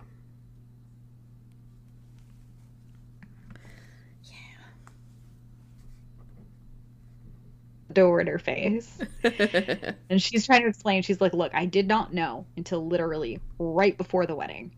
Door 7.92 8.20
in 8.22 8.26
her 8.28 8.38
face. 8.38 8.98
And 10.10 10.22
she's 10.22 10.46
trying 10.46 10.62
to 10.62 10.68
explain. 10.68 11.02
She's 11.02 11.20
like, 11.20 11.32
"Look, 11.34 11.54
I 11.54 11.66
did 11.66 11.86
not 11.88 12.12
know 12.12 12.46
until 12.56 12.86
literally 12.86 13.40
right 13.58 13.96
before 13.96 14.26
the 14.26 14.36
wedding. 14.36 14.72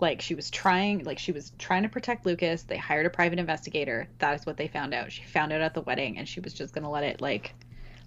Like 0.00 0.20
she 0.20 0.34
was 0.34 0.50
trying, 0.50 1.04
like 1.04 1.18
she 1.18 1.32
was 1.32 1.52
trying 1.58 1.82
to 1.82 1.88
protect 1.88 2.24
Lucas. 2.26 2.62
They 2.62 2.76
hired 2.76 3.06
a 3.06 3.10
private 3.10 3.38
investigator. 3.38 4.08
That 4.18 4.34
is 4.38 4.46
what 4.46 4.56
they 4.56 4.68
found 4.68 4.94
out. 4.94 5.12
She 5.12 5.22
found 5.24 5.52
out 5.52 5.60
at 5.60 5.74
the 5.74 5.82
wedding, 5.82 6.18
and 6.18 6.28
she 6.28 6.40
was 6.40 6.54
just 6.54 6.72
gonna 6.74 6.90
let 6.90 7.04
it 7.04 7.20
like, 7.20 7.54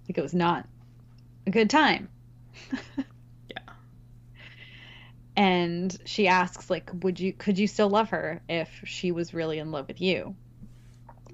like 0.08 0.18
it 0.18 0.22
was 0.22 0.34
not 0.34 0.68
a 1.48 1.52
good 1.52 1.70
time. 1.70 2.10
Yeah. 3.50 3.74
And 5.36 5.96
she 6.06 6.28
asks, 6.28 6.70
like, 6.70 6.89
would 7.04 7.20
you, 7.20 7.34
could 7.34 7.58
you 7.58 7.68
still 7.68 7.89
love 7.89 8.10
her 8.10 8.41
if 8.48 8.70
she 8.86 9.12
was 9.12 9.34
really 9.34 9.60
in 9.60 9.72
love 9.72 9.88
with 9.88 10.00
you? 10.02 10.36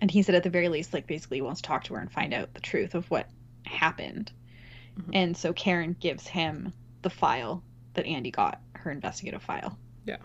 And 0.01 0.09
he 0.09 0.23
said, 0.23 0.35
at 0.35 0.43
the 0.43 0.49
very 0.49 0.69
least, 0.69 0.93
like, 0.93 1.07
basically, 1.07 1.37
he 1.37 1.41
wants 1.41 1.61
to 1.61 1.67
talk 1.67 1.83
to 1.85 1.95
her 1.95 1.99
and 1.99 2.11
find 2.11 2.33
out 2.33 2.53
the 2.53 2.61
truth 2.61 2.95
of 2.95 3.09
what 3.11 3.27
happened. 3.65 4.31
Mhm. 4.97 5.09
And 5.13 5.37
so 5.37 5.51
Karen 5.51 5.95
gives 5.99 6.25
him 6.25 6.71
the 7.01 7.09
file 7.09 7.61
that 7.93 8.05
Andy 8.05 8.31
got, 8.31 8.61
her 8.75 8.91
investigative 8.91 9.43
file. 9.43 9.77
Yeah. 10.05 10.17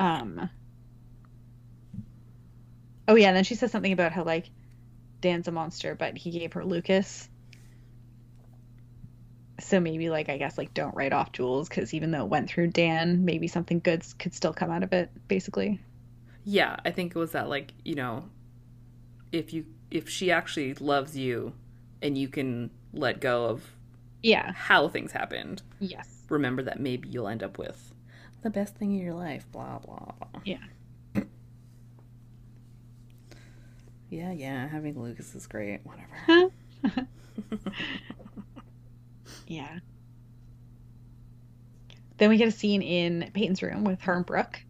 Um. 0.00 0.50
Oh 3.06 3.14
yeah, 3.14 3.28
and 3.28 3.36
then 3.36 3.44
she 3.44 3.54
says 3.54 3.70
something 3.70 3.92
about 3.92 4.12
how 4.12 4.24
like 4.24 4.50
Dan's 5.20 5.46
a 5.46 5.52
monster, 5.52 5.94
but 5.94 6.16
he 6.16 6.30
gave 6.30 6.52
her 6.54 6.64
Lucas. 6.64 7.28
So 9.60 9.78
maybe 9.78 10.08
like 10.08 10.28
I 10.28 10.38
guess 10.38 10.56
like 10.56 10.72
don't 10.74 10.94
write 10.94 11.12
off 11.12 11.32
Jules 11.32 11.68
because 11.68 11.92
even 11.92 12.10
though 12.12 12.24
it 12.24 12.28
went 12.30 12.48
through 12.48 12.68
Dan, 12.68 13.24
maybe 13.24 13.46
something 13.46 13.80
good 13.80 14.02
could 14.18 14.32
still 14.34 14.54
come 14.54 14.70
out 14.70 14.82
of 14.82 14.92
it. 14.92 15.10
Basically. 15.28 15.80
Yeah, 16.44 16.76
I 16.84 16.90
think 16.90 17.14
it 17.14 17.18
was 17.18 17.32
that 17.32 17.48
like, 17.50 17.72
you 17.84 17.94
know, 17.94 18.24
if 19.32 19.52
you 19.52 19.66
if 19.90 20.08
she 20.08 20.30
actually 20.32 20.72
loves 20.74 21.16
you 21.16 21.52
and 22.00 22.16
you 22.16 22.28
can 22.28 22.70
let 22.94 23.20
go 23.20 23.44
of 23.46 23.62
Yeah. 24.22 24.52
how 24.52 24.88
things 24.88 25.12
happened, 25.12 25.62
Yes. 25.80 26.24
remember 26.30 26.62
that 26.62 26.80
maybe 26.80 27.08
you'll 27.10 27.28
end 27.28 27.42
up 27.42 27.58
with 27.58 27.89
the 28.42 28.50
best 28.50 28.76
thing 28.76 28.92
in 28.92 29.00
your 29.00 29.14
life, 29.14 29.46
blah 29.52 29.78
blah 29.78 30.12
blah. 30.18 30.40
Yeah. 30.44 30.58
Yeah, 34.08 34.32
yeah, 34.32 34.66
having 34.66 35.00
Lucas 35.00 35.34
is 35.36 35.46
great, 35.46 35.80
whatever. 35.84 36.50
Yeah. 39.50 39.80
Then 42.18 42.30
we 42.30 42.36
get 42.36 42.46
a 42.46 42.52
scene 42.52 42.82
in 42.82 43.32
Peyton's 43.34 43.62
room 43.62 43.82
with 43.82 44.00
her 44.02 44.14
and 44.14 44.24
Brooke. 44.24 44.60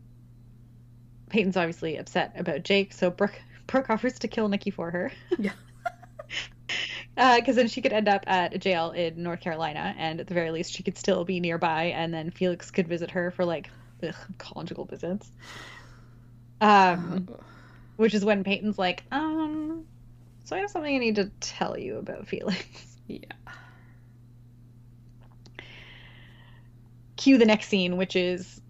Peyton's 1.29 1.59
obviously 1.59 1.99
upset 1.99 2.33
about 2.37 2.63
Jake, 2.63 2.95
so 2.95 3.11
Brooke 3.11 3.39
Brooke 3.67 3.91
offers 3.91 4.19
to 4.21 4.29
kill 4.29 4.49
Nikki 4.49 4.71
for 4.71 4.91
her. 4.91 5.13
Yeah. 5.39 5.53
Because 7.37 7.57
then 7.57 7.69
she 7.69 7.83
could 7.83 7.93
end 7.93 8.09
up 8.09 8.25
at 8.27 8.55
a 8.55 8.59
jail 8.59 8.93
in 8.93 9.23
North 9.23 9.41
Carolina, 9.41 9.95
and 9.99 10.21
at 10.21 10.27
the 10.27 10.35
very 10.35 10.51
least, 10.51 10.73
she 10.73 10.83
could 10.83 10.97
still 10.97 11.25
be 11.25 11.39
nearby, 11.41 11.85
and 11.85 12.15
then 12.15 12.31
Felix 12.31 12.71
could 12.71 12.89
visit 12.89 13.11
her 13.11 13.31
for 13.31 13.45
like 13.45 13.69
ugh, 14.03 14.15
conjugal 14.39 14.87
visits. 14.87 15.31
Um, 16.61 17.29
which 17.97 18.15
is 18.15 18.25
when 18.25 18.45
Peyton's 18.45 18.79
like, 18.79 19.05
um, 19.13 19.85
so 20.45 20.57
I 20.57 20.61
have 20.61 20.71
something 20.71 20.95
I 20.95 20.99
need 20.99 21.17
to 21.17 21.31
tell 21.41 21.79
you 21.79 21.99
about 21.99 22.27
Felix. 22.27 22.65
yeah. 23.07 23.19
cue 27.21 27.37
the 27.37 27.45
next 27.45 27.69
scene, 27.69 27.99
which 27.99 28.17
is 28.17 28.63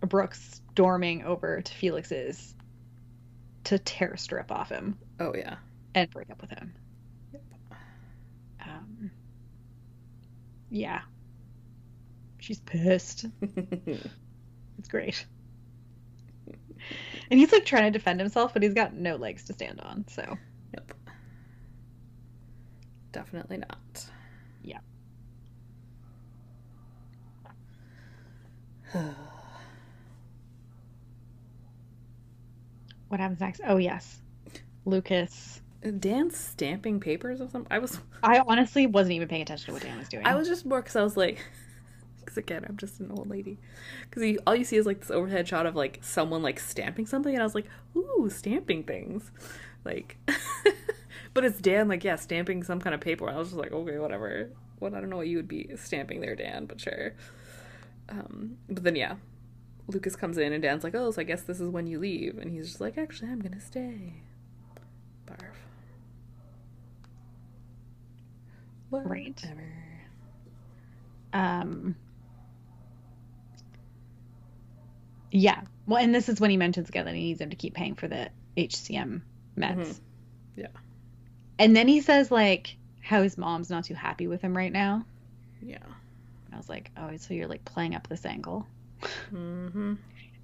Brooke's 0.00 0.60
storming 0.72 1.22
over 1.24 1.62
to 1.62 1.72
Felix's 1.72 2.54
to 3.64 3.78
tear 3.78 4.14
a 4.14 4.18
strip 4.18 4.50
off 4.50 4.70
him 4.70 4.98
Oh 5.20 5.32
yeah. 5.36 5.56
and 5.94 6.10
break 6.10 6.28
up 6.30 6.40
with 6.40 6.50
him. 6.50 6.74
Yep. 7.32 7.42
Um, 8.66 9.10
yeah. 10.72 11.02
She's 12.40 12.58
pissed. 12.60 13.26
It's 14.78 14.88
great. 14.88 15.24
And 17.30 17.38
he's 17.38 17.52
like 17.52 17.64
trying 17.64 17.84
to 17.84 17.90
defend 17.96 18.18
himself, 18.18 18.52
but 18.52 18.64
he's 18.64 18.74
got 18.74 18.94
no 18.94 19.14
legs 19.14 19.44
to 19.44 19.52
stand 19.52 19.80
on, 19.80 20.04
so. 20.08 20.36
Nope. 20.76 20.92
Definitely 23.12 23.58
not. 23.58 24.06
Yeah. 24.62 24.78
What 33.08 33.20
happens 33.20 33.40
next? 33.40 33.60
Oh, 33.64 33.76
yes. 33.76 34.20
Lucas. 34.84 35.61
Dan's 35.90 36.36
stamping 36.36 37.00
papers 37.00 37.40
or 37.40 37.48
something. 37.48 37.70
I 37.70 37.78
was 37.78 37.98
I 38.22 38.42
honestly 38.46 38.86
wasn't 38.86 39.14
even 39.14 39.28
paying 39.28 39.42
attention 39.42 39.66
to 39.66 39.72
what 39.72 39.82
Dan 39.82 39.98
was 39.98 40.08
doing. 40.08 40.26
I 40.26 40.34
was 40.34 40.48
just 40.48 40.64
more 40.64 40.80
because 40.80 40.96
I 40.96 41.02
was 41.02 41.16
like, 41.16 41.44
because 42.20 42.36
again, 42.36 42.64
I'm 42.68 42.76
just 42.76 43.00
an 43.00 43.10
old 43.10 43.28
lady. 43.28 43.58
Because 44.08 44.38
all 44.46 44.54
you 44.54 44.64
see 44.64 44.76
is 44.76 44.86
like 44.86 45.00
this 45.00 45.10
overhead 45.10 45.48
shot 45.48 45.66
of 45.66 45.74
like 45.74 45.98
someone 46.02 46.42
like 46.42 46.60
stamping 46.60 47.06
something, 47.06 47.34
and 47.34 47.42
I 47.42 47.44
was 47.46 47.54
like, 47.54 47.66
ooh, 47.96 48.30
stamping 48.30 48.84
things, 48.84 49.30
like. 49.84 50.16
but 51.34 51.44
it's 51.44 51.60
Dan, 51.60 51.88
like 51.88 52.04
yeah, 52.04 52.16
stamping 52.16 52.62
some 52.62 52.80
kind 52.80 52.94
of 52.94 53.00
paper. 53.00 53.28
I 53.28 53.36
was 53.36 53.48
just 53.48 53.58
like, 53.58 53.72
okay, 53.72 53.98
whatever. 53.98 54.50
What 54.78 54.94
I 54.94 55.00
don't 55.00 55.10
know 55.10 55.16
what 55.16 55.28
you 55.28 55.36
would 55.36 55.48
be 55.48 55.70
stamping 55.76 56.20
there, 56.20 56.34
Dan, 56.34 56.66
but 56.66 56.80
sure. 56.80 57.14
Um, 58.08 58.58
but 58.68 58.82
then 58.82 58.96
yeah, 58.96 59.16
Lucas 59.88 60.16
comes 60.16 60.38
in 60.38 60.52
and 60.52 60.62
Dan's 60.62 60.84
like, 60.84 60.94
"Oh, 60.94 61.10
so 61.10 61.20
I 61.20 61.24
guess 61.24 61.42
this 61.42 61.60
is 61.60 61.68
when 61.68 61.86
you 61.86 61.98
leave," 61.98 62.38
and 62.38 62.50
he's 62.50 62.66
just 62.66 62.80
like, 62.80 62.98
"Actually, 62.98 63.30
I'm 63.30 63.40
gonna 63.40 63.60
stay." 63.60 64.14
Barf. 65.26 65.54
Right. 69.00 69.42
Um. 71.32 71.96
Yeah. 75.30 75.62
Well, 75.86 76.02
and 76.02 76.14
this 76.14 76.28
is 76.28 76.40
when 76.40 76.50
he 76.50 76.56
mentions 76.56 76.88
again 76.88 77.06
that 77.06 77.14
he 77.14 77.22
needs 77.22 77.40
him 77.40 77.50
to 77.50 77.56
keep 77.56 77.74
paying 77.74 77.94
for 77.94 78.06
the 78.06 78.30
HCM 78.56 79.22
meds. 79.56 79.86
Mhm. 79.86 80.00
Yeah. 80.56 80.66
And 81.58 81.74
then 81.74 81.88
he 81.88 82.00
says 82.00 82.30
like 82.30 82.76
how 83.00 83.22
his 83.22 83.36
mom's 83.36 83.70
not 83.70 83.84
too 83.84 83.94
happy 83.94 84.26
with 84.26 84.40
him 84.42 84.56
right 84.56 84.72
now. 84.72 85.04
Yeah. 85.60 85.78
And 86.46 86.54
I 86.54 86.56
was 86.56 86.68
like, 86.68 86.90
oh, 86.96 87.16
so 87.16 87.34
you're 87.34 87.48
like 87.48 87.64
playing 87.64 87.94
up 87.94 88.08
this 88.08 88.24
angle. 88.26 88.66
Mm-hmm. 89.32 89.94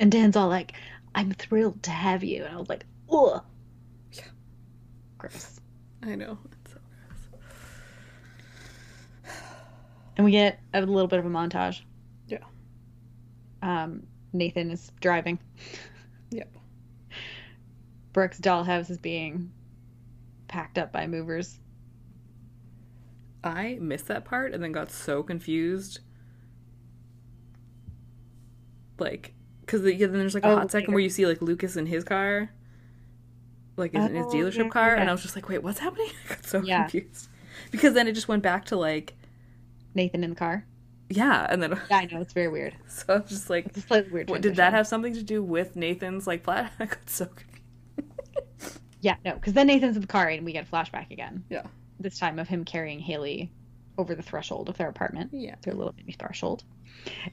And 0.00 0.12
Dan's 0.12 0.36
all 0.36 0.48
like, 0.48 0.72
I'm 1.14 1.32
thrilled 1.32 1.82
to 1.84 1.90
have 1.90 2.24
you. 2.24 2.44
And 2.44 2.54
I 2.54 2.58
was 2.58 2.68
like, 2.68 2.84
oh. 3.08 3.42
Yeah. 4.12 4.24
Gross. 5.18 5.60
I 6.02 6.14
know. 6.14 6.38
It's 6.62 6.72
so 6.72 6.78
gross. 9.24 9.34
And 10.18 10.24
we 10.24 10.32
get 10.32 10.60
a 10.74 10.82
little 10.82 11.08
bit 11.08 11.18
of 11.20 11.24
a 11.26 11.30
montage. 11.30 11.80
Yeah. 12.26 12.44
Um, 13.62 14.06
Nathan 14.32 14.70
is 14.70 14.90
driving. 15.00 15.38
Yep. 16.30 16.48
Brooke's 18.12 18.38
dollhouse 18.38 18.90
is 18.90 18.98
being 18.98 19.50
packed 20.46 20.76
up 20.78 20.92
by 20.92 21.06
movers. 21.06 21.58
I 23.42 23.78
missed 23.80 24.06
that 24.08 24.24
part 24.24 24.52
and 24.52 24.62
then 24.62 24.72
got 24.72 24.90
so 24.90 25.22
confused. 25.22 26.00
Like, 28.98 29.34
because 29.60 29.82
the, 29.82 29.94
yeah, 29.94 30.06
then 30.08 30.18
there's 30.18 30.34
like 30.34 30.44
a 30.44 30.48
Oh, 30.48 30.56
hot 30.60 30.70
second 30.70 30.92
where 30.92 31.02
you 31.02 31.10
see 31.10 31.26
like 31.26 31.40
Lucas 31.40 31.76
in 31.76 31.86
his 31.86 32.04
car, 32.04 32.50
like 33.76 33.94
in 33.94 34.02
his 34.14 34.26
Oh, 34.26 34.32
dealership 34.32 34.56
yeah, 34.56 34.70
car, 34.70 34.96
and. 34.96 35.08
I 35.08 35.12
was 35.12 35.22
just 35.22 35.36
like, 35.36 35.48
wait, 35.48 35.62
what's 35.62 35.78
happening? 35.78 36.08
I 36.26 36.34
got 36.34 36.44
so 36.46 36.62
Yeah. 36.62 36.90
confused. 36.90 37.28
Because 37.70 37.94
then 37.94 38.08
it 38.08 38.12
just 38.14 38.28
went 38.28 38.42
back 38.42 38.64
to 38.66 38.76
like, 38.76 39.14
Nathan 39.94 40.22
in 40.24 40.30
the 40.30 40.36
car. 40.36 40.64
yeah, 41.10 41.46
and 41.48 41.62
then 41.62 41.70
Yeah, 41.90 41.98
I 41.98 42.04
know 42.06 42.20
it's 42.20 42.32
very 42.32 42.48
weird. 42.48 42.74
so 42.88 43.04
I'm 43.14 43.26
just 43.26 43.48
like, 43.50 43.66
It's 43.66 43.84
a 43.90 44.04
weird. 44.10 44.28
what, 44.30 44.40
did 44.42 44.56
that 44.56 44.72
have 44.72 44.86
something 44.86 45.14
to 45.14 45.22
do 45.22 45.42
with 45.42 45.76
Nathan's 45.76 46.26
like 46.26 46.44
flat? 46.44 46.72
I 46.80 46.86
got 46.86 47.08
so 47.10 47.26
confused. 47.26 48.78
Yeah, 49.00 49.14
no, 49.24 49.34
because 49.34 49.52
then 49.52 49.68
Nathan's 49.68 49.94
in 49.96 50.02
the 50.02 50.08
car 50.08 50.26
and 50.28 50.44
we 50.44 50.52
get 50.52 50.66
a 50.66 50.70
flashback 50.70 51.10
again. 51.12 51.44
Yeah. 51.48 51.62
This 52.00 52.18
time 52.18 52.38
of 52.40 52.48
him 52.48 52.64
carrying 52.64 52.98
Haley 52.98 53.52
over 53.96 54.14
the 54.14 54.22
threshold 54.22 54.68
of 54.68 54.76
their 54.76 54.88
apartment, 54.88 55.30
Yeah. 55.32 55.54
their 55.62 55.74
little 55.74 55.94
mini 55.96 56.12
threshold. 56.12 56.64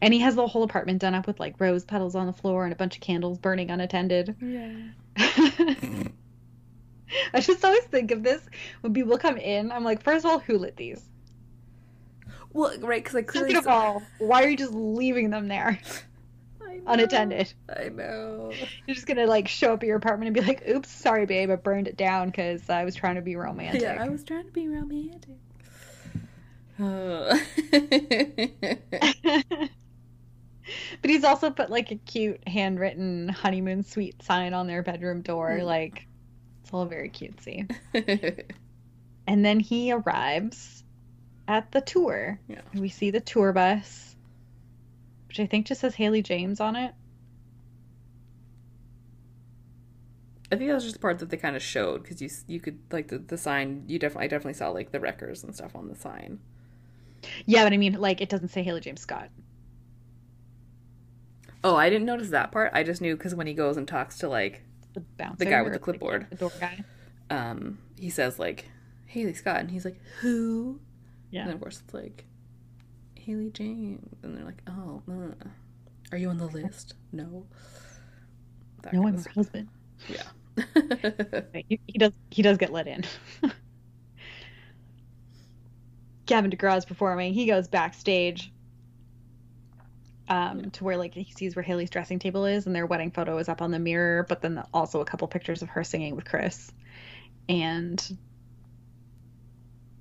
And 0.02 0.14
he 0.14 0.20
has 0.20 0.36
the 0.36 0.46
whole 0.46 0.62
apartment 0.64 1.02
done 1.02 1.16
up 1.16 1.26
with 1.26 1.40
like 1.40 1.60
rose 1.60 1.84
petals 1.84 2.16
on 2.16 2.28
the 2.28 2.34
floor 2.34 2.66
and 2.66 2.74
a 2.74 2.76
bunch 2.76 2.96
of 2.96 3.02
candles 3.02 3.40
burning 3.40 3.72
unattended. 3.72 4.36
Yeah. 4.40 4.76
I 7.34 7.40
just 7.40 7.64
always 7.64 7.84
think 7.86 8.12
of 8.12 8.24
this 8.24 8.42
when 8.82 8.94
people 8.94 9.18
come 9.18 9.38
in. 9.38 9.72
I'm 9.72 9.84
like, 9.84 10.04
first 10.04 10.26
of 10.26 10.32
all, 10.32 10.40
who 10.40 10.58
lit 10.58 10.76
these? 10.76 11.04
Well, 12.56 12.74
right, 12.80 13.04
because 13.04 13.18
I 13.18 13.22
clearly 13.22 13.54
Second 13.54 13.68
of 13.68 13.74
all, 13.74 14.02
why 14.18 14.46
are 14.46 14.50
you 14.50 14.56
just 14.56 14.74
leaving 14.74 15.30
them 15.30 15.50
there 15.50 15.78
unattended? 16.88 17.54
I 17.68 17.90
know. 17.90 18.54
You're 18.88 18.96
just 18.96 19.08
gonna 19.08 19.26
like 19.26 19.50
show 19.50 19.74
up 19.74 19.84
at 19.84 19.88
your 19.88 19.98
apartment 19.98 20.28
and 20.28 20.34
be 20.34 20.40
like, 20.40 20.66
"Oops, 20.66 20.90
sorry, 20.90 21.26
babe, 21.26 21.52
I 21.52 21.58
burned 21.58 21.90
it 21.90 21.98
down 21.98 22.30
because 22.30 22.70
I 22.70 22.86
was 22.86 22.96
trying 22.96 23.16
to 23.16 23.22
be 23.22 23.36
romantic." 23.36 23.82
Yeah, 23.82 24.02
I 24.02 24.08
was 24.08 24.24
trying 24.24 24.46
to 24.46 24.52
be 24.52 24.70
romantic. 24.70 25.36
But 31.02 31.12
he's 31.12 31.24
also 31.24 31.52
put 31.52 31.70
like 31.70 31.92
a 31.92 31.96
cute 31.96 32.42
handwritten 32.48 33.30
honeymoon 33.30 33.84
suite 33.84 34.24
sign 34.24 34.56
on 34.56 34.66
their 34.66 34.82
bedroom 34.82 35.22
door. 35.22 35.60
Mm. 35.60 35.64
Like, 35.64 36.08
it's 36.64 36.74
all 36.74 36.86
very 36.86 37.10
cutesy. 37.10 37.70
And 39.28 39.46
then 39.46 39.60
he 39.60 39.92
arrives 39.92 40.84
at 41.48 41.72
the 41.72 41.82
tour. 41.82 42.40
Yeah. 42.48 42.62
We 42.74 42.90
see 42.90 43.12
the 43.12 43.20
tour 43.22 43.54
bus, 43.54 44.16
which 45.28 45.40
I 45.40 45.46
think 45.46 45.66
just 45.68 45.82
says 45.82 45.96
Haley 45.96 46.22
James 46.22 46.60
on 46.60 46.76
it. 46.76 46.94
I 50.52 50.58
think 50.58 50.70
that 50.70 50.76
was 50.76 50.84
just 50.84 50.96
the 50.96 51.00
part 51.02 51.20
that 51.20 51.30
they 51.30 51.38
kind 51.38 51.56
of 51.56 51.62
showed 51.64 52.04
because 52.04 52.22
you 52.22 52.30
you 52.48 52.60
could 52.60 52.78
like 52.92 53.08
the, 53.08 53.18
the 53.18 53.38
sign. 53.38 53.84
You 53.88 53.98
definitely 53.98 54.26
I 54.26 54.28
definitely 54.28 54.54
saw 54.54 54.70
like 54.70 54.92
the 54.92 55.00
wreckers 55.00 55.44
and 55.44 55.56
stuff 55.56 55.76
on 55.76 55.88
the 55.88 55.96
sign. 55.96 56.40
Yeah, 57.48 57.64
but 57.64 57.74
I 57.74 57.78
mean, 57.78 57.94
like, 58.00 58.22
it 58.22 58.30
doesn't 58.30 58.50
say 58.50 58.62
Haley 58.62 58.82
James 58.82 59.02
Scott. 59.02 59.30
Oh, 61.64 61.76
I 61.76 61.90
didn't 61.90 62.06
notice 62.06 62.30
that 62.30 62.52
part. 62.52 62.70
I 62.76 62.84
just 62.84 63.02
knew 63.02 63.16
because 63.18 63.34
when 63.34 63.48
he 63.48 63.56
goes 63.56 63.78
and 63.78 63.88
talks 63.88 64.20
to 64.20 64.30
like 64.30 64.62
The 64.94 65.00
bouncer. 65.18 65.46
guy 65.46 65.64
with 65.64 65.74
the 65.74 65.80
clipboard. 65.80 66.22
Like, 66.22 66.30
the 66.30 66.36
door 66.36 66.52
guy. 66.60 66.84
um 67.32 67.80
he 68.00 68.12
says 68.12 68.38
like 68.38 68.66
Haley 69.08 69.34
Scott 69.34 69.62
and 69.62 69.72
he's 69.72 69.84
like 69.86 70.00
who 70.20 70.80
Yeah. 71.32 71.44
and 71.44 71.52
of 71.54 71.60
course 71.60 71.82
it's 71.84 71.94
like 71.94 72.26
Haley 73.16 73.50
James 73.52 74.18
and 74.24 74.38
they're 74.38 74.46
like 74.46 74.62
oh 74.68 75.02
uh, 75.10 75.48
are 76.12 76.18
you 76.18 76.30
on 76.30 76.38
the 76.38 76.46
list 76.48 76.94
no 77.12 77.46
That 78.84 78.94
No, 78.94 79.08
I'm 79.08 79.18
her 79.18 79.30
husband. 79.36 79.68
yeah 80.08 80.24
He, 81.68 81.80
he 81.88 81.98
does. 81.98 82.14
He 82.32 82.42
does 82.42 82.58
get 82.58 82.72
let 82.72 82.88
in. 82.88 83.04
Gavin 86.26 86.50
DeGraw 86.52 86.78
is 86.78 86.86
performing. 86.86 87.34
He 87.34 87.46
goes 87.46 87.68
backstage 87.68 88.52
um, 90.28 90.72
to 90.72 90.84
where 90.84 90.98
like 90.98 91.14
he 91.14 91.32
sees 91.36 91.56
where 91.56 91.64
Haley's 91.64 91.90
dressing 91.90 92.20
table 92.20 92.46
is, 92.46 92.66
and 92.66 92.76
their 92.76 92.86
wedding 92.86 93.12
photo 93.12 93.38
is 93.38 93.48
up 93.50 93.62
on 93.62 93.72
the 93.72 93.80
mirror. 93.80 94.26
But 94.28 94.42
then 94.42 94.64
also 94.74 95.02
a 95.02 95.06
couple 95.06 95.28
pictures 95.28 95.62
of 95.62 95.70
her 95.70 95.84
singing 95.84 96.16
with 96.16 96.26
Chris, 96.26 96.72
and 97.48 98.18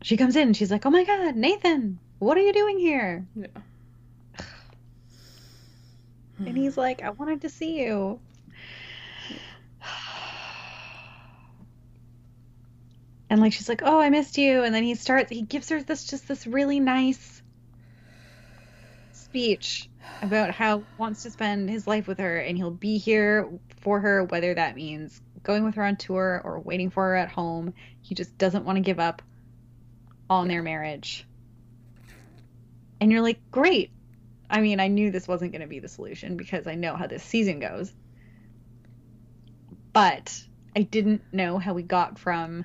she 0.04 0.18
comes 0.18 0.36
in. 0.36 0.48
and 0.48 0.56
She's 0.56 0.70
like, 0.70 0.84
"Oh 0.84 0.90
my 0.90 1.02
God, 1.02 1.34
Nathan, 1.34 1.98
what 2.18 2.36
are 2.36 2.42
you 2.42 2.52
doing 2.52 2.78
here?" 2.78 3.26
yeah 3.34 3.46
And 6.38 6.58
he's 6.58 6.76
like, 6.76 7.02
"I 7.02 7.10
wanted 7.10 7.40
to 7.40 7.48
see 7.48 7.82
you." 7.82 8.20
And 13.30 13.40
like 13.40 13.54
she's 13.54 13.68
like, 13.68 13.80
"Oh, 13.82 13.98
I 13.98 14.10
missed 14.10 14.36
you." 14.36 14.62
And 14.62 14.74
then 14.74 14.82
he 14.82 14.94
starts 14.94 15.30
he 15.30 15.40
gives 15.40 15.70
her 15.70 15.82
this 15.82 16.04
just 16.04 16.28
this 16.28 16.46
really 16.46 16.80
nice 16.80 17.42
speech 19.12 19.88
about 20.20 20.50
how 20.50 20.80
he 20.80 20.84
wants 20.98 21.22
to 21.22 21.30
spend 21.30 21.70
his 21.70 21.86
life 21.86 22.06
with 22.06 22.18
her 22.18 22.38
and 22.38 22.58
he'll 22.58 22.70
be 22.70 22.98
here 22.98 23.48
for 23.80 24.00
her 24.00 24.24
whether 24.24 24.54
that 24.54 24.76
means 24.76 25.22
going 25.42 25.64
with 25.64 25.74
her 25.76 25.84
on 25.84 25.96
tour 25.96 26.42
or 26.44 26.60
waiting 26.60 26.90
for 26.90 27.04
her 27.04 27.16
at 27.16 27.30
home. 27.30 27.72
He 28.02 28.14
just 28.14 28.36
doesn't 28.36 28.66
want 28.66 28.76
to 28.76 28.82
give 28.82 29.00
up 29.00 29.22
on 30.28 30.48
their 30.48 30.62
marriage. 30.62 31.26
And 33.00 33.10
you're 33.12 33.22
like, 33.22 33.40
"Great." 33.50 33.90
I 34.48 34.60
mean, 34.60 34.80
I 34.80 34.88
knew 34.88 35.10
this 35.10 35.26
wasn't 35.26 35.52
going 35.52 35.62
to 35.62 35.66
be 35.68 35.78
the 35.78 35.88
solution 35.88 36.36
because 36.36 36.66
I 36.66 36.74
know 36.74 36.96
how 36.96 37.06
this 37.06 37.22
season 37.22 37.60
goes. 37.60 37.92
But 39.92 40.44
I 40.76 40.82
didn't 40.82 41.22
know 41.32 41.58
how 41.58 41.74
we 41.74 41.82
got 41.82 42.18
from 42.18 42.64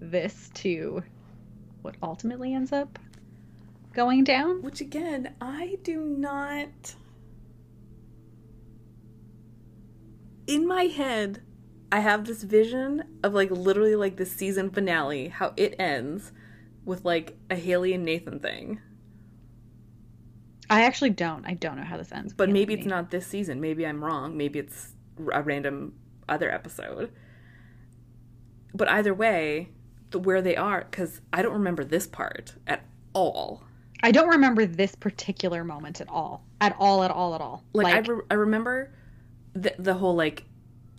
this 0.00 0.50
to 0.54 1.02
what 1.82 1.96
ultimately 2.02 2.54
ends 2.54 2.72
up 2.72 2.98
going 3.92 4.24
down. 4.24 4.62
Which 4.62 4.80
again, 4.80 5.34
I 5.40 5.78
do 5.82 6.00
not. 6.00 6.94
In 10.46 10.66
my 10.66 10.84
head, 10.84 11.42
I 11.90 12.00
have 12.00 12.26
this 12.26 12.42
vision 12.42 13.04
of 13.22 13.32
like 13.32 13.50
literally 13.50 13.96
like 13.96 14.16
the 14.16 14.26
season 14.26 14.70
finale, 14.70 15.28
how 15.28 15.54
it 15.56 15.74
ends 15.78 16.32
with 16.84 17.04
like 17.04 17.36
a 17.50 17.56
Haley 17.56 17.92
and 17.92 18.04
Nathan 18.04 18.40
thing. 18.40 18.80
I 20.70 20.82
actually 20.82 21.10
don't. 21.10 21.44
I 21.46 21.54
don't 21.54 21.76
know 21.76 21.84
how 21.84 21.96
this 21.96 22.12
ends. 22.12 22.32
But 22.32 22.46
Beyond 22.46 22.52
maybe 22.54 22.74
it's 22.74 22.86
not 22.86 23.10
this 23.10 23.26
season. 23.26 23.60
Maybe 23.60 23.86
I'm 23.86 24.02
wrong. 24.02 24.36
Maybe 24.36 24.58
it's 24.58 24.92
a 25.18 25.42
random 25.42 25.94
other 26.28 26.50
episode. 26.50 27.12
But 28.72 28.88
either 28.88 29.14
way, 29.14 29.68
the, 30.10 30.18
where 30.18 30.42
they 30.42 30.56
are, 30.56 30.86
because 30.90 31.20
I 31.32 31.42
don't 31.42 31.52
remember 31.52 31.84
this 31.84 32.06
part 32.06 32.54
at 32.66 32.84
all. 33.12 33.62
I 34.02 34.10
don't 34.10 34.28
remember 34.28 34.66
this 34.66 34.94
particular 34.94 35.64
moment 35.64 36.00
at 36.00 36.08
all. 36.08 36.44
At 36.60 36.74
all, 36.78 37.04
at 37.04 37.10
all, 37.10 37.34
at 37.34 37.40
all. 37.40 37.64
like, 37.72 37.94
I, 37.94 37.98
re- 37.98 38.24
I 38.30 38.34
remember 38.34 38.92
the, 39.54 39.74
the 39.78 39.94
whole 39.94 40.14
like 40.14 40.44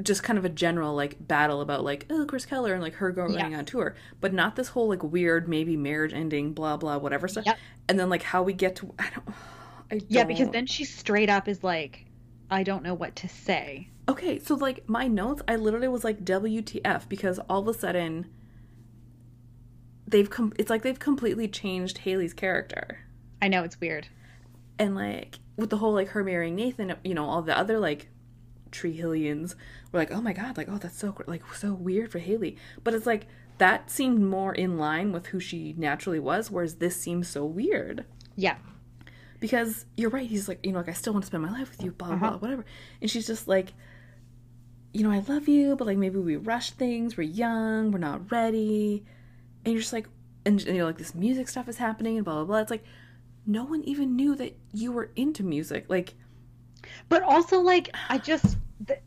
just 0.04 0.24
kind 0.24 0.38
of 0.38 0.44
a 0.46 0.50
general 0.50 0.94
like 0.94 1.16
battle 1.28 1.62
about 1.62 1.84
like 1.84 2.06
oh 2.10 2.26
Chris 2.28 2.46
Keller 2.46 2.74
and 2.74 2.82
like 2.82 2.96
her 2.96 3.12
going 3.12 3.34
Yeah. 3.34 3.58
on 3.58 3.66
tour, 3.66 3.96
but 4.22 4.34
not 4.34 4.56
this 4.56 4.70
whole 4.70 4.90
like 4.90 5.04
weird 5.04 5.48
maybe 5.48 5.78
marriage 5.78 6.14
ending 6.14 6.54
blah 6.54 6.76
blah 6.78 6.98
whatever 6.98 7.28
stuff. 7.28 7.46
Yep. 7.46 7.58
And 7.88 8.00
then 8.00 8.10
like 8.10 8.24
how 8.24 8.44
we 8.44 8.54
get 8.54 8.76
to 8.78 8.94
I 9.00 9.10
don't 9.14 9.30
I 9.92 10.02
yeah, 10.10 10.24
because 10.26 10.50
then 10.50 10.66
she 10.66 10.84
straight 10.84 11.30
up 11.30 11.48
is 11.48 11.64
like, 11.64 12.06
I 12.52 12.64
don't 12.64 12.84
know 12.84 12.94
what 12.94 13.16
to 13.18 13.30
say. 13.30 13.90
okay 14.10 14.40
so 14.40 14.56
like 14.56 14.88
my 14.90 15.08
notes 15.08 15.42
I 15.48 15.56
literally 15.56 15.88
was 15.88 16.04
like 16.04 16.26
WTF 16.26 17.08
because 17.08 17.40
all 17.50 17.62
of 17.62 17.68
a 17.68 17.74
sudden 17.80 18.26
they've 20.08 20.30
com- 20.30 20.54
it's 20.60 20.70
like 20.70 20.82
they've 20.82 21.00
completely 21.00 21.48
changed 21.48 22.00
Haley's 22.00 22.34
character 22.34 23.00
I 23.42 23.48
know 23.48 23.64
it's 23.64 23.80
weird. 23.80 24.08
and 24.80 24.96
like 24.96 25.40
with 25.58 25.70
the 25.70 25.78
whole 25.78 25.94
like 25.94 26.10
her 26.10 26.24
marrying 26.24 26.56
Nathan, 26.56 26.96
you 27.04 27.14
know, 27.14 27.26
all 27.26 27.42
the 27.42 27.58
other 27.58 27.80
like 27.80 28.10
Tree 28.76 28.98
Hillians 28.98 29.56
were 29.92 30.00
like, 30.00 30.12
oh 30.12 30.22
my 30.22 30.34
god, 30.34 30.58
like 30.58 30.68
oh 30.70 30.78
that's 30.78 30.98
so 31.00 31.16
like 31.28 31.42
so 31.56 31.74
weird 31.74 32.12
for 32.12 32.20
Haley. 32.20 32.58
But 32.84 32.94
it's 32.94 33.06
like 33.06 33.28
that 33.58 33.90
seemed 33.90 34.20
more 34.22 34.54
in 34.54 34.78
line 34.78 35.12
with 35.14 35.28
who 35.28 35.40
she 35.40 35.74
naturally 35.78 36.20
was, 36.20 36.52
whereas 36.52 36.76
this 36.76 36.96
seems 36.96 37.28
so 37.30 37.46
weird. 37.46 38.06
Yeah. 38.36 38.58
Because 39.40 39.86
you're 39.96 40.10
right, 40.10 40.28
he's 40.28 40.48
like, 40.48 40.66
you 40.66 40.72
know, 40.74 40.80
like 40.80 40.90
I 40.90 40.94
still 40.94 41.14
want 41.14 41.24
to 41.24 41.28
spend 41.28 41.44
my 41.44 41.52
life 41.52 41.70
with 41.72 41.84
you, 41.84 41.92
blah 41.92 42.08
blah, 42.10 42.16
Uh-huh. 42.16 42.30
blah 42.32 42.38
whatever. 42.40 42.66
And 43.02 43.10
she's 43.10 43.28
just 43.28 43.48
like, 43.48 43.74
you 44.94 45.04
know, 45.04 45.12
I 45.12 45.20
love 45.28 45.48
you, 45.48 45.76
but 45.76 45.88
like 45.88 45.98
maybe 45.98 46.20
we 46.20 46.36
rush 46.36 46.72
things, 46.72 47.18
we're 47.18 47.24
young, 47.24 47.92
we're 47.92 48.00
not 48.00 48.32
ready. 48.32 49.06
And 49.64 49.74
you're 49.74 49.82
just 49.82 49.94
like 49.94 50.08
and 50.46 50.62
you 50.64 50.74
know, 50.74 50.86
like 50.86 50.98
this 50.98 51.16
music 51.16 51.48
stuff 51.48 51.68
is 51.70 51.78
happening 51.78 52.18
and 52.18 52.26
blah 52.26 52.36
blah 52.36 52.44
blah. 52.46 52.58
It's 52.60 52.72
like 52.72 52.84
no 53.46 53.64
one 53.64 53.84
even 53.84 54.16
knew 54.16 54.36
that 54.36 54.56
you 54.74 54.92
were 54.92 55.12
into 55.16 55.44
music. 55.44 55.86
Like 55.88 56.14
But 57.10 57.24
also, 57.24 57.62
like, 57.62 57.90
I 58.10 58.18
just. 58.18 58.58
The, 58.82 59.00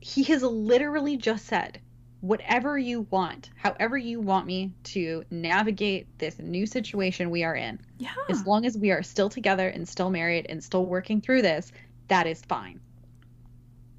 he 0.00 0.24
has 0.24 0.42
literally 0.42 1.16
just 1.16 1.46
said, 1.46 1.80
whatever 2.20 2.78
you 2.78 3.02
want, 3.10 3.50
however 3.54 3.98
you 3.98 4.18
want 4.18 4.46
me 4.46 4.72
to 4.82 5.24
navigate 5.30 6.06
this 6.18 6.38
new 6.38 6.64
situation 6.64 7.28
we 7.28 7.44
are 7.44 7.54
in, 7.54 7.78
yeah. 7.98 8.14
as 8.30 8.46
long 8.46 8.64
as 8.64 8.78
we 8.78 8.90
are 8.90 9.02
still 9.02 9.28
together 9.28 9.68
and 9.68 9.86
still 9.86 10.08
married 10.08 10.46
and 10.48 10.64
still 10.64 10.86
working 10.86 11.20
through 11.20 11.42
this, 11.42 11.70
that 12.08 12.26
is 12.26 12.40
fine. 12.42 12.80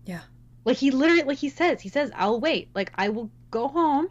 Yeah. 0.06 0.22
Like, 0.64 0.78
he 0.78 0.89
literally, 0.89 1.24
like 1.24 1.38
he 1.38 1.49
says, 1.49 1.82
he 1.82 1.89
says, 1.89 2.12
I'll 2.16 2.39
wait. 2.39 2.70
Like, 2.74 2.91
I 2.95 3.10
will 3.10 3.30
go 3.51 3.68
home 3.68 4.08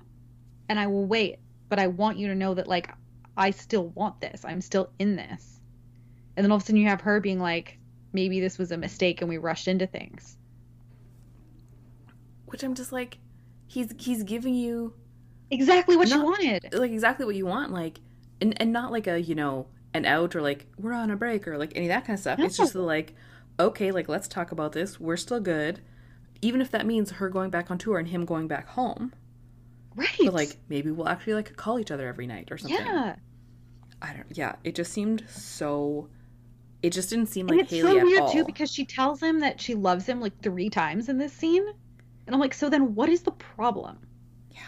and 0.68 0.78
I 0.78 0.86
will 0.86 1.06
wait. 1.06 1.38
But 1.68 1.80
I 1.80 1.88
want 1.88 2.18
you 2.18 2.28
to 2.28 2.36
know 2.36 2.54
that, 2.54 2.68
like, 2.68 2.94
I 3.36 3.50
still 3.50 3.88
want 3.88 4.20
this. 4.20 4.44
I'm 4.44 4.60
still 4.60 4.90
in 5.00 5.16
this. 5.16 5.60
And 6.36 6.44
then 6.44 6.52
all 6.52 6.56
of 6.56 6.62
a 6.62 6.66
sudden 6.66 6.80
you 6.80 6.88
have 6.88 7.00
her 7.00 7.20
being 7.20 7.40
like, 7.40 7.78
maybe 8.12 8.38
this 8.38 8.58
was 8.58 8.70
a 8.70 8.76
mistake 8.76 9.20
and 9.20 9.28
we 9.28 9.38
rushed 9.38 9.66
into 9.66 9.88
things. 9.88 10.36
Which 12.54 12.62
I'm 12.62 12.76
just 12.76 12.92
like 12.92 13.18
he's 13.66 13.92
he's 13.98 14.22
giving 14.22 14.54
you 14.54 14.94
Exactly 15.50 15.96
what 15.96 16.06
you 16.08 16.14
Not- 16.18 16.24
wanted. 16.24 16.68
like 16.72 16.92
exactly 16.92 17.26
what 17.26 17.34
you 17.34 17.46
want 17.46 17.72
like 17.72 17.98
and 18.40 18.54
and 18.62 18.72
not 18.72 18.92
like 18.92 19.08
a 19.08 19.20
you 19.20 19.34
know 19.34 19.66
an 19.92 20.04
out 20.04 20.36
or 20.36 20.40
like 20.40 20.66
we're 20.78 20.92
on 20.92 21.10
a 21.10 21.16
break 21.16 21.48
or 21.48 21.58
like 21.58 21.72
any 21.74 21.86
of 21.86 21.88
that 21.88 22.04
kind 22.06 22.14
of 22.16 22.20
stuff 22.20 22.38
it's 22.38 22.56
just 22.56 22.74
the, 22.74 22.80
like 22.80 23.12
okay 23.58 23.90
like 23.90 24.08
let's 24.08 24.28
talk 24.28 24.52
about 24.52 24.70
this 24.70 25.00
we're 25.00 25.16
still 25.16 25.40
good 25.40 25.80
even 26.42 26.60
if 26.60 26.70
that 26.70 26.86
means 26.86 27.10
her 27.10 27.28
going 27.28 27.50
back 27.50 27.72
on 27.72 27.76
tour 27.76 27.98
and 27.98 28.06
him 28.06 28.24
going 28.24 28.46
back 28.46 28.68
home 28.68 29.12
Right. 29.96 30.08
but 30.20 30.32
like 30.32 30.56
maybe 30.68 30.92
we'll 30.92 31.08
actually 31.08 31.34
like 31.34 31.56
call 31.56 31.80
each 31.80 31.90
other 31.90 32.06
every 32.06 32.28
night 32.28 32.52
or 32.52 32.56
something 32.58 32.78
yeah. 32.78 33.16
i 34.00 34.12
don't 34.12 34.26
yeah 34.30 34.54
it 34.62 34.76
just 34.76 34.92
seemed 34.92 35.24
so 35.28 36.08
it 36.82 36.90
just 36.92 37.10
didn't 37.10 37.26
seem 37.26 37.48
like 37.48 37.54
And 37.58 37.60
it's 37.62 37.72
haley 37.72 37.98
so 37.98 38.04
weird 38.04 38.30
too 38.30 38.44
because 38.44 38.70
she 38.72 38.84
tells 38.84 39.20
him 39.20 39.40
that 39.40 39.60
she 39.60 39.74
loves 39.74 40.06
him 40.08 40.20
like 40.20 40.40
three 40.40 40.70
times 40.70 41.08
in 41.08 41.18
this 41.18 41.32
scene. 41.32 41.66
And 42.26 42.34
I'm 42.34 42.40
like, 42.40 42.54
so 42.54 42.68
then 42.70 42.94
what 42.94 43.08
is 43.08 43.22
the 43.22 43.32
problem? 43.32 43.98
yeah 44.50 44.60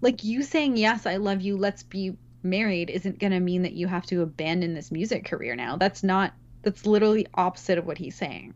Like 0.00 0.24
you 0.24 0.42
saying, 0.42 0.76
yes, 0.76 1.06
I 1.06 1.16
love 1.16 1.40
you, 1.42 1.56
let's 1.56 1.82
be 1.82 2.16
married 2.42 2.90
isn't 2.90 3.18
going 3.18 3.32
to 3.32 3.40
mean 3.40 3.62
that 3.62 3.72
you 3.72 3.86
have 3.88 4.06
to 4.06 4.22
abandon 4.22 4.74
this 4.74 4.92
music 4.92 5.24
career 5.24 5.56
now. 5.56 5.76
That's 5.76 6.02
not, 6.04 6.32
that's 6.62 6.86
literally 6.86 7.26
opposite 7.34 7.78
of 7.78 7.86
what 7.86 7.98
he's 7.98 8.16
saying. 8.16 8.54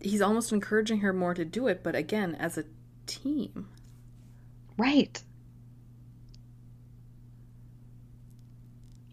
he's 0.00 0.22
almost 0.22 0.52
encouraging 0.52 1.00
her 1.00 1.12
more 1.12 1.34
to 1.34 1.44
do 1.44 1.66
it 1.68 1.82
but 1.82 1.94
again 1.96 2.34
as 2.36 2.58
a 2.58 2.64
team 3.06 3.68
Right. 4.78 5.22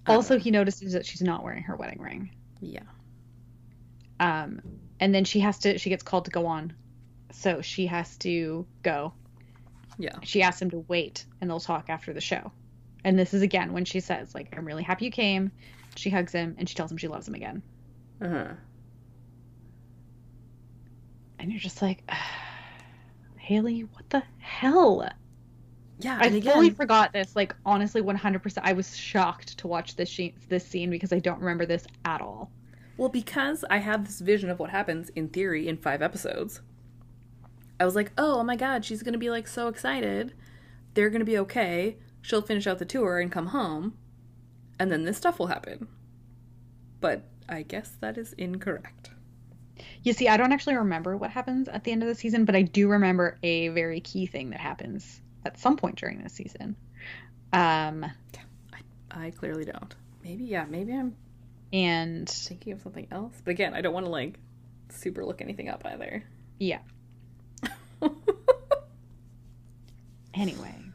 Don't 0.06 0.18
Also, 0.18 0.38
he 0.38 0.52
notices 0.52 0.94
that 0.94 1.06
she's 1.06 1.22
not 1.22 1.44
wearing 1.44 1.64
her 1.64 1.76
wedding 1.76 2.02
ring. 2.02 2.32
yeah 2.62 2.84
Um, 4.20 4.62
and 5.00 5.14
then 5.14 5.26
she 5.26 5.40
has 5.42 5.60
to, 5.60 5.78
she 5.78 5.90
gets 5.90 6.04
called 6.04 6.26
to 6.26 6.32
go 6.32 6.46
on. 6.46 6.74
So 7.36 7.62
she 7.62 7.88
has 7.88 8.16
to 8.18 8.66
go. 8.84 9.14
yeah 9.98 10.16
She 10.24 10.42
asks 10.42 10.62
him 10.62 10.70
to 10.72 10.86
wait 10.88 11.26
and 11.42 11.50
they'll 11.50 11.60
talk 11.60 11.90
after 11.90 12.14
the 12.14 12.22
show. 12.22 12.52
And 13.04 13.20
this 13.20 13.34
is 13.34 13.42
again 13.42 13.74
when 13.74 13.84
she 13.86 14.00
says, 14.00 14.34
like, 14.34 14.56
I'm 14.58 14.66
really 14.66 14.84
happy 14.84 15.06
you 15.06 15.12
came. 15.12 15.52
She 15.96 16.10
hugs 16.10 16.32
him 16.32 16.56
and 16.58 16.70
she 16.70 16.76
tells 16.76 16.92
him 16.92 16.98
she 16.98 17.08
loves 17.10 17.28
him 17.28 17.36
again. 17.36 17.62
uh-huh 18.22 18.54
And 21.40 21.52
you're 21.52 21.60
just 21.60 21.82
like, 21.82 22.10
Haley, 23.38 23.82
what 23.82 24.10
the 24.10 24.24
hell? 24.40 25.08
yeah 26.00 26.18
I 26.20 26.28
again 26.28 26.54
fully 26.54 26.70
forgot 26.70 27.12
this. 27.14 27.36
Like, 27.36 27.54
honestly, 27.66 28.02
100%. 28.02 28.60
I 28.64 28.74
was 28.74 28.96
shocked 28.96 29.58
to 29.60 29.68
watch 29.68 29.96
this, 29.96 30.08
she- 30.10 30.36
this 30.48 30.66
scene 30.66 30.90
because 30.90 31.12
I 31.12 31.20
don't 31.20 31.40
remember 31.40 31.66
this 31.66 31.86
at 32.06 32.22
all. 32.22 32.50
Well, 32.98 33.10
because 33.10 33.66
I 33.70 33.78
have 33.80 34.06
this 34.06 34.22
vision 34.22 34.50
of 34.50 34.60
what 34.60 34.70
happens 34.70 35.10
in 35.10 35.28
theory 35.30 35.68
in 35.68 35.78
five 35.78 36.02
episodes, 36.02 36.62
I 37.80 37.86
was 37.86 37.96
like, 37.96 38.12
oh, 38.18 38.40
oh 38.40 38.44
my 38.44 38.56
god, 38.56 38.86
she's 38.86 39.04
gonna 39.04 39.18
be 39.18 39.30
like 39.30 39.48
so 39.48 39.68
excited. 39.68 40.34
They're 40.94 41.10
gonna 41.10 41.26
be 41.26 41.38
okay. 41.40 41.98
She'll 42.22 42.42
finish 42.42 42.68
out 42.68 42.80
the 42.80 42.86
tour 42.86 43.20
and 43.20 43.32
come 43.32 43.48
home, 43.48 43.98
and 44.80 44.92
then 44.92 45.04
this 45.04 45.18
stuff 45.18 45.40
will 45.40 45.48
happen. 45.48 45.88
But 47.00 47.24
I 47.50 47.64
guess 47.64 47.92
that 48.00 48.18
is 48.18 48.34
incorrect. 48.34 49.10
You 50.04 50.14
see, 50.14 50.28
I 50.28 50.38
don't 50.38 50.54
actually 50.54 50.76
remember 50.76 51.18
what 51.18 51.32
happens 51.32 51.68
at 51.68 51.84
the 51.84 51.92
end 51.92 52.04
of 52.04 52.08
the 52.08 52.16
season, 52.16 52.46
but 52.46 52.56
I 52.56 52.62
do 52.62 52.88
remember 52.90 53.38
a 53.44 53.70
very 53.70 54.00
key 54.00 54.26
thing 54.26 54.52
that 54.52 54.60
happens 54.60 55.20
at 55.46 55.60
some 55.60 55.76
point 55.76 55.98
during 55.98 56.22
this 56.22 56.34
season. 56.34 56.76
Um, 57.52 58.06
I 59.12 59.32
clearly 59.32 59.66
don't. 59.66 59.94
Maybe, 60.24 60.46
yeah, 60.46 60.66
maybe 60.70 60.94
I'm 60.94 61.16
and 61.74 62.30
thinking 62.30 62.74
of 62.74 62.82
something 62.82 63.08
else. 63.12 63.34
But 63.44 63.52
again, 63.52 63.74
I 63.74 63.82
don't 63.82 63.94
want 63.94 64.06
to 64.06 64.12
like 64.12 64.40
super 64.90 65.26
look 65.26 65.42
anything 65.42 65.70
up 65.70 65.84
either. 65.86 66.24
yeah. 66.60 66.80
Anyway, 70.44 70.92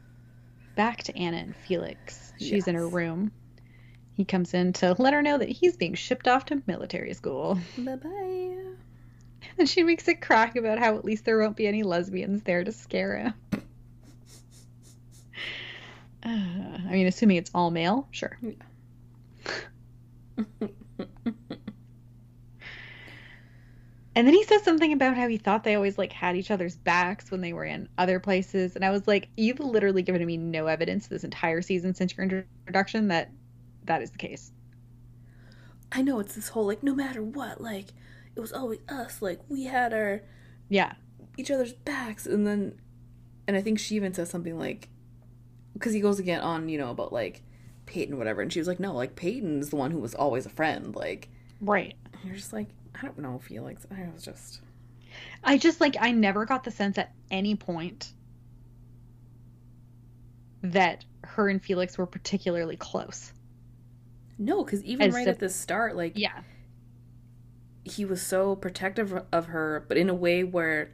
back 0.75 1.01
to 1.01 1.17
Anna 1.17 1.37
and 1.37 1.55
Felix. 1.55 2.31
She's 2.37 2.67
in 2.67 2.75
her 2.75 2.87
room. 2.87 3.31
He 4.13 4.23
comes 4.23 4.53
in 4.53 4.73
to 4.73 4.95
let 4.99 5.15
her 5.15 5.23
know 5.23 5.39
that 5.39 5.49
he's 5.49 5.75
being 5.75 5.95
shipped 5.95 6.27
off 6.27 6.45
to 6.45 6.61
military 6.67 7.15
school. 7.15 7.57
bye 7.75 7.95
bye. 7.95 8.55
And 9.57 9.67
she 9.67 9.81
makes 9.81 10.07
a 10.07 10.13
crack 10.13 10.55
about 10.55 10.77
how 10.77 10.97
at 10.97 11.03
least 11.03 11.25
there 11.25 11.39
won't 11.39 11.57
be 11.57 11.65
any 11.65 11.81
lesbians 11.81 12.43
there 12.43 12.63
to 12.63 12.71
scare 12.71 13.17
him. 13.17 13.33
Uh, 13.51 13.57
I 16.23 16.91
mean, 16.91 17.07
assuming 17.07 17.37
it's 17.37 17.49
all 17.55 17.71
male, 17.71 18.07
sure. 18.11 18.37
And 24.19 24.27
then 24.27 24.35
he 24.35 24.43
says 24.43 24.63
something 24.63 24.91
about 24.91 25.15
how 25.15 25.29
he 25.29 25.37
thought 25.37 25.63
they 25.63 25.75
always 25.75 25.97
like 25.97 26.11
had 26.11 26.35
each 26.35 26.51
other's 26.51 26.75
backs 26.75 27.31
when 27.31 27.39
they 27.39 27.53
were 27.53 27.63
in 27.63 27.87
other 27.97 28.19
places. 28.19 28.75
And 28.75 28.83
I 28.83 28.89
was 28.89 29.07
like, 29.07 29.29
you've 29.37 29.61
literally 29.61 30.01
given 30.01 30.25
me 30.25 30.35
no 30.35 30.67
evidence 30.67 31.07
this 31.07 31.23
entire 31.23 31.61
season 31.61 31.93
since 31.93 32.17
your 32.17 32.25
introduction 32.25 33.07
that 33.07 33.31
that 33.85 34.01
is 34.01 34.11
the 34.11 34.17
case. 34.17 34.51
I 35.93 36.01
know 36.01 36.19
it's 36.19 36.35
this 36.35 36.49
whole 36.49 36.65
like 36.65 36.83
no 36.83 36.93
matter 36.93 37.23
what, 37.23 37.61
like 37.61 37.85
it 38.35 38.41
was 38.41 38.51
always 38.51 38.79
us, 38.89 39.21
like 39.21 39.39
we 39.47 39.63
had 39.63 39.93
our 39.93 40.21
Yeah. 40.67 40.95
each 41.37 41.49
other's 41.49 41.71
backs 41.71 42.25
and 42.25 42.45
then 42.45 42.77
and 43.47 43.55
i 43.55 43.61
think 43.61 43.79
she 43.79 43.95
even 43.95 44.13
says 44.13 44.29
something 44.29 44.59
like 44.59 44.89
because 45.73 45.93
he 45.93 46.01
goes 46.01 46.19
again 46.19 46.41
on 46.41 46.67
you 46.67 46.77
know 46.77 46.91
about 46.91 47.13
like 47.13 47.41
peyton 47.85 48.17
whatever 48.17 48.41
and 48.41 48.51
she 48.51 48.59
was 48.59 48.67
like 48.67 48.81
no 48.81 48.93
like 48.93 49.15
peyton's 49.15 49.69
the 49.69 49.77
one 49.77 49.91
who 49.91 49.99
was 49.99 50.13
always 50.13 50.45
a 50.45 50.49
friend 50.49 50.93
like 50.95 51.29
Right. 51.61 51.95
and 52.13 52.23
you're 52.25 52.35
just 52.35 52.51
like 52.53 52.67
i 53.01 53.05
don't 53.05 53.19
know 53.19 53.39
felix 53.39 53.85
i 53.91 54.07
was 54.13 54.23
just 54.23 54.61
I 55.43 55.57
just 55.57 55.81
like 55.81 55.95
I 55.99 56.11
never 56.11 56.45
got 56.45 56.63
the 56.63 56.69
sense 56.71 56.97
at 56.99 57.11
any 57.31 57.55
point 57.55 58.13
that 60.61 61.03
her 61.23 61.49
and 61.49 61.61
Felix 61.61 61.97
were 61.97 62.05
particularly 62.05 62.75
close. 62.75 63.33
no 64.37 64.63
because 64.63 64.83
even 64.83 65.07
As 65.07 65.13
right 65.15 65.27
if- 65.27 65.33
at 65.35 65.39
the 65.39 65.49
start 65.49 65.95
like 65.95 66.13
Yeah. 66.15 66.41
he 67.83 68.05
was 68.05 68.21
so 68.21 68.55
protective 68.55 69.13
of 69.31 69.47
her 69.47 69.83
but 69.87 69.97
in 69.97 70.09
a 70.09 70.13
way 70.13 70.43
where 70.43 70.91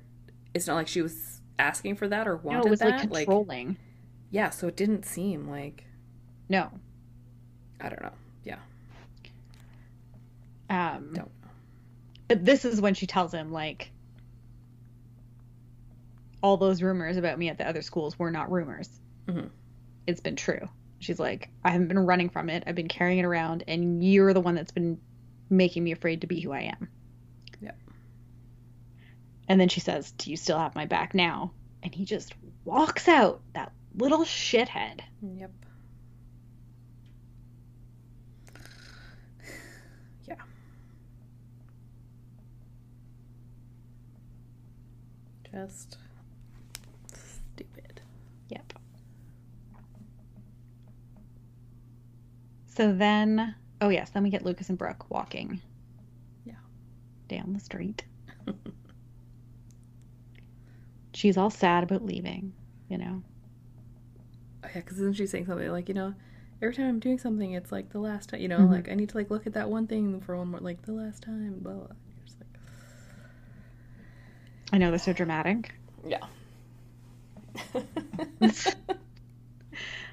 it's 0.53 0.65
not 0.67 0.75
like 0.75 0.87
she 0.87 1.01
was 1.01 1.41
asking 1.59 1.95
for 1.95 2.07
that 2.07 2.27
or 2.27 2.35
No, 2.35 2.41
wanted 2.43 2.65
it 2.67 2.69
was 2.69 2.79
that 2.79 3.09
like 3.11 3.25
controlling. 3.25 3.77
yeah 4.31 4.49
so 4.49 4.67
it 4.67 4.77
didn't 4.77 5.05
seem 5.05 5.49
like 5.49 5.83
No. 6.49 6.71
i 7.81 7.89
don't 7.89 8.01
know 8.01 8.13
yeah 8.43 8.59
Um 10.69 11.11
don't 11.13 11.31
this 12.27 12.65
is 12.65 12.81
when 12.81 12.93
she 12.93 13.05
tells 13.07 13.33
him 13.33 13.51
like 13.51 13.91
all 16.41 16.57
those 16.57 16.81
rumors 16.81 17.17
about 17.17 17.39
me 17.39 17.49
at 17.49 17.57
the 17.57 17.67
other 17.67 17.81
schools 17.81 18.17
were 18.19 18.31
not 18.31 18.51
rumors. 18.51 18.89
Mhm. 19.27 19.49
It's 20.07 20.21
been 20.21 20.35
true. 20.35 20.67
She's 20.99 21.19
like, 21.19 21.49
I 21.63 21.71
haven't 21.71 21.87
been 21.87 21.99
running 21.99 22.29
from 22.29 22.49
it. 22.49 22.63
I've 22.65 22.75
been 22.75 22.87
carrying 22.87 23.19
it 23.19 23.25
around, 23.25 23.63
and 23.67 24.03
you're 24.03 24.33
the 24.33 24.41
one 24.41 24.55
that's 24.55 24.71
been 24.71 24.99
making 25.49 25.83
me 25.83 25.91
afraid 25.91 26.21
to 26.21 26.27
be 26.27 26.39
who 26.39 26.51
I 26.51 26.61
am. 26.61 26.87
Yep. 27.61 27.77
And 29.47 29.59
then 29.59 29.69
she 29.69 29.79
says, 29.79 30.11
Do 30.11 30.31
you 30.31 30.37
still 30.37 30.57
have 30.57 30.75
my 30.75 30.85
back 30.85 31.13
now? 31.13 31.51
And 31.83 31.93
he 31.93 32.05
just 32.05 32.33
walks 32.63 33.07
out, 33.07 33.41
that 33.53 33.71
little 33.95 34.23
shithead. 34.23 35.01
Yep. 35.21 35.51
Yeah. 40.27 40.35
Just 45.55 45.97
stupid. 47.13 48.01
Yep. 48.49 48.73
So 52.67 52.91
then, 52.93 53.55
oh 53.79 53.87
yes, 53.89 54.09
then 54.09 54.23
we 54.23 54.29
get 54.29 54.43
Lucas 54.43 54.67
and 54.67 54.77
Brooke 54.77 55.09
walking. 55.09 55.61
Yeah. 56.43 56.55
Down 57.29 57.53
the 57.53 57.59
street. 57.61 58.03
She's 61.13 61.37
all 61.37 61.49
sad 61.49 61.83
about 61.85 62.03
leaving, 62.03 62.51
you 62.89 62.97
know. 62.97 63.23
Oh, 64.63 64.67
yeah, 64.67 64.81
because 64.81 64.99
isn't 64.99 65.13
she 65.15 65.25
saying 65.25 65.45
something 65.45 65.71
like, 65.71 65.87
you 65.87 65.95
know, 65.95 66.13
every 66.61 66.75
time 66.75 66.89
I'm 66.89 66.99
doing 66.99 67.17
something, 67.17 67.53
it's 67.53 67.71
like 67.71 67.91
the 67.91 67.99
last 67.99 68.27
time, 68.29 68.41
you 68.41 68.49
know, 68.49 68.59
Mhm. 68.59 68.71
like 68.71 68.89
I 68.89 68.95
need 68.95 69.07
to 69.09 69.17
like 69.17 69.29
look 69.29 69.47
at 69.47 69.53
that 69.53 69.69
one 69.69 69.87
thing 69.87 70.19
for 70.19 70.35
one 70.35 70.49
more, 70.49 70.59
like 70.59 70.81
the 70.81 70.91
last 70.91 71.23
time. 71.23 71.59
Blah. 71.59 71.73
blah. 71.73 71.87
Like, 74.75 74.81
I 74.81 74.85
know 74.85 74.91
they're 74.91 74.99
so 74.99 75.13
dramatic. 75.13 75.73
yeah. 76.05 76.19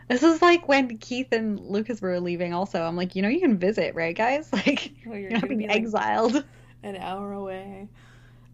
This 0.09 0.23
is 0.23 0.43
like 0.43 0.69
when 0.69 0.99
Keith 0.99 1.29
and 1.33 1.59
Lucas 1.59 2.03
were 2.03 2.21
leaving. 2.21 2.53
Also, 2.53 2.83
I'm 2.83 2.97
like, 2.97 3.17
you 3.17 3.23
know, 3.23 3.29
you 3.29 3.41
can 3.41 3.57
visit, 3.57 3.95
right, 3.95 4.15
guys? 4.15 4.51
Like, 4.53 4.93
Well, 5.07 5.17
you're 5.17 5.31
you're 5.31 5.41
not 5.41 5.49
being 5.49 5.61
be 5.61 5.67
like 5.69 5.77
exiled. 5.77 6.45
an 6.83 6.97
hour 6.97 7.33
away. 7.33 7.89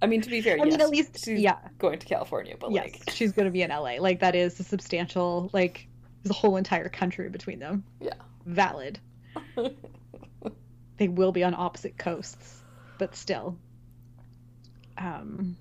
I 0.00 0.06
mean, 0.06 0.20
to 0.20 0.30
be 0.30 0.40
fair, 0.40 0.58
I 0.60 0.64
mean, 0.64 0.80
at 0.80 0.88
least, 0.90 1.24
she's 1.24 1.40
yeah, 1.40 1.56
going 1.78 1.98
to 1.98 2.06
California, 2.06 2.54
but 2.60 2.70
yes, 2.70 2.84
like, 2.92 3.10
she's 3.10 3.32
gonna 3.32 3.50
be 3.50 3.62
in 3.62 3.70
LA. 3.70 3.96
Like, 3.98 4.20
that 4.20 4.36
is 4.36 4.60
a 4.60 4.62
substantial. 4.62 5.50
Like, 5.52 5.88
there's 6.22 6.30
a 6.30 6.34
whole 6.34 6.56
entire 6.56 6.88
country 6.88 7.28
between 7.28 7.58
them. 7.58 7.82
Yeah. 8.00 8.14
valid. 8.46 9.00
They 10.98 11.08
will 11.08 11.30
be 11.32 11.44
on 11.44 11.54
opposite 11.54 11.96
coasts, 11.98 12.60
but 12.98 13.14
still. 13.16 13.56
Um. 14.96 15.56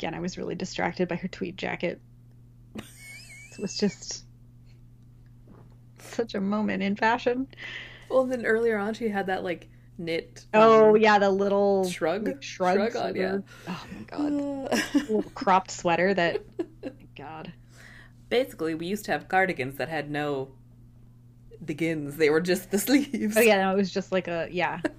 Again, 0.00 0.14
I 0.14 0.20
was 0.20 0.38
really 0.38 0.54
distracted 0.54 1.08
by 1.08 1.16
her 1.16 1.28
tweed 1.28 1.58
jacket. 1.58 2.00
It 2.74 3.58
was 3.58 3.76
just 3.76 4.24
such 5.98 6.34
a 6.34 6.40
moment 6.40 6.82
in 6.82 6.96
fashion. 6.96 7.46
well, 8.08 8.24
then 8.24 8.46
earlier 8.46 8.78
on, 8.78 8.94
she 8.94 9.10
had 9.10 9.26
that 9.26 9.44
like 9.44 9.68
knit. 9.98 10.46
Oh 10.54 10.94
um, 10.94 10.96
yeah, 10.96 11.18
the 11.18 11.28
little 11.28 11.86
shrug, 11.90 12.26
like, 12.26 12.42
shrug 12.42 12.92
shrug 12.92 12.96
on, 12.96 13.14
yeah. 13.14 13.38
Oh 13.68 13.84
my 13.94 14.02
god, 14.06 14.72
Uh, 14.72 14.78
little 14.94 15.22
cropped 15.34 15.70
sweater 15.70 16.14
that. 16.14 16.46
God. 17.14 17.52
Basically, 18.30 18.74
we 18.74 18.86
used 18.86 19.04
to 19.04 19.12
have 19.12 19.28
cardigans 19.28 19.76
that 19.76 19.90
had 19.90 20.10
no 20.10 20.48
begins; 21.62 22.16
they 22.16 22.30
were 22.30 22.40
just 22.40 22.70
the 22.70 22.78
sleeves. 22.86 23.36
Oh 23.36 23.40
yeah, 23.40 23.62
no, 23.62 23.72
it 23.72 23.76
was 23.76 23.90
just 23.90 24.12
like 24.12 24.28
a 24.28 24.48
yeah. 24.50 24.80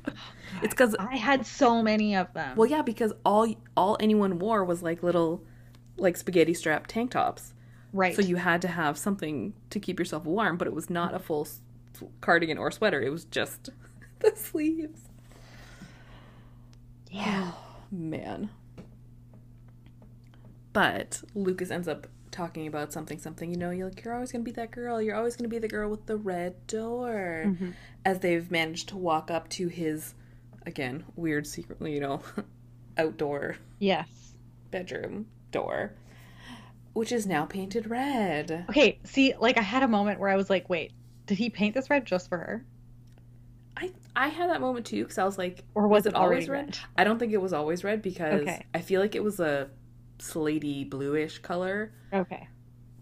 It's 0.62 0.74
because 0.74 0.96
I 1.00 1.16
had 1.18 1.46
so 1.46 1.82
many 1.82 2.16
of 2.16 2.34
them. 2.34 2.56
well, 2.58 2.70
yeah, 2.70 2.82
because 2.82 3.14
all 3.26 3.54
all 3.78 3.98
anyone 4.00 4.40
wore 4.40 4.64
was 4.66 4.82
like 4.84 5.04
little, 5.04 5.44
like 5.98 6.18
spaghetti 6.18 6.54
strap 6.54 6.88
tank 6.88 7.12
tops. 7.12 7.54
right. 7.94 8.16
So 8.16 8.22
you 8.22 8.36
had 8.38 8.62
to 8.64 8.68
have 8.68 8.98
something 8.98 9.54
to 9.70 9.80
keep 9.80 10.00
yourself 10.00 10.26
warm, 10.26 10.58
but 10.58 10.68
it 10.68 10.74
was 10.74 10.90
not 10.90 11.14
a 11.14 11.20
full 11.20 11.46
s- 11.46 11.62
cardigan 12.22 12.58
or 12.58 12.72
sweater. 12.72 13.02
It 13.02 13.10
was 13.12 13.26
just 13.26 13.70
the 14.20 14.34
sleeves. 14.36 15.02
yeah. 17.12 17.52
Man. 17.92 18.50
But 20.74 21.22
Lucas 21.36 21.70
ends 21.72 21.88
up 21.88 22.08
talking 22.32 22.66
about 22.66 22.94
something, 22.94 23.20
something, 23.20 23.52
you 23.52 23.58
know, 23.58 23.72
you're 23.72 23.90
like, 23.90 24.04
you're 24.06 24.14
always 24.14 24.32
gonna 24.32 24.44
be 24.46 24.52
that 24.54 24.72
girl. 24.72 25.02
You're 25.02 25.16
always 25.18 25.36
gonna 25.36 25.50
be 25.50 25.60
the 25.60 25.68
girl 25.68 25.90
with 25.90 26.06
the 26.06 26.16
red 26.16 26.66
door. 26.68 27.44
Mhm. 27.48 27.74
As 28.06 28.20
they've 28.20 28.50
managed 28.50 28.88
to 28.90 28.98
walk 28.98 29.30
up 29.30 29.50
to 29.50 29.68
his, 29.68 30.14
again, 30.66 31.04
weird, 31.16 31.46
secretly, 31.48 31.94
you 31.94 32.00
know, 32.00 32.22
outdoor 32.98 33.56
Yes. 33.80 34.34
bedroom 34.72 35.28
door, 35.52 35.94
which 36.94 37.12
is 37.12 37.26
now 37.26 37.46
painted 37.46 37.90
red. 37.90 38.66
Okay, 38.70 39.00
see, 39.04 39.34
like 39.40 39.58
I 39.58 39.62
had 39.62 39.84
a 39.84 39.88
moment 39.88 40.20
where 40.20 40.30
I 40.30 40.36
was 40.36 40.50
like, 40.50 40.70
wait, 40.70 40.92
did 41.26 41.38
he 41.38 41.50
paint 41.50 41.74
this 41.76 41.90
red 41.90 42.06
just 42.06 42.30
for 42.30 42.38
her? 42.38 42.66
I 43.78 43.92
I 44.16 44.28
had 44.28 44.50
that 44.50 44.60
moment 44.62 44.86
too 44.86 45.04
because 45.04 45.18
I 45.18 45.24
was 45.24 45.38
like, 45.38 45.64
Or 45.76 45.88
was, 45.88 46.00
Was 46.00 46.06
it 46.08 46.10
it 46.10 46.16
always 46.16 46.50
red? 46.50 46.66
red? 46.66 46.78
I 46.98 47.04
don't 47.04 47.18
think 47.20 47.32
it 47.34 47.42
was 47.42 47.54
always 47.54 47.84
red 47.84 48.02
because 48.02 48.42
Okay. 48.42 48.66
I 48.74 48.82
feel 48.82 49.00
like 49.02 49.16
it 49.16 49.24
was 49.24 49.40
a 49.40 49.70
slaty 50.20 50.88
bluish 50.90 51.40
color. 51.40 51.94
Okay. 52.14 52.48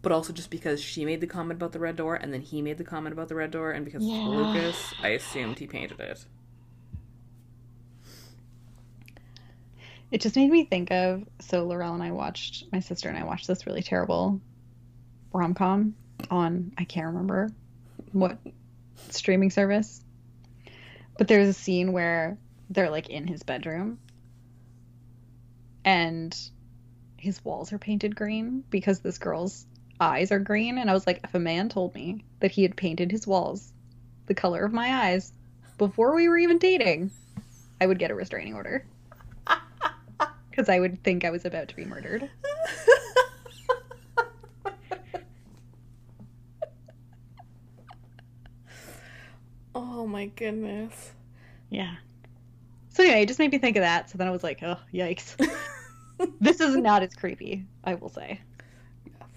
but 0.02 0.12
also 0.14 0.32
just 0.32 0.50
because 0.52 0.80
she 0.82 1.04
made 1.04 1.20
the 1.20 1.28
comment 1.28 1.58
about 1.60 1.72
the 1.74 1.80
red 1.80 1.96
door 1.98 2.16
and 2.16 2.32
then 2.34 2.40
he 2.42 2.62
made 2.62 2.78
the 2.78 2.84
comment 2.86 3.12
about 3.12 3.28
the 3.28 3.36
red 3.36 3.52
door 3.52 3.72
and 3.72 3.84
because 3.84 4.04
Yeah. 4.04 4.24
Lucas, 4.28 4.94
I 5.04 5.10
assumed 5.10 5.58
he 5.60 5.68
painted 5.68 6.00
it. 6.00 6.26
It 10.12 10.22
just 10.22 10.36
made 10.36 10.50
me 10.50 10.66
think 10.66 10.92
of 10.92 11.24
so 11.40 11.66
Laurel 11.66 11.94
and 11.94 12.02
I 12.02 12.12
watched 12.12 12.66
my 12.72 12.80
sister 12.80 13.10
and 13.10 13.18
I 13.18 13.26
watched 13.26 13.48
this 13.48 13.68
really 13.68 13.84
terrible 13.84 14.42
rom 15.32 15.54
com 15.54 15.96
on 16.32 16.74
I 16.78 16.84
can't 16.84 17.08
remember 17.08 17.50
what 18.12 18.40
streaming 19.10 19.52
service. 19.52 20.04
But 21.18 21.28
there's 21.28 21.50
a 21.50 21.54
scene 21.54 21.92
where 21.92 22.38
they're 22.70 22.90
like 22.90 23.10
in 23.10 23.28
his 23.28 23.44
bedroom. 23.44 24.00
And 25.86 26.36
his 27.18 27.44
walls 27.44 27.72
are 27.74 27.78
painted 27.78 28.16
green 28.16 28.64
because 28.70 29.00
this 29.00 29.18
girl's 29.18 29.66
eyes 30.00 30.32
are 30.32 30.40
green. 30.40 30.78
And 30.78 30.90
I 30.90 30.94
was 30.94 31.06
like 31.06 31.20
if 31.24 31.36
a 31.36 31.40
man 31.40 31.70
told 31.70 31.94
me 31.94 32.24
that 32.40 32.52
he 32.52 32.64
had 32.64 32.76
painted 32.76 33.12
his 33.12 33.28
walls 33.28 33.72
the 34.26 34.34
color 34.34 34.64
of 34.64 34.74
my 34.74 35.08
eyes 35.08 35.32
before 35.78 36.16
we 36.16 36.28
were 36.30 36.38
even 36.38 36.58
dating, 36.58 37.12
I 37.80 37.86
would 37.86 38.00
get 38.00 38.12
a 38.12 38.16
restraining 38.16 38.56
order 38.56 38.86
because 40.60 40.68
I 40.68 40.80
would 40.82 41.02
think 41.06 41.24
I 41.24 41.30
was 41.30 41.46
about 41.46 41.70
to 41.70 41.76
be 41.78 41.86
murdered. 41.86 42.30
oh 49.74 50.06
my 50.06 50.26
goodness. 50.26 51.14
Yeah. 51.70 51.96
So 52.90 53.04
anyway, 53.04 53.22
it 53.22 53.30
just 53.30 53.40
made 53.40 53.54
me 53.54 53.58
think 53.58 53.78
of 53.78 53.84
that. 53.84 54.10
So 54.10 54.18
then 54.18 54.28
I 54.28 54.32
was 54.32 54.44
like, 54.44 54.62
oh, 54.62 54.76
yikes. 54.94 55.38
this 56.42 56.60
is 56.60 56.76
not 56.76 57.04
as 57.04 57.14
creepy, 57.14 57.66
I 57.86 57.96
will 57.96 58.10
say. 58.10 58.42
Yes. 59.06 59.30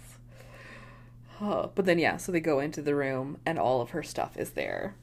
Oh, 1.41 1.71
but 1.73 1.85
then 1.85 2.01
yeah, 2.01 2.17
so 2.17 2.33
they 2.33 2.41
go 2.41 2.59
into 2.59 2.83
the 2.83 2.97
room 2.97 3.39
and 3.47 3.61
all 3.61 3.81
of 3.81 3.91
her 3.91 4.03
stuff 4.03 4.37
is 4.37 4.51
there. 4.51 4.97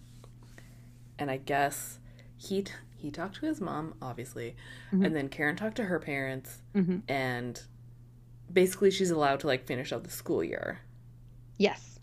And 1.18 1.32
I 1.32 1.38
guess 1.38 2.00
he 2.36 2.64
t- 2.64 2.74
he 3.00 3.10
talked 3.12 3.36
to 3.36 3.46
his 3.46 3.60
mom, 3.62 3.96
obviously, 4.02 4.56
Mhm. 4.92 5.06
and 5.06 5.16
then 5.16 5.30
Karen 5.30 5.56
talked 5.56 5.78
to 5.78 5.86
her 5.86 6.00
parents, 6.00 6.62
hmm 6.74 7.00
and 7.08 7.62
basically 8.52 8.92
she's 8.92 9.12
allowed 9.12 9.40
to 9.42 9.48
like 9.48 9.66
finish 9.66 9.92
out 9.94 10.04
the 10.04 10.10
school 10.10 10.44
year. 10.44 10.80
Yes. 11.58 12.00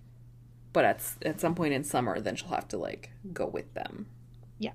but 0.73 0.85
at 0.85 1.03
at 1.23 1.41
some 1.41 1.55
point 1.55 1.73
in 1.73 1.83
summer 1.83 2.21
then 2.21 2.37
she'll 2.37 2.49
have 2.51 2.69
to 2.69 2.77
like 2.77 3.11
go 3.33 3.47
with 3.47 3.73
them 3.73 4.07
Yeah. 4.59 4.75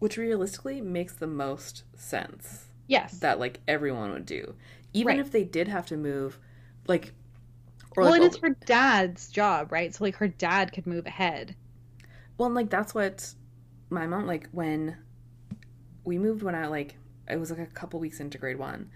which 0.00 0.16
realistically 0.16 0.80
makes 0.80 1.14
the 1.14 1.28
most 1.28 1.84
sense 1.94 2.66
Yes. 2.88 3.20
that 3.20 3.38
like 3.38 3.60
everyone 3.68 4.10
would 4.10 4.26
do 4.26 4.56
even 4.92 5.06
Right. 5.16 5.20
if 5.20 5.30
they 5.30 5.44
did 5.44 5.68
have 5.68 5.86
to 5.86 5.96
move 5.96 6.40
like 6.88 7.12
or 7.96 8.02
well, 8.02 8.10
like 8.10 8.22
and 8.22 8.32
it's 8.32 8.40
her 8.42 8.56
dad's 8.66 9.28
job, 9.30 9.70
right? 9.70 9.94
So 9.94 10.02
like 10.04 10.16
her 10.16 10.26
dad 10.28 10.72
could 10.72 10.86
move 10.88 11.06
ahead. 11.06 11.54
well 12.36 12.46
and, 12.46 12.54
like 12.56 12.68
that's 12.70 12.92
what 12.92 13.32
my 13.90 14.06
mom 14.06 14.26
like 14.26 14.48
when 14.52 14.96
we 16.04 16.18
moved 16.18 16.42
when 16.42 16.54
i 16.54 16.66
like 16.66 16.96
it 17.28 17.38
was 17.38 17.50
like 17.50 17.60
a 17.60 17.66
couple 17.66 18.00
weeks 18.00 18.20
into 18.20 18.38
grade 18.38 18.58
one 18.58 18.90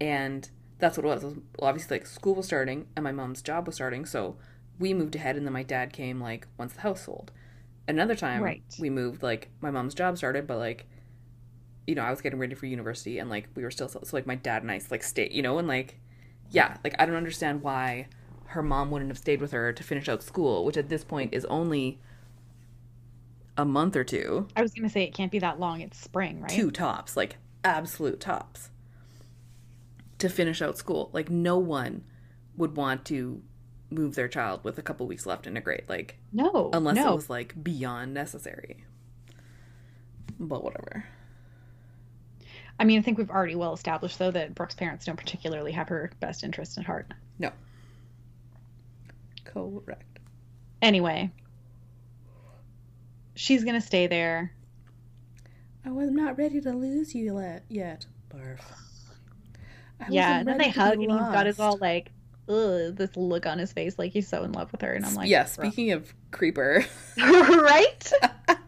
and 0.00 0.50
that's 0.78 0.96
what 0.96 1.04
it 1.04 1.08
was, 1.08 1.22
It 1.22 1.26
was 1.26 1.36
obviously 1.60 1.98
like 1.98 2.06
school 2.06 2.34
was 2.34 2.46
starting 2.46 2.86
and 2.96 3.04
my 3.04 3.12
mom's 3.12 3.42
job 3.42 3.66
was 3.66 3.74
starting 3.74 4.06
so 4.06 4.36
we 4.78 4.94
moved 4.94 5.14
ahead 5.14 5.36
and 5.36 5.46
then 5.46 5.52
my 5.52 5.62
dad 5.62 5.92
came 5.92 6.20
like 6.20 6.46
once 6.58 6.72
the 6.72 6.80
house 6.80 7.04
sold 7.04 7.32
another 7.86 8.14
time 8.14 8.42
Right. 8.42 8.62
we 8.78 8.88
moved 8.90 9.22
like 9.22 9.48
my 9.60 9.70
mom's 9.70 9.94
job 9.94 10.16
started 10.16 10.46
but 10.46 10.58
like 10.58 10.86
you 11.86 11.94
know 11.94 12.02
i 12.02 12.10
was 12.10 12.20
getting 12.20 12.38
ready 12.38 12.54
for 12.54 12.66
university 12.66 13.18
and 13.18 13.28
like 13.30 13.48
we 13.54 13.62
were 13.62 13.70
still 13.70 13.88
so 13.88 14.00
like 14.12 14.26
my 14.26 14.34
dad 14.36 14.62
and 14.62 14.70
i 14.70 14.80
like 14.90 15.02
stayed 15.02 15.32
you 15.32 15.42
know 15.42 15.58
and 15.58 15.68
like 15.68 15.98
yeah 16.50 16.76
like 16.84 16.94
i 16.98 17.06
don't 17.06 17.16
understand 17.16 17.62
why 17.62 18.06
her 18.46 18.62
mom 18.62 18.90
wouldn't 18.90 19.10
have 19.10 19.18
stayed 19.18 19.40
with 19.40 19.52
her 19.52 19.72
to 19.72 19.82
finish 19.82 20.08
out 20.08 20.22
school 20.22 20.64
which 20.64 20.76
at 20.76 20.88
this 20.88 21.04
point 21.04 21.32
is 21.34 21.44
only 21.46 22.00
a 23.56 23.64
month 23.64 23.96
or 23.96 24.04
two 24.04 24.48
I 24.56 24.62
was 24.62 24.72
gonna 24.72 24.88
say 24.88 25.02
it 25.02 25.14
can't 25.14 25.32
be 25.32 25.38
that 25.40 25.58
long. 25.60 25.80
It's 25.80 25.98
spring, 25.98 26.40
right? 26.40 26.50
two 26.50 26.70
tops, 26.70 27.16
like 27.16 27.36
absolute 27.64 28.20
tops, 28.20 28.70
to 30.18 30.28
finish 30.28 30.62
out 30.62 30.78
school. 30.78 31.10
Like 31.12 31.30
no 31.30 31.58
one 31.58 32.04
would 32.56 32.76
want 32.76 33.04
to 33.06 33.42
move 33.90 34.14
their 34.14 34.28
child 34.28 34.62
with 34.64 34.78
a 34.78 34.82
couple 34.82 35.06
weeks 35.06 35.26
left 35.26 35.46
in 35.46 35.56
a 35.56 35.60
grade, 35.60 35.84
like 35.88 36.16
No. 36.32 36.70
unless 36.72 36.96
no. 36.96 37.12
it 37.12 37.16
was 37.16 37.30
like 37.30 37.62
beyond 37.62 38.14
necessary. 38.14 38.84
But 40.38 40.62
whatever. 40.64 41.04
I 42.78 42.84
mean, 42.84 42.98
I 42.98 43.02
think 43.02 43.18
we've 43.18 43.30
already 43.30 43.56
well 43.56 43.74
established 43.74 44.18
though 44.18 44.30
that 44.30 44.54
Brooke's 44.54 44.74
parents 44.74 45.04
don't 45.04 45.16
particularly 45.18 45.72
have 45.72 45.88
her 45.88 46.10
best 46.20 46.44
interest 46.44 46.78
at 46.78 46.84
heart. 46.86 47.12
No. 47.38 47.50
Correct. 49.44 50.18
Anyway, 50.80 51.30
she's 53.40 53.64
gonna 53.64 53.80
stay 53.80 54.06
there. 54.06 54.52
I 55.84 55.90
was 55.90 56.10
not 56.10 56.36
ready 56.36 56.60
to 56.60 56.72
lose 56.72 57.14
you 57.14 57.40
yet. 57.68 58.06
Barf. 58.32 58.60
I 59.98 60.06
yeah, 60.10 60.40
and 60.40 60.48
then 60.48 60.58
they 60.58 60.64
ready 60.64 60.72
to 60.72 60.78
be 60.78 60.80
hug, 60.80 60.92
and 60.92 61.02
he's 61.02 61.32
got 61.32 61.46
his 61.46 61.58
all 61.58 61.78
like, 61.78 62.12
ugh, 62.48 62.94
this 62.94 63.16
look 63.16 63.46
on 63.46 63.58
his 63.58 63.72
face, 63.72 63.98
like 63.98 64.12
he's 64.12 64.28
so 64.28 64.44
in 64.44 64.52
love 64.52 64.70
with 64.72 64.82
her, 64.82 64.92
and 64.92 65.06
I'm 65.06 65.14
like, 65.14 65.28
yeah. 65.28 65.48
"Bro." 65.56 65.70
Speaking 65.70 65.92
of 65.92 66.12
creeper, 66.30 66.84
right? 67.16 68.12
I 68.22 68.66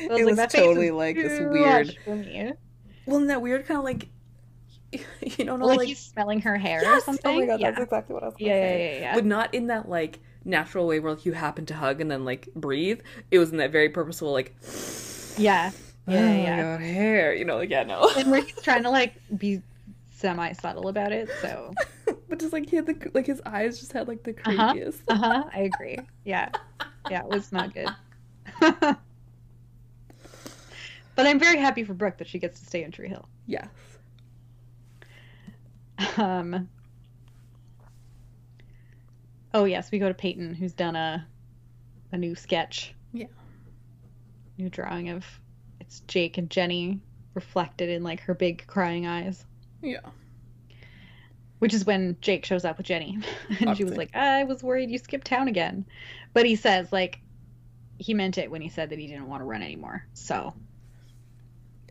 it 0.00 0.10
like, 0.10 0.24
was 0.24 0.36
"That 0.36 0.50
totally 0.50 0.90
like 0.90 1.16
this 1.16 1.38
weird. 1.40 1.96
for 2.04 2.16
me. 2.16 2.52
Well, 3.04 3.18
in 3.18 3.26
that 3.26 3.42
weird 3.42 3.66
kind 3.66 3.78
of 3.78 3.84
like, 3.84 4.08
you 5.38 5.44
know, 5.44 5.56
not 5.56 5.66
like, 5.66 5.78
like 5.78 5.88
he's 5.88 5.98
smelling 5.98 6.40
her 6.40 6.56
hair 6.56 6.80
or 6.86 7.00
something. 7.00 7.36
Oh 7.36 7.40
my 7.40 7.46
god, 7.46 7.60
yeah. 7.60 7.70
that's 7.70 7.82
exactly 7.82 8.14
what 8.14 8.22
I 8.22 8.26
was. 8.26 8.36
Gonna 8.38 8.50
yeah, 8.50 8.56
yeah, 8.56 8.62
say. 8.62 8.94
yeah, 8.94 9.00
yeah. 9.00 9.14
But 9.14 9.26
not 9.26 9.54
in 9.54 9.66
that 9.66 9.88
like 9.88 10.20
natural 10.46 10.86
way 10.86 11.00
where 11.00 11.12
like 11.12 11.26
you 11.26 11.32
happen 11.32 11.66
to 11.66 11.74
hug 11.74 12.00
and 12.00 12.10
then 12.10 12.24
like 12.24 12.48
breathe. 12.54 13.00
It 13.30 13.38
was 13.38 13.50
in 13.50 13.58
that 13.58 13.70
very 13.72 13.88
purposeful 13.88 14.32
like. 14.32 14.54
yeah, 15.36 15.70
oh 16.08 16.12
yeah, 16.12 16.26
my 16.26 16.40
yeah. 16.40 16.62
god, 16.62 16.80
hair. 16.80 17.34
You 17.34 17.44
know, 17.44 17.56
like 17.56 17.70
yeah, 17.70 17.82
no. 17.82 18.10
and 18.16 18.30
where 18.30 18.40
he's 18.40 18.60
trying 18.62 18.84
to 18.84 18.90
like 18.90 19.14
be 19.36 19.60
semi 20.12 20.52
subtle 20.52 20.88
about 20.88 21.12
it. 21.12 21.28
So, 21.42 21.72
but 22.28 22.38
just 22.38 22.52
like 22.52 22.68
he 22.68 22.76
had 22.76 22.86
the 22.86 23.10
like 23.14 23.26
his 23.26 23.42
eyes 23.44 23.78
just 23.78 23.92
had 23.92 24.08
like 24.08 24.22
the 24.22 24.34
Uh-huh. 24.46 24.90
uh 25.08 25.14
huh, 25.14 25.44
I 25.52 25.60
agree. 25.62 25.98
Yeah, 26.24 26.50
yeah, 27.10 27.22
it 27.22 27.28
was 27.28 27.52
not 27.52 27.74
good. 27.74 27.88
but 28.60 28.96
I'm 31.18 31.38
very 31.38 31.58
happy 31.58 31.84
for 31.84 31.94
Brooke 31.94 32.18
that 32.18 32.28
she 32.28 32.38
gets 32.38 32.60
to 32.60 32.66
stay 32.66 32.84
in 32.84 32.92
Tree 32.92 33.08
Hill. 33.08 33.28
Yes. 33.46 33.68
Um. 36.18 36.68
Oh 39.56 39.64
yes, 39.64 39.90
we 39.90 39.98
go 39.98 40.08
to 40.08 40.14
Peyton, 40.14 40.52
who's 40.52 40.74
done 40.74 40.96
a 40.96 41.26
a 42.12 42.18
new 42.18 42.34
sketch. 42.34 42.94
Yeah. 43.14 43.28
New 44.58 44.68
drawing 44.68 45.08
of 45.08 45.24
it's 45.80 46.00
Jake 46.00 46.36
and 46.36 46.50
Jenny 46.50 47.00
reflected 47.32 47.88
in 47.88 48.02
like 48.02 48.20
her 48.20 48.34
big 48.34 48.66
crying 48.66 49.06
eyes. 49.06 49.46
Yeah. 49.80 50.00
Which 51.58 51.72
is 51.72 51.86
when 51.86 52.18
Jake 52.20 52.44
shows 52.44 52.66
up 52.66 52.76
with 52.76 52.84
Jenny. 52.84 53.18
and 53.60 53.74
she 53.78 53.84
was 53.84 53.96
like, 53.96 54.14
I 54.14 54.44
was 54.44 54.62
worried 54.62 54.90
you 54.90 54.98
skipped 54.98 55.26
town 55.26 55.48
again. 55.48 55.86
But 56.34 56.44
he 56.44 56.54
says, 56.54 56.92
like, 56.92 57.20
he 57.96 58.12
meant 58.12 58.36
it 58.36 58.50
when 58.50 58.60
he 58.60 58.68
said 58.68 58.90
that 58.90 58.98
he 58.98 59.06
didn't 59.06 59.26
want 59.26 59.40
to 59.40 59.46
run 59.46 59.62
anymore. 59.62 60.04
So, 60.12 60.52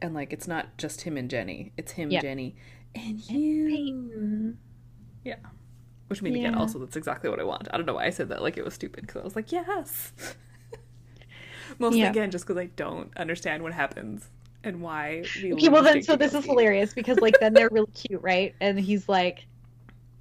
And 0.03 0.13
like 0.13 0.33
it's 0.33 0.47
not 0.47 0.77
just 0.77 1.01
him 1.01 1.17
and 1.17 1.31
Jenny. 1.31 1.71
It's 1.77 1.93
him, 1.93 2.11
Yeah. 2.11 2.21
Jenny, 2.21 2.57
and 2.93 3.19
you. 3.27 3.69
Peyton. 3.69 4.57
Yeah. 5.23 5.37
Which 6.07 6.21
I 6.21 6.23
mean, 6.23 6.35
again, 6.35 6.53
Yeah. 6.53 6.59
also 6.59 6.77
that's 6.79 6.95
exactly 6.95 7.29
what 7.29 7.39
I 7.39 7.43
want. 7.43 7.67
I 7.73 7.77
don't 7.77 7.85
know 7.85 7.95
why 7.95 8.05
I 8.05 8.09
said 8.11 8.29
that 8.29 8.41
like 8.41 8.57
it 8.57 8.63
was 8.65 8.73
stupid 8.75 9.01
because 9.01 9.21
I 9.21 9.23
was 9.23 9.35
like, 9.35 9.51
yes. 9.51 10.13
Mostly 11.79 12.01
Yeah. 12.01 12.09
again, 12.09 12.31
just 12.31 12.45
because 12.45 12.59
I 12.61 12.67
don't 12.75 13.15
understand 13.17 13.63
what 13.63 13.73
happens 13.73 14.27
and 14.63 14.81
why. 14.81 15.23
We 15.41 15.53
Okay, 15.53 15.69
well 15.69 15.81
then, 15.83 16.03
so 16.03 16.15
this 16.15 16.33
is 16.33 16.45
hilarious 16.45 16.93
because, 16.93 17.19
like, 17.19 17.39
then 17.39 17.53
they're 17.53 17.69
really 17.71 17.91
cute, 17.93 18.21
right? 18.21 18.53
And 18.61 18.79
he's 18.79 19.09
like 19.09 19.47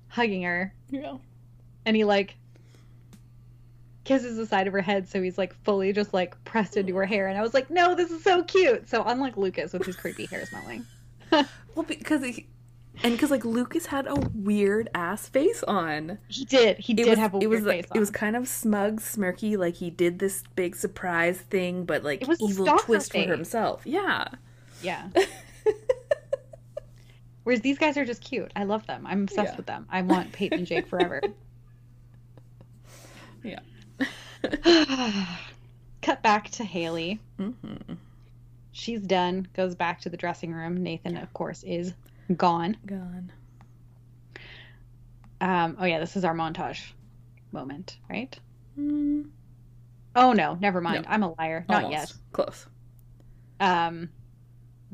hugging 0.09 0.43
her 0.43 0.72
Yeah. 0.91 1.16
and 1.85 1.95
he, 1.97 2.05
like, 2.05 2.37
kisses 4.05 4.37
the 4.37 4.47
side 4.47 4.66
of 4.66 4.72
her 4.72 4.80
head. 4.80 5.09
So 5.09 5.20
he's, 5.22 5.37
like, 5.39 5.55
fully 5.64 5.93
just, 5.93 6.14
like, 6.14 6.43
pressed 6.45 6.76
into 6.78 6.95
her 6.97 7.05
hair. 7.07 7.28
And 7.28 7.37
I 7.39 7.43
was 7.43 7.53
like, 7.55 7.68
no, 7.70 7.95
this 7.95 8.11
is 8.11 8.22
so 8.24 8.43
cute. 8.43 8.89
So, 8.89 9.03
unlike 9.05 9.37
Lucas 9.37 9.72
with 9.72 9.85
his 9.85 9.97
creepy 9.97 10.26
hair 10.26 10.45
smelling. 10.47 10.87
Well, 11.74 11.85
because 11.85 12.22
he, 12.22 12.47
and 13.03 13.15
because 13.15 13.31
like 13.31 13.45
Lucas 13.45 13.87
had 13.87 14.07
a 14.07 14.15
weird 14.35 14.89
ass 14.95 15.29
face 15.29 15.63
on. 15.65 16.19
He 16.29 16.45
did. 16.45 16.79
He 16.79 16.95
did 16.95 17.09
was 17.09 17.19
have 17.19 17.35
a 17.35 17.39
it 17.39 17.49
weird 17.51 17.63
was 17.63 17.67
like 17.67 17.85
face 17.87 17.91
it 17.95 17.99
was 17.99 18.11
kind 18.11 18.37
of 18.37 18.47
smug, 18.49 19.01
smirky, 19.01 19.59
like 19.59 19.75
he 19.77 19.91
did 19.91 20.19
this 20.19 20.45
big 20.55 20.77
surprise 20.77 21.39
thing, 21.39 21.85
but 21.85 22.05
like 22.05 22.23
It 22.23 22.29
was 22.29 22.41
evil 22.41 22.67
twist 22.79 23.13
face. 23.13 23.25
for 23.27 23.31
himself. 23.33 23.83
Yeah. 23.85 24.29
Yeah. 24.83 25.09
Whereas 27.45 27.61
these 27.61 27.79
guys 27.79 27.97
are 27.99 28.05
just 28.07 28.23
cute. 28.23 28.51
I 28.57 28.65
love 28.65 28.87
them. 28.87 29.07
I'm 29.07 29.25
obsessed 29.25 29.51
Yeah. 29.53 29.57
with 29.57 29.67
them. 29.67 29.87
I 29.91 30.01
want 30.03 30.33
Peyton 30.33 30.61
and 30.61 30.67
Jake 30.67 30.87
forever. 30.87 31.21
Yeah. 33.43 33.61
Cut 36.01 36.23
back 36.23 36.49
to 36.53 36.65
Haley. 36.65 37.21
hmm 37.37 37.53
She's 38.73 39.01
done. 39.03 39.47
Goes 39.55 39.75
back 39.75 40.01
to 40.01 40.09
the 40.09 40.17
dressing 40.17 40.53
room. 40.53 40.83
Nathan, 40.83 41.19
of 41.19 41.31
course, 41.35 41.63
is 41.63 41.93
gone. 42.37 42.77
Gone. 42.87 43.33
Um, 45.41 45.77
oh 45.79 45.85
yeah, 45.85 45.99
this 46.01 46.16
is 46.16 46.25
our 46.25 46.35
montage 46.35 46.81
moment, 47.53 47.99
right? 48.09 48.39
Mm, 48.79 49.27
Oh 50.16 50.33
no, 50.33 50.57
never 50.61 50.81
mind. 50.81 51.05
No. 51.05 51.11
I'm 51.11 51.22
a 51.22 51.35
liar. 51.39 51.64
Not 51.68 51.85
almost. 51.85 52.14
Close. 52.33 52.66
Um, 53.61 54.11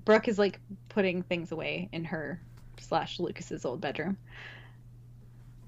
Brooke 0.05 0.29
is 0.29 0.39
like 0.39 0.59
putting 0.89 1.23
things 1.23 1.53
away 1.53 1.89
in 1.93 2.05
her 2.05 2.41
slash 2.79 3.21
Lucas's 3.21 3.65
old 3.65 3.81
bedroom. 3.81 4.17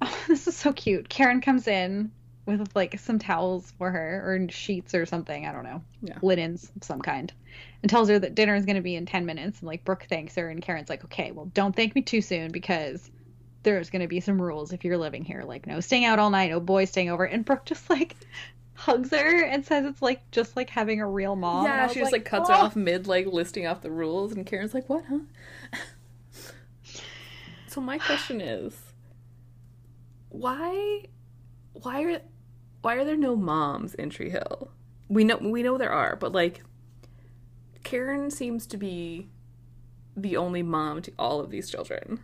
Oh, 0.00 0.24
this 0.28 0.46
is 0.46 0.56
so 0.56 0.72
cute. 0.72 1.08
Karen 1.08 1.40
comes 1.40 1.68
in 1.68 2.10
with 2.46 2.74
like 2.74 2.98
some 2.98 3.18
towels 3.18 3.72
for 3.78 3.90
her 3.90 4.22
or 4.24 4.48
sheets 4.50 4.94
or 4.94 5.06
something. 5.06 5.46
I 5.46 5.52
don't 5.52 5.64
know. 5.64 5.82
Yeah. 6.02 6.18
Linens 6.22 6.70
of 6.76 6.84
some 6.84 7.00
kind. 7.00 7.32
And 7.82 7.90
tells 7.90 8.08
her 8.08 8.18
that 8.18 8.34
dinner 8.34 8.54
is 8.54 8.64
going 8.64 8.76
to 8.76 8.82
be 8.82 8.96
in 8.96 9.06
10 9.06 9.26
minutes. 9.26 9.60
And 9.60 9.66
like 9.68 9.84
Brooke 9.84 10.06
thanks 10.08 10.34
her. 10.36 10.48
And 10.48 10.60
Karen's 10.62 10.88
like, 10.88 11.04
okay, 11.04 11.30
well, 11.32 11.46
don't 11.54 11.74
thank 11.74 11.94
me 11.94 12.02
too 12.02 12.20
soon 12.20 12.50
because 12.50 13.10
there's 13.62 13.90
going 13.90 14.02
to 14.02 14.08
be 14.08 14.20
some 14.20 14.40
rules 14.40 14.72
if 14.72 14.84
you're 14.84 14.98
living 14.98 15.24
here. 15.24 15.42
Like, 15.44 15.66
no 15.66 15.80
staying 15.80 16.04
out 16.04 16.18
all 16.18 16.30
night, 16.30 16.50
no 16.50 16.60
boys 16.60 16.90
staying 16.90 17.10
over. 17.10 17.24
And 17.24 17.44
Brooke 17.44 17.64
just 17.64 17.88
like 17.88 18.16
hugs 18.74 19.10
her 19.10 19.44
and 19.44 19.64
says 19.64 19.84
it's 19.84 20.02
like 20.02 20.28
just 20.30 20.56
like 20.56 20.68
having 20.70 21.00
a 21.00 21.06
real 21.06 21.36
mom. 21.36 21.66
And 21.66 21.74
yeah, 21.74 21.86
she 21.86 22.00
just 22.00 22.12
like, 22.12 22.24
cuts 22.24 22.48
"Oh." 22.48 22.52
her 22.52 22.58
ah! 22.58 22.64
off 22.64 22.76
mid 22.76 23.06
like 23.06 23.26
listing 23.26 23.66
off 23.66 23.80
the 23.80 23.90
rules, 23.90 24.32
and 24.32 24.44
Karen's 24.46 24.74
like, 24.74 24.88
"What, 24.88 25.04
huh?" 25.08 25.20
so 27.68 27.80
my 27.80 27.98
question 27.98 28.40
is, 28.40 28.76
why, 30.30 31.04
why 31.74 32.02
are, 32.02 32.20
why 32.82 32.94
are 32.96 33.04
there 33.04 33.16
no 33.16 33.34
moms 33.36 33.94
in 33.94 34.10
Tree 34.10 34.30
Hill? 34.30 34.70
We 35.08 35.24
know 35.24 35.36
we 35.38 35.62
know 35.62 35.78
there 35.78 35.92
are, 35.92 36.16
but 36.16 36.32
like, 36.32 36.62
Karen 37.84 38.30
seems 38.30 38.66
to 38.68 38.76
be 38.76 39.28
the 40.16 40.36
only 40.36 40.62
mom 40.62 41.02
to 41.02 41.12
all 41.18 41.40
of 41.40 41.50
these 41.50 41.70
children. 41.70 42.20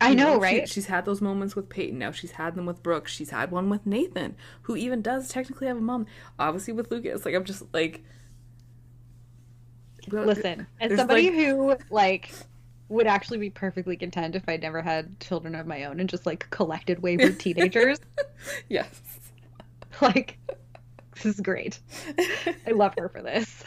I 0.00 0.10
You 0.10 0.16
know, 0.16 0.34
she- 0.34 0.40
right? 0.42 0.68
she's 0.68 0.86
had 0.86 1.06
those 1.06 1.22
moments 1.22 1.56
with 1.56 1.70
Peyton. 1.70 1.98
Now 1.98 2.10
she's 2.10 2.32
had 2.32 2.54
them 2.54 2.66
with 2.66 2.82
Brooke. 2.82 3.08
She's 3.08 3.30
had 3.30 3.50
one 3.50 3.70
with 3.70 3.86
Nathan, 3.86 4.36
who 4.62 4.76
even 4.76 5.00
does 5.00 5.28
technically 5.28 5.66
have 5.68 5.78
a 5.78 5.80
mom. 5.80 6.04
Obviously 6.38 6.74
with 6.74 6.90
Lucas. 6.90 7.24
Like 7.24 7.34
I'm 7.34 7.44
just 7.44 7.62
like. 7.72 8.04
Listen, 10.08 10.66
as 10.80 10.96
somebody 10.96 11.30
like- 11.30 11.34
who 11.34 11.76
like 11.90 12.30
would 12.88 13.06
actually 13.06 13.38
be 13.38 13.50
perfectly 13.50 13.96
content 13.96 14.36
if 14.36 14.48
I 14.48 14.56
never 14.56 14.80
had 14.80 15.18
children 15.20 15.54
of 15.54 15.66
my 15.66 15.84
own 15.84 15.98
and 16.00 16.08
just 16.08 16.26
like 16.26 16.48
collected 16.50 17.02
wayward 17.02 17.40
teenagers, 17.40 17.98
Yes. 18.68 19.00
like 20.00 20.38
this 21.14 21.26
is 21.26 21.40
great. 21.40 21.80
I 22.66 22.72
love 22.72 22.94
her 22.98 23.08
for 23.08 23.22
this. 23.22 23.64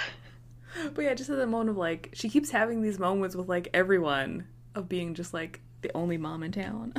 But 0.94 1.02
yeah, 1.04 1.14
just 1.16 1.30
at 1.30 1.38
the 1.38 1.48
moment 1.48 1.72
of 1.72 1.78
like, 1.78 2.12
she 2.14 2.30
keeps 2.30 2.52
having 2.52 2.82
these 2.82 3.00
moments 3.00 3.36
with 3.36 3.50
like 3.50 3.70
everyone 3.74 4.48
of 4.76 4.88
being 4.88 5.16
just 5.16 5.34
like 5.34 5.60
the 5.82 5.92
only 5.96 6.18
mom 6.18 6.44
in 6.44 6.52
town. 6.52 6.94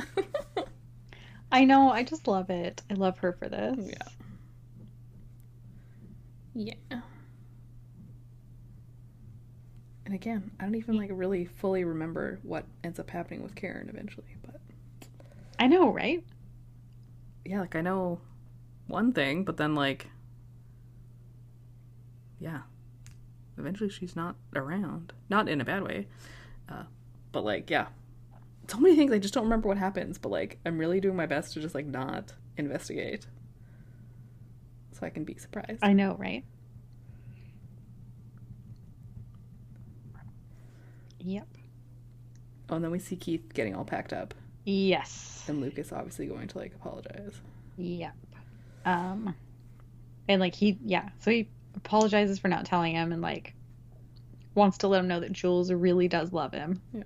I 1.51 1.65
know, 1.65 1.89
I 1.91 2.03
just 2.03 2.27
love 2.27 2.49
it. 2.49 2.81
I 2.89 2.93
love 2.95 3.17
her 3.19 3.33
for 3.33 3.47
this. 3.49 3.93
Yeah. 6.53 6.73
yeah. 6.91 7.01
And 10.11 10.17
again, 10.17 10.51
I 10.59 10.65
don't 10.65 10.75
even 10.75 10.97
like 10.97 11.09
really 11.13 11.45
fully 11.45 11.85
remember 11.85 12.37
what 12.43 12.65
ends 12.83 12.99
up 12.99 13.09
happening 13.09 13.41
with 13.41 13.55
Karen 13.55 13.87
eventually, 13.87 14.35
but 14.43 14.59
I 15.57 15.67
know, 15.67 15.87
right? 15.89 16.21
yeah, 17.45 17.61
like 17.61 17.77
I 17.77 17.81
know 17.81 18.19
one 18.87 19.13
thing, 19.13 19.45
but 19.45 19.55
then 19.55 19.73
like 19.73 20.07
yeah. 22.41 22.63
Eventually 23.57 23.89
she's 23.89 24.13
not 24.13 24.35
around. 24.53 25.13
Not 25.29 25.47
in 25.47 25.61
a 25.61 25.63
bad 25.63 25.83
way. 25.83 26.09
Uh 26.67 26.83
but 27.31 27.45
like 27.45 27.69
yeah. 27.69 27.87
So 28.67 28.79
many 28.79 28.97
things 28.97 29.13
I 29.13 29.17
just 29.17 29.33
don't 29.33 29.45
remember 29.45 29.69
what 29.69 29.77
happens, 29.77 30.17
but 30.17 30.27
like 30.27 30.59
I'm 30.65 30.77
really 30.77 30.99
doing 30.99 31.15
my 31.15 31.25
best 31.25 31.53
to 31.53 31.61
just 31.61 31.73
like 31.73 31.85
not 31.85 32.33
investigate. 32.57 33.27
So 34.91 35.05
I 35.05 35.09
can 35.09 35.23
be 35.23 35.37
surprised. 35.37 35.79
I 35.81 35.93
know, 35.93 36.17
right? 36.19 36.43
Yep. 41.23 41.47
Oh, 42.69 42.75
and 42.75 42.83
then 42.83 42.91
we 42.91 42.99
see 42.99 43.15
Keith 43.15 43.53
getting 43.53 43.75
all 43.75 43.83
packed 43.85 44.13
up 44.13 44.33
Yes. 44.65 45.43
and 45.47 45.59
Lucas 45.61 45.91
obviously 45.91 46.27
going 46.27 46.47
to 46.47 46.57
like 46.57 46.73
apologize. 46.75 47.39
Yep. 47.77 48.13
Um 48.85 49.35
and 50.27 50.39
like 50.39 50.55
he 50.55 50.77
yeah, 50.85 51.09
so 51.19 51.31
he 51.31 51.49
apologizes 51.75 52.39
for 52.39 52.47
not 52.47 52.65
telling 52.65 52.93
him 52.95 53.11
and 53.11 53.21
like 53.21 53.53
wants 54.55 54.79
to 54.79 54.87
let 54.87 54.99
him 54.99 55.07
know 55.07 55.19
that 55.19 55.31
Jules 55.31 55.71
really 55.71 56.07
does 56.07 56.31
love 56.33 56.51
him. 56.53 56.81
Yeah. 56.93 57.03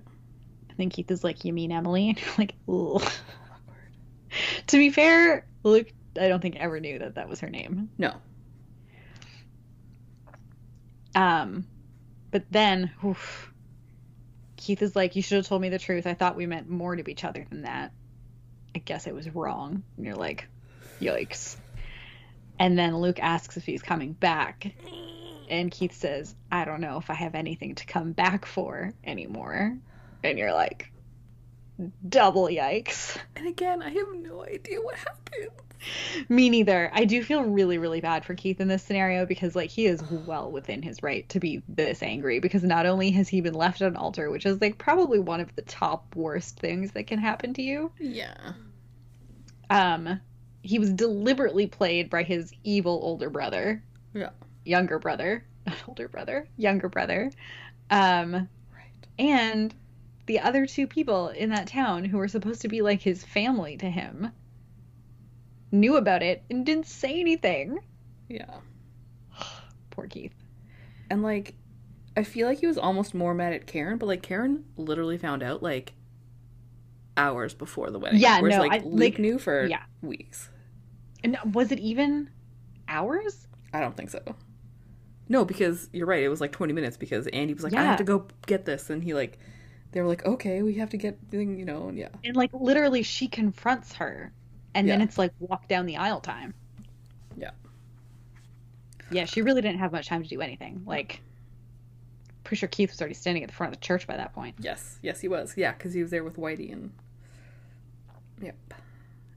And 0.68 0.76
then 0.78 0.90
Keith 0.90 1.10
is 1.10 1.24
like, 1.24 1.44
You 1.44 1.52
mean 1.52 1.72
Emily? 1.72 2.08
And 2.16 2.18
you're 2.20 2.34
like, 2.38 2.54
Ugh. 2.68 3.12
To 4.68 4.76
be 4.76 4.90
fair, 4.90 5.46
Luke 5.62 5.88
I 6.20 6.28
don't 6.28 6.40
think 6.40 6.56
ever 6.56 6.78
knew 6.80 6.98
that 6.98 7.14
that 7.16 7.28
was 7.28 7.40
her 7.40 7.50
name. 7.50 7.88
No. 7.98 8.14
Um 11.14 11.66
but 12.30 12.44
then 12.50 12.90
oof, 13.04 13.52
Keith 14.56 14.82
is 14.82 14.96
like, 14.96 15.16
You 15.16 15.22
should 15.22 15.36
have 15.36 15.46
told 15.46 15.62
me 15.62 15.68
the 15.68 15.78
truth. 15.78 16.06
I 16.06 16.14
thought 16.14 16.36
we 16.36 16.46
meant 16.46 16.68
more 16.68 16.96
to 16.96 17.10
each 17.10 17.24
other 17.24 17.44
than 17.48 17.62
that. 17.62 17.92
I 18.74 18.78
guess 18.78 19.06
I 19.06 19.12
was 19.12 19.34
wrong. 19.34 19.82
And 19.96 20.06
you're 20.06 20.16
like, 20.16 20.48
Yikes. 21.00 21.56
And 22.58 22.78
then 22.78 22.96
Luke 22.96 23.20
asks 23.20 23.56
if 23.56 23.64
he's 23.64 23.82
coming 23.82 24.12
back. 24.12 24.72
And 25.48 25.70
Keith 25.70 25.94
says, 25.94 26.34
I 26.50 26.64
don't 26.64 26.80
know 26.80 26.98
if 26.98 27.10
I 27.10 27.14
have 27.14 27.34
anything 27.34 27.74
to 27.76 27.86
come 27.86 28.12
back 28.12 28.46
for 28.46 28.92
anymore. 29.04 29.76
And 30.24 30.38
you're 30.38 30.54
like, 30.54 30.90
Double 32.08 32.46
yikes. 32.46 33.18
And 33.36 33.46
again, 33.46 33.82
I 33.82 33.90
have 33.90 34.14
no 34.14 34.42
idea 34.44 34.80
what 34.80 34.96
happened. 34.96 35.50
Me 36.28 36.48
neither. 36.50 36.90
I 36.92 37.04
do 37.04 37.22
feel 37.22 37.42
really, 37.44 37.78
really 37.78 38.00
bad 38.00 38.24
for 38.24 38.34
Keith 38.34 38.60
in 38.60 38.68
this 38.68 38.82
scenario 38.82 39.26
because, 39.26 39.54
like, 39.54 39.70
he 39.70 39.86
is 39.86 40.02
well 40.08 40.50
within 40.50 40.82
his 40.82 41.02
right 41.02 41.28
to 41.28 41.40
be 41.40 41.62
this 41.68 42.02
angry 42.02 42.40
because 42.40 42.62
not 42.62 42.86
only 42.86 43.10
has 43.12 43.28
he 43.28 43.40
been 43.40 43.54
left 43.54 43.82
on 43.82 43.96
altar, 43.96 44.30
which 44.30 44.46
is, 44.46 44.60
like, 44.60 44.78
probably 44.78 45.18
one 45.18 45.40
of 45.40 45.54
the 45.56 45.62
top 45.62 46.14
worst 46.16 46.58
things 46.58 46.92
that 46.92 47.06
can 47.06 47.18
happen 47.18 47.54
to 47.54 47.62
you, 47.62 47.90
Yeah. 47.98 48.52
um, 49.70 50.20
he 50.62 50.78
was 50.78 50.92
deliberately 50.92 51.66
played 51.66 52.10
by 52.10 52.22
his 52.22 52.52
evil 52.64 52.98
older 53.02 53.30
brother, 53.30 53.82
Yeah. 54.14 54.30
younger 54.64 54.98
brother, 54.98 55.44
not 55.66 55.76
older 55.88 56.08
brother, 56.08 56.48
younger 56.56 56.88
brother, 56.88 57.30
um, 57.90 58.32
Right. 58.32 59.06
and 59.18 59.74
the 60.26 60.40
other 60.40 60.66
two 60.66 60.88
people 60.88 61.28
in 61.28 61.50
that 61.50 61.68
town 61.68 62.04
who 62.04 62.18
were 62.18 62.26
supposed 62.28 62.60
to 62.62 62.68
be 62.68 62.82
like 62.82 63.00
his 63.00 63.22
family 63.24 63.76
to 63.76 63.88
him 63.88 64.32
knew 65.72 65.96
about 65.96 66.22
it 66.22 66.42
and 66.50 66.64
didn't 66.64 66.86
say 66.86 67.20
anything. 67.20 67.78
Yeah. 68.28 68.58
Poor 69.90 70.06
Keith. 70.06 70.34
And 71.10 71.22
like, 71.22 71.54
I 72.16 72.22
feel 72.22 72.46
like 72.48 72.58
he 72.58 72.66
was 72.66 72.78
almost 72.78 73.14
more 73.14 73.34
mad 73.34 73.52
at 73.52 73.66
Karen, 73.66 73.98
but 73.98 74.06
like 74.06 74.22
Karen 74.22 74.64
literally 74.76 75.18
found 75.18 75.42
out 75.42 75.62
like 75.62 75.92
hours 77.16 77.54
before 77.54 77.90
the 77.90 77.98
wedding. 77.98 78.20
Yeah, 78.20 78.40
whereas 78.40 78.56
no, 78.56 78.62
like 78.62 78.82
I- 78.82 78.84
Luke 78.84 79.00
like, 79.00 79.18
knew 79.18 79.38
for 79.38 79.66
yeah. 79.66 79.82
weeks. 80.02 80.50
And 81.24 81.38
was 81.52 81.72
it 81.72 81.80
even 81.80 82.30
hours? 82.88 83.46
I 83.72 83.80
don't 83.80 83.96
think 83.96 84.10
so. 84.10 84.20
No, 85.28 85.44
because 85.44 85.88
you're 85.92 86.06
right. 86.06 86.22
It 86.22 86.28
was 86.28 86.40
like 86.40 86.52
20 86.52 86.72
minutes 86.72 86.96
because 86.96 87.26
Andy 87.28 87.52
was 87.52 87.64
like, 87.64 87.74
I 87.74 87.82
have 87.82 87.98
to 87.98 88.04
go 88.04 88.28
get 88.46 88.64
this, 88.64 88.90
and 88.90 89.02
he 89.02 89.12
like, 89.12 89.38
they 89.90 90.00
were 90.00 90.06
like, 90.06 90.24
okay, 90.24 90.62
we 90.62 90.74
have 90.74 90.90
to 90.90 90.96
get, 90.96 91.18
thing," 91.30 91.58
you 91.58 91.64
know, 91.64 91.88
and 91.88 91.98
yeah, 91.98 92.08
And 92.22 92.36
like 92.36 92.50
literally 92.52 93.02
she 93.02 93.26
confronts 93.26 93.94
her 93.94 94.32
and 94.76 94.88
then 94.88 95.00
it's 95.00 95.18
like 95.18 95.32
walk 95.40 95.66
down 95.68 95.86
the 95.86 95.96
aisle 95.96 96.20
time. 96.20 96.54
Yeah. 97.36 97.50
Yeah, 99.10 99.24
she 99.24 99.42
really 99.42 99.62
didn't 99.62 99.78
have 99.78 99.92
much 99.92 100.06
time 100.08 100.22
to 100.22 100.28
do 100.28 100.40
anything. 100.40 100.82
Like 100.86 101.20
pretty 102.44 102.60
sure 102.60 102.68
Keith 102.68 102.90
was 102.90 103.00
already 103.00 103.14
standing 103.14 103.42
at 103.42 103.48
the 103.48 103.54
front 103.54 103.72
of 103.74 103.80
the 103.80 103.84
church 103.84 104.06
by 104.06 104.16
that 104.16 104.32
point. 104.32 104.54
yes, 104.60 104.98
yes, 105.02 105.20
he 105.20 105.26
was, 105.28 105.54
yeah, 105.56 105.72
because 105.72 105.92
he 105.92 106.00
was 106.02 106.10
there 106.12 106.22
with 106.22 106.36
Whitey 106.36 106.72
and, 106.72 106.92
yep, 108.40 108.54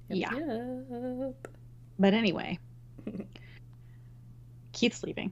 Yep, 0.10 0.32
Yeah. 0.32 0.34
yep. 1.26 1.48
But 1.98 2.14
anyway, 2.14 2.60
Keith's 4.74 5.04
leaving. 5.04 5.32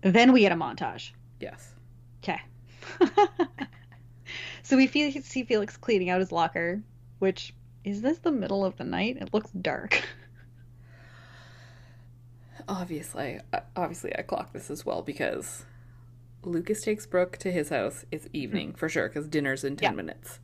Then 0.00 0.32
we 0.32 0.40
get 0.40 0.50
a 0.52 0.56
montage. 0.56 1.12
yes, 1.40 1.72
Okay. 2.22 2.40
so 4.62 4.76
we 4.76 4.86
see 4.88 5.44
Felix 5.44 5.76
cleaning 5.76 6.10
out 6.10 6.20
his 6.20 6.32
locker, 6.32 6.80
which 7.22 7.54
is 7.84 8.02
this 8.02 8.18
the 8.18 8.32
middle 8.32 8.64
of 8.64 8.76
the 8.78 8.84
night? 8.84 9.16
It 9.20 9.32
looks 9.32 9.52
dark. 9.52 10.02
obviously, 12.68 13.38
uh, 13.52 13.60
obviously, 13.76 14.12
I 14.18 14.22
clocked 14.22 14.54
this 14.54 14.70
as 14.70 14.84
well 14.84 15.02
because 15.02 15.64
Lucas 16.42 16.82
takes 16.82 17.06
Brooke 17.06 17.36
to 17.38 17.52
his 17.52 17.68
house. 17.68 18.04
It's 18.10 18.26
evening 18.32 18.74
for 18.74 18.88
sure 18.88 19.08
because 19.08 19.28
dinner's 19.28 19.62
in 19.62 19.76
ten 19.76 19.92
Yeah. 19.92 19.96
minutes. 19.96 20.40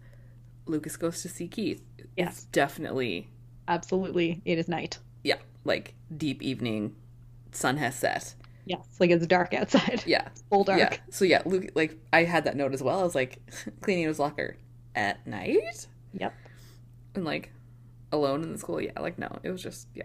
Lucas 0.66 0.96
goes 0.96 1.20
to 1.22 1.28
see 1.28 1.48
Keith. 1.48 1.82
Yeah. 2.16 2.28
It's 2.28 2.44
definitely 2.44 3.28
Absolutely, 3.66 4.40
it 4.44 4.58
is 4.58 4.68
night. 4.68 4.98
yeah, 5.24 5.38
like 5.64 5.94
deep 6.16 6.42
evening. 6.42 6.94
Sun 7.50 7.76
has 7.78 7.96
set. 7.96 8.36
Yes, 8.66 8.86
like 9.00 9.10
it's 9.10 9.26
dark 9.26 9.52
outside. 9.52 10.04
Yeah, 10.06 10.28
Full 10.50 10.62
dark. 10.62 10.78
Yeah. 10.78 10.96
So 11.10 11.24
yeah, 11.24 11.42
Luke 11.44 11.70
like 11.74 11.98
I 12.12 12.22
had 12.22 12.44
that 12.44 12.56
note 12.56 12.72
as 12.72 12.84
well. 12.84 13.00
I 13.00 13.02
was 13.02 13.16
like 13.16 13.38
cleaning 13.80 14.06
his 14.06 14.20
locker 14.20 14.56
at 14.94 15.26
night 15.26 15.88
Yep. 16.14 16.32
And 17.18 17.26
like 17.26 17.50
alone 18.12 18.42
in 18.42 18.52
the 18.52 18.58
school. 18.58 18.80
Yeah, 18.80 18.98
like 19.00 19.18
no, 19.18 19.28
it 19.42 19.50
was 19.50 19.62
just 19.62 19.86
yeah. 19.94 20.04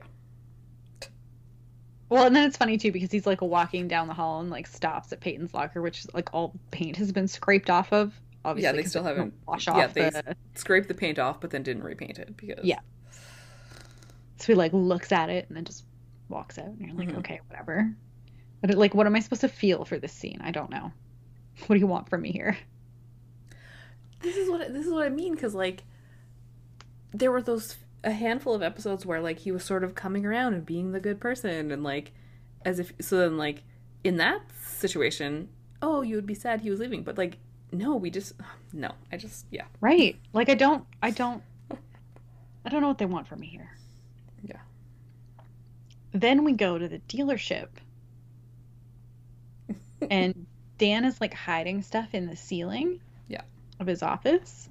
Well, 2.09 2.27
and 2.27 2.35
then 2.35 2.47
it's 2.47 2.57
funny 2.57 2.77
too 2.77 2.91
because 2.91 3.11
he's 3.11 3.25
like 3.25 3.41
walking 3.41 3.87
down 3.87 4.07
the 4.07 4.13
hall 4.13 4.39
and 4.41 4.49
like 4.49 4.67
stops 4.67 5.11
at 5.13 5.19
Peyton's 5.19 5.53
locker, 5.53 5.81
which 5.81 5.99
is 6.01 6.13
like 6.13 6.33
all 6.33 6.53
paint 6.71 6.97
has 6.97 7.11
been 7.11 7.27
scraped 7.27 7.69
off 7.69 7.91
of. 7.93 8.13
Obviously, 8.45 8.65
Yeah, 8.67 8.71
they 8.73 8.81
'cause 8.83 8.89
still 8.91 9.03
don't 9.03 9.15
haven't- 9.15 9.33
wash 9.47 9.67
yeah, 9.67 9.73
off 9.85 9.93
they- 9.93 10.09
the. 10.09 10.35
Scraped 10.55 10.89
the 10.89 10.93
paint 10.93 11.17
off, 11.17 11.39
but 11.39 11.49
then 11.49 11.63
didn't 11.63 11.83
repaint 11.83 12.19
it 12.19 12.35
because 12.35 12.63
Yeah. 12.65 12.79
So 14.37 14.47
he 14.47 14.55
like 14.55 14.73
looks 14.73 15.11
at 15.13 15.29
it 15.29 15.47
and 15.47 15.55
then 15.57 15.63
just 15.63 15.85
walks 16.29 16.57
out, 16.59 16.65
and 16.67 16.79
you're 16.81 16.93
like, 16.95 17.07
Mhm. 17.09 17.19
okay, 17.19 17.39
whatever. 17.47 17.89
But 18.61 18.71
it, 18.71 18.77
like, 18.77 18.93
what 18.93 19.07
am 19.07 19.15
I 19.15 19.19
supposed 19.21 19.41
to 19.41 19.47
feel 19.49 19.85
for 19.85 19.97
this 19.97 20.11
scene? 20.13 20.39
I 20.41 20.51
don't 20.51 20.69
know. 20.69 20.91
What 21.67 21.75
do 21.75 21.79
you 21.79 21.87
want 21.87 22.09
from 22.09 22.21
me 22.21 22.31
here? 22.31 22.57
this 24.21 24.35
is 24.37 24.49
what 24.49 24.71
this 24.73 24.85
is 24.85 24.91
what 24.91 25.05
I 25.05 25.09
mean 25.09 25.35
because 25.35 25.53
like 25.53 25.83
there 27.13 27.31
were 27.31 27.41
those 27.41 27.77
a 28.03 28.11
handful 28.11 28.53
of 28.53 28.61
episodes 28.61 29.05
where 29.05 29.21
like 29.21 29.39
he 29.39 29.51
was 29.51 29.63
sort 29.63 29.83
of 29.83 29.95
coming 29.95 30.25
around 30.25 30.53
and 30.53 30.65
being 30.65 30.91
the 30.91 30.99
good 30.99 31.19
person 31.21 31.71
and 31.71 31.83
like 31.83 32.11
as 32.65 32.79
if 32.79 32.91
so 32.99 33.17
then 33.17 33.37
like 33.37 33.63
in 34.03 34.17
that 34.17 34.41
situation 34.61 35.47
oh 35.81 36.01
you 36.01 36.15
would 36.15 36.25
be 36.25 36.33
sad 36.33 36.61
he 36.61 36.69
was 36.69 36.79
leaving 36.79 37.03
but 37.03 37.17
like 37.17 37.37
no 37.71 37.95
we 37.95 38.09
just 38.09 38.33
no 38.73 38.91
I 39.11 39.17
just 39.17 39.45
yeah 39.51 39.65
Right. 39.83 40.17
Like, 40.31 40.47
I 40.47 40.53
don't. 40.55 40.85
I 41.01 41.11
don't. 41.11 41.43
I 41.69 42.69
don't 42.69 42.79
know 42.79 42.87
what 42.87 42.99
they 42.99 43.05
want 43.05 43.27
from 43.27 43.41
me 43.41 43.47
here. 43.47 43.69
Yeah. 44.41 44.61
Then 46.13 46.45
we 46.45 46.53
go 46.53 46.77
to 46.77 46.87
the 46.87 46.99
dealership. 46.99 47.67
and 50.09 50.45
Dan 50.77 51.03
is 51.03 51.19
like 51.19 51.33
hiding 51.33 51.81
stuff 51.81 52.13
in 52.13 52.27
the 52.27 52.37
ceiling. 52.37 53.01
Yeah. 53.27 53.41
Of 53.81 53.87
his 53.87 54.01
office. 54.01 54.69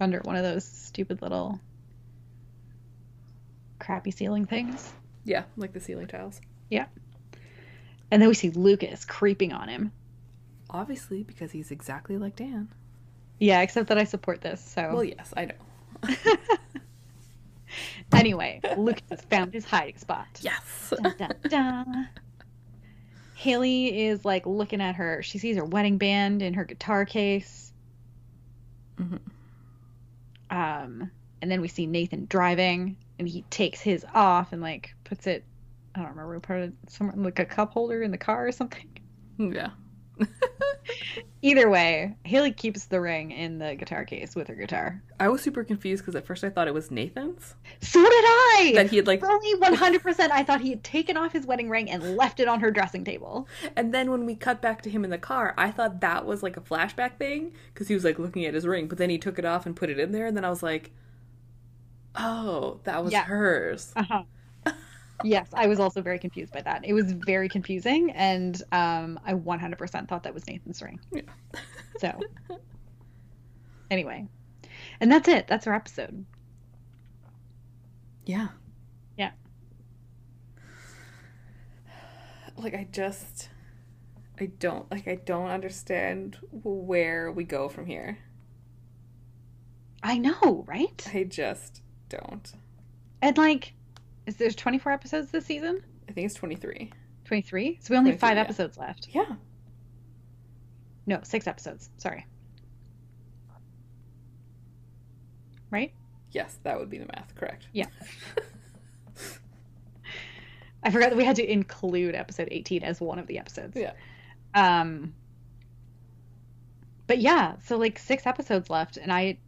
Under 0.00 0.20
one 0.20 0.36
of 0.36 0.42
those 0.42 0.64
stupid 0.64 1.22
little 1.22 1.58
crappy 3.78 4.10
ceiling 4.10 4.46
things. 4.46 4.92
yeah 5.24 5.44
like 5.56 5.72
the 5.72 5.80
ceiling 5.80 6.06
tiles 6.06 6.40
Yeah. 6.70 6.86
And 8.10 8.22
then 8.22 8.28
we 8.28 8.34
see 8.34 8.50
Lucas 8.50 9.04
creeping 9.04 9.52
on 9.52 9.68
him. 9.68 9.92
obviously 10.70 11.22
because 11.22 11.50
he's 11.50 11.70
exactly 11.70 12.16
like 12.18 12.36
Dan 12.36 12.68
Yeah, 13.38 13.60
except 13.62 13.88
that 13.88 13.98
I 13.98 14.04
support 14.04 14.40
this. 14.40 14.60
So 14.60 14.90
well 14.92 15.04
yes 15.04 15.32
I 15.36 15.46
know 15.46 15.54
anyway, 18.12 18.60
Lucas 18.76 19.20
found 19.30 19.52
his 19.52 19.64
hiding 19.64 19.96
spot. 19.98 20.26
yes 20.42 20.92
Dun, 21.02 21.14
dun, 21.18 21.32
dun. 21.48 22.08
Haley 23.34 24.06
is 24.06 24.24
like 24.24 24.46
looking 24.46 24.80
at 24.80 24.94
her. 24.96 25.22
She 25.22 25.38
sees 25.38 25.56
her 25.56 25.64
wedding 25.64 25.98
band 25.98 26.40
in 26.42 26.54
her 26.54 26.64
guitar 26.64 27.04
case. 27.04 27.72
Mhm. 28.98 29.20
Um, 30.50 31.10
and 31.42 31.50
then 31.50 31.60
we 31.60 31.68
see 31.68 31.86
Nathan 31.86 32.26
driving, 32.26 32.96
and 33.18 33.28
he 33.28 33.42
takes 33.50 33.80
his 33.80 34.04
off 34.14 34.52
and 34.52 34.62
like 34.62 34.94
puts 35.04 35.26
it. 35.26 35.44
I 35.94 36.00
don't 36.00 36.10
remember 36.10 36.40
part 36.40 36.62
of 36.62 36.72
somewhere 36.88 37.16
like 37.16 37.38
a 37.38 37.44
cup 37.44 37.72
holder 37.72 38.02
in 38.02 38.10
the 38.10 38.18
car 38.18 38.46
or 38.46 38.52
something. 38.52 38.88
yeah 39.38 39.70
Either 41.46 41.70
way, 41.70 42.12
Haley 42.24 42.50
keeps 42.50 42.86
the 42.86 43.00
ring 43.00 43.30
in 43.30 43.58
the 43.58 43.76
guitar 43.76 44.04
case 44.04 44.34
with 44.34 44.48
her 44.48 44.56
guitar. 44.56 45.00
I 45.20 45.28
was 45.28 45.40
super 45.42 45.62
confused 45.62 46.02
because 46.02 46.16
at 46.16 46.26
first 46.26 46.42
I 46.42 46.50
thought 46.50 46.66
it 46.66 46.74
was 46.74 46.90
Nathan's 46.90 47.54
So 47.80 48.02
did 48.02 48.24
I. 48.26 48.72
that 48.74 48.90
he 48.90 48.96
had 48.96 49.06
like 49.06 49.20
Fully 49.20 49.54
100%. 49.54 50.30
I 50.32 50.42
thought 50.42 50.60
he 50.60 50.70
had 50.70 50.82
taken 50.82 51.16
off 51.16 51.32
his 51.32 51.46
wedding 51.46 51.70
ring 51.70 51.88
and 51.88 52.16
left 52.16 52.40
it 52.40 52.48
on 52.48 52.58
her 52.58 52.72
dressing 52.72 53.04
table. 53.04 53.46
And 53.76 53.94
then 53.94 54.10
when 54.10 54.26
we 54.26 54.34
cut 54.34 54.60
back 54.60 54.82
to 54.82 54.90
him 54.90 55.04
in 55.04 55.10
the 55.10 55.18
car, 55.18 55.54
I 55.56 55.70
thought 55.70 56.00
that 56.00 56.26
was 56.26 56.42
like 56.42 56.56
a 56.56 56.60
flashback 56.60 57.16
thing 57.16 57.52
because 57.72 57.86
he 57.86 57.94
was 57.94 58.02
like 58.02 58.18
looking 58.18 58.44
at 58.44 58.54
his 58.54 58.66
ring, 58.66 58.88
but 58.88 58.98
then 58.98 59.08
he 59.08 59.16
took 59.16 59.38
it 59.38 59.44
off 59.44 59.66
and 59.66 59.76
put 59.76 59.88
it 59.88 60.00
in 60.00 60.10
there, 60.10 60.26
and 60.26 60.36
then 60.36 60.44
I 60.44 60.50
was 60.50 60.64
like, 60.64 60.90
"Oh, 62.16 62.80
that 62.82 63.04
was 63.04 63.12
Yeah. 63.12 63.22
hers." 63.22 63.92
Uh-huh. 63.94 64.24
Yes, 65.24 65.48
I 65.52 65.66
was 65.66 65.80
also 65.80 66.02
very 66.02 66.18
confused 66.18 66.52
by 66.52 66.62
that. 66.62 66.84
It 66.84 66.92
was 66.92 67.12
very 67.12 67.48
confusing, 67.48 68.10
and 68.12 68.60
um, 68.72 69.18
I 69.24 69.34
100% 69.34 70.08
thought 70.08 70.22
that 70.24 70.34
was 70.34 70.46
Nathan's 70.46 70.82
ring. 70.82 71.00
Yeah. 71.12 71.22
So, 71.98 72.20
anyway, 73.90 74.26
and 75.00 75.10
that's 75.10 75.28
it. 75.28 75.46
That's 75.48 75.66
our 75.66 75.74
episode. 75.74 76.24
Yeah. 78.26 78.48
Yeah. 79.16 79.30
Like 82.56 82.74
I 82.74 82.86
just, 82.90 83.48
I 84.40 84.46
don't 84.46 84.90
like 84.90 85.06
I 85.08 85.14
don't 85.14 85.48
understand 85.48 86.38
where 86.50 87.30
we 87.30 87.44
go 87.44 87.68
from 87.68 87.86
here. 87.86 88.18
I 90.02 90.18
know, 90.18 90.64
right? 90.66 91.06
I 91.12 91.24
just 91.24 91.82
don't. 92.08 92.52
And 93.22 93.36
like, 93.38 93.72
is 94.26 94.36
there's 94.36 94.56
24 94.56 94.92
episodes 94.92 95.30
this 95.30 95.46
season? 95.46 95.82
I 96.08 96.12
think 96.12 96.26
it's 96.26 96.34
twenty 96.34 96.56
three. 96.56 96.92
23. 97.26 97.78
So 97.82 97.92
we 97.92 97.98
only 97.98 98.12
have 98.12 98.20
five 98.20 98.36
yeah. 98.36 98.42
episodes 98.42 98.78
left. 98.78 99.08
Yeah. 99.10 99.34
No, 101.06 101.20
six 101.24 101.46
episodes. 101.46 101.90
Sorry. 101.96 102.24
Right? 105.70 105.92
Yes, 106.30 106.58
that 106.62 106.78
would 106.78 106.88
be 106.88 106.98
the 106.98 107.06
math. 107.06 107.34
Correct. 107.34 107.66
Yeah. 107.72 107.86
I 110.82 110.90
forgot 110.90 111.10
that 111.10 111.16
we 111.16 111.24
had 111.24 111.36
to 111.36 111.50
include 111.50 112.14
episode 112.14 112.48
18 112.50 112.84
as 112.84 113.00
one 113.00 113.18
of 113.18 113.26
the 113.26 113.38
episodes. 113.38 113.76
Yeah. 113.76 113.92
Um 114.54 115.14
But 117.08 117.18
yeah, 117.18 117.56
so 117.64 117.76
like 117.76 117.98
6 117.98 118.24
episodes 118.24 118.70
left 118.70 118.96
and 118.96 119.12
I 119.12 119.38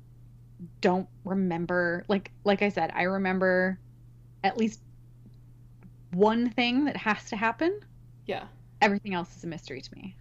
don't 0.80 1.08
remember 1.24 2.04
like 2.08 2.32
like 2.42 2.62
I 2.62 2.70
said, 2.70 2.90
I 2.92 3.04
remember 3.04 3.78
at 4.44 4.56
least 4.56 4.80
one 6.12 6.50
thing 6.50 6.84
that 6.86 6.96
has 6.96 7.24
to 7.30 7.36
happen. 7.36 7.80
Yeah. 8.26 8.44
Everything 8.80 9.14
else 9.14 9.36
is 9.36 9.44
a 9.44 9.46
mystery 9.46 9.80
to 9.80 9.94
me. 9.94 10.16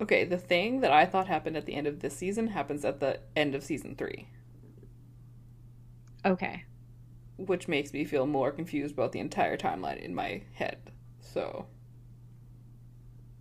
Okay, 0.00 0.24
the 0.24 0.36
thing 0.38 0.80
that 0.80 0.92
I 0.92 1.06
thought 1.06 1.26
happened 1.26 1.56
at 1.56 1.64
the 1.66 1.74
end 1.74 1.86
of 1.86 2.00
this 2.00 2.14
season 2.16 2.48
happens 2.48 2.84
at 2.84 3.00
the 3.00 3.20
end 3.34 3.54
of 3.54 3.62
season 3.64 3.96
three, 3.96 4.28
Okay. 6.24 6.64
which 7.38 7.66
makes 7.66 7.92
me 7.94 8.04
feel 8.04 8.26
more 8.26 8.50
confused 8.52 8.92
about 8.92 9.12
the 9.12 9.20
entire 9.20 9.56
timeline 9.56 9.98
in 9.98 10.14
my 10.14 10.42
head. 10.52 10.90
So, 11.20 11.66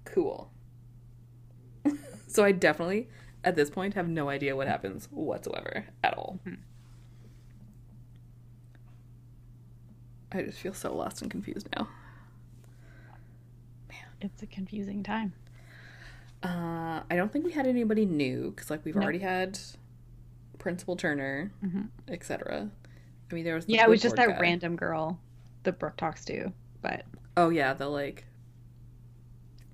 cool. 0.05 0.49
so, 2.27 2.43
I 2.45 2.53
definitely, 2.53 3.09
at 3.43 3.55
this 3.57 3.69
point, 3.69 3.93
have 3.95 4.07
no 4.07 4.29
idea 4.29 4.55
what 4.55 4.67
happens 4.67 5.07
whatsoever 5.11 5.87
at 6.03 6.13
all. 6.17 6.39
Mhm. 6.47 6.59
I 10.35 10.41
just 10.43 10.59
feel 10.59 10.73
so 10.73 10.93
lost 10.93 11.21
and 11.21 11.31
confused 11.31 11.69
now. 11.75 11.87
Man, 13.89 13.97
it's 14.21 14.43
a 14.43 14.45
confusing 14.47 15.01
time. 15.01 15.33
Uh, 16.43 17.01
I 17.09 17.15
don't 17.15 17.31
think 17.31 17.45
we 17.45 17.51
had 17.53 17.65
anybody 17.65 18.05
new 18.05 18.51
because, 18.51 18.69
like, 18.69 18.83
we've 18.85 18.95
No. 18.95 19.01
already 19.03 19.19
had 19.19 19.57
Principal 20.59 20.95
Turner, 20.95 21.51
Mhm. 21.63 21.89
etc. 22.09 22.69
I 23.31 23.33
mean, 23.33 23.45
there 23.45 23.55
was 23.55 23.65
the 23.65 23.73
Yeah, 23.73 23.85
it 23.85 23.89
was 23.89 24.01
just 24.01 24.15
that 24.17 24.27
guy. 24.27 24.39
random 24.39 24.75
girl 24.75 25.19
that 25.63 25.79
Brooke 25.79 25.97
talks 25.97 26.25
to, 26.25 26.51
but 26.81 27.05
Oh 27.37 27.49
yeah, 27.49 27.73
the 27.73 27.87
like 27.87 28.25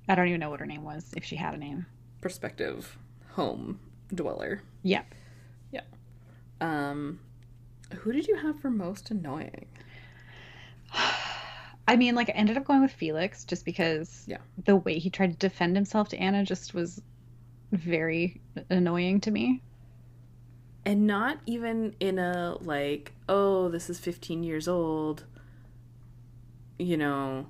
I 0.08 0.16
don't 0.16 0.28
even 0.28 0.40
know 0.40 0.50
what 0.50 0.60
her 0.60 0.66
name 0.66 0.84
was 0.84 1.14
if 1.16 1.24
she 1.24 1.36
had 1.36 1.54
a 1.54 1.58
name. 1.58 1.86
perspective 2.22 2.98
home 3.32 3.80
dweller. 4.14 4.62
Yeah, 4.84 5.04
yeah. 5.72 5.82
Um, 6.60 7.20
who 7.98 8.12
did 8.12 8.28
you 8.28 8.36
have 8.36 8.60
for 8.60 8.70
most 8.70 9.10
annoying? 9.12 9.68
I 11.92 11.98
mean, 11.98 12.16
like 12.16 12.30
I 12.30 12.32
ended 12.34 12.56
up 12.56 12.64
going 12.64 12.82
with 12.82 12.94
Felix 12.94 13.44
just 13.44 13.66
because 13.66 14.24
Yeah. 14.26 14.38
the 14.64 14.78
way 14.78 14.98
he 14.98 15.10
tried 15.10 15.32
to 15.32 15.38
defend 15.38 15.76
himself 15.76 16.08
to 16.10 16.18
Anna 16.18 16.46
just 16.46 16.74
was 16.74 17.02
very 17.74 18.40
annoying 18.70 19.20
to 19.22 19.32
me. 19.32 19.62
And 20.86 21.06
not 21.06 21.40
even 21.46 21.94
in 22.00 22.18
a 22.18 22.56
like, 22.62 23.12
oh, 23.28 23.68
this 23.68 23.90
is 23.90 24.00
15 24.00 24.42
years 24.42 24.70
old. 24.70 25.26
You 26.80 26.96
know, 26.96 27.48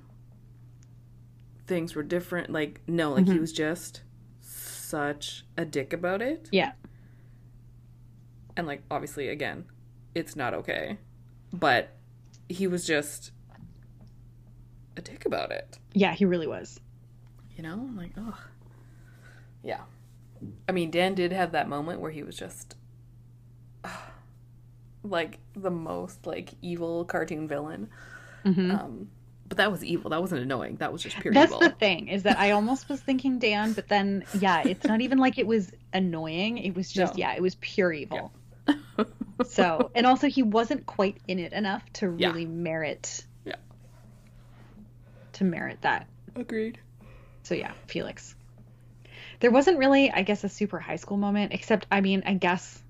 things 1.68 1.94
were 1.94 2.02
different. 2.02 2.50
Like, 2.50 2.80
no, 2.88 3.12
like 3.12 3.26
he 3.26 3.34
Mhm. 3.34 3.40
was 3.40 3.52
just 3.52 4.02
such 4.40 5.44
a 5.56 5.64
dick 5.64 5.92
about 5.92 6.20
it. 6.20 6.48
Yeah. 6.50 6.72
And 8.56 8.66
like, 8.66 8.82
obviously, 8.90 9.28
again, 9.28 9.66
it's 10.16 10.34
not 10.34 10.52
okay. 10.52 10.98
But 11.52 11.90
he 12.48 12.66
was 12.66 12.84
just 12.84 13.30
a 14.96 15.00
dick 15.02 15.24
about 15.26 15.50
it. 15.52 15.78
Yeah, 15.94 16.12
he 16.14 16.24
really 16.24 16.46
was. 16.46 16.80
You 17.56 17.62
know, 17.62 17.72
I'm 17.74 17.96
like, 17.96 18.12
oh, 18.16 18.38
yeah. 19.62 19.80
I 20.68 20.72
mean, 20.72 20.90
Dan 20.90 21.14
did 21.14 21.32
have 21.32 21.52
that 21.52 21.68
moment 21.68 22.00
where 22.00 22.10
he 22.10 22.22
was 22.22 22.36
just 22.36 22.76
like 25.04 25.38
the 25.54 25.70
most 25.70 26.26
like 26.26 26.50
evil 26.62 27.04
cartoon 27.04 27.48
villain. 27.48 27.88
Mhm. 28.44 28.70
Um, 28.78 29.08
but 29.48 29.58
that 29.58 29.70
was 29.70 29.84
evil. 29.84 30.10
That 30.10 30.20
wasn't 30.20 30.40
annoying. 30.42 30.76
That 30.76 30.92
was 30.92 31.02
just 31.02 31.18
pure 31.20 31.32
That's 31.34 31.50
evil. 31.50 31.60
the 31.60 31.70
thing 31.70 32.08
is 32.08 32.22
that 32.22 32.38
I 32.38 32.52
almost 32.52 32.88
was 32.88 33.00
thinking 33.00 33.38
Dan, 33.38 33.72
but 33.74 33.88
then 33.88 34.24
yeah, 34.38 34.62
it's 34.64 34.86
not 34.86 35.00
even 35.00 35.18
like 35.18 35.38
it 35.38 35.46
was 35.46 35.70
annoying. 35.92 36.58
It 36.58 36.74
was 36.74 36.90
just 36.90 37.14
No. 37.14 37.18
yeah, 37.20 37.34
it 37.34 37.42
was 37.42 37.54
pure 37.56 37.92
evil. 37.92 38.32
So, 39.46 39.90
and 39.94 40.06
also 40.06 40.28
he 40.28 40.42
wasn't 40.42 40.86
quite 40.86 41.16
in 41.26 41.38
it 41.40 41.52
enough 41.52 41.82
to 41.94 42.14
Yeah. 42.16 42.28
really 42.28 42.46
merit 42.46 43.24
Yeah. 43.24 43.31
To 45.42 45.48
merit 45.50 45.78
that. 45.82 46.06
agreed. 46.36 46.78
So 47.42 47.54
yeah, 47.54 47.72
Felix. 47.86 48.34
There 49.40 49.50
wasn't 49.50 49.78
really, 49.78 50.10
I 50.10 50.22
guess, 50.22 50.44
a 50.44 50.48
super 50.48 50.78
high 50.78 50.96
school 50.96 51.16
moment, 51.16 51.52
except 51.52 51.86
I 51.90 52.00
mean, 52.00 52.22
I 52.26 52.34
guess 52.34 52.82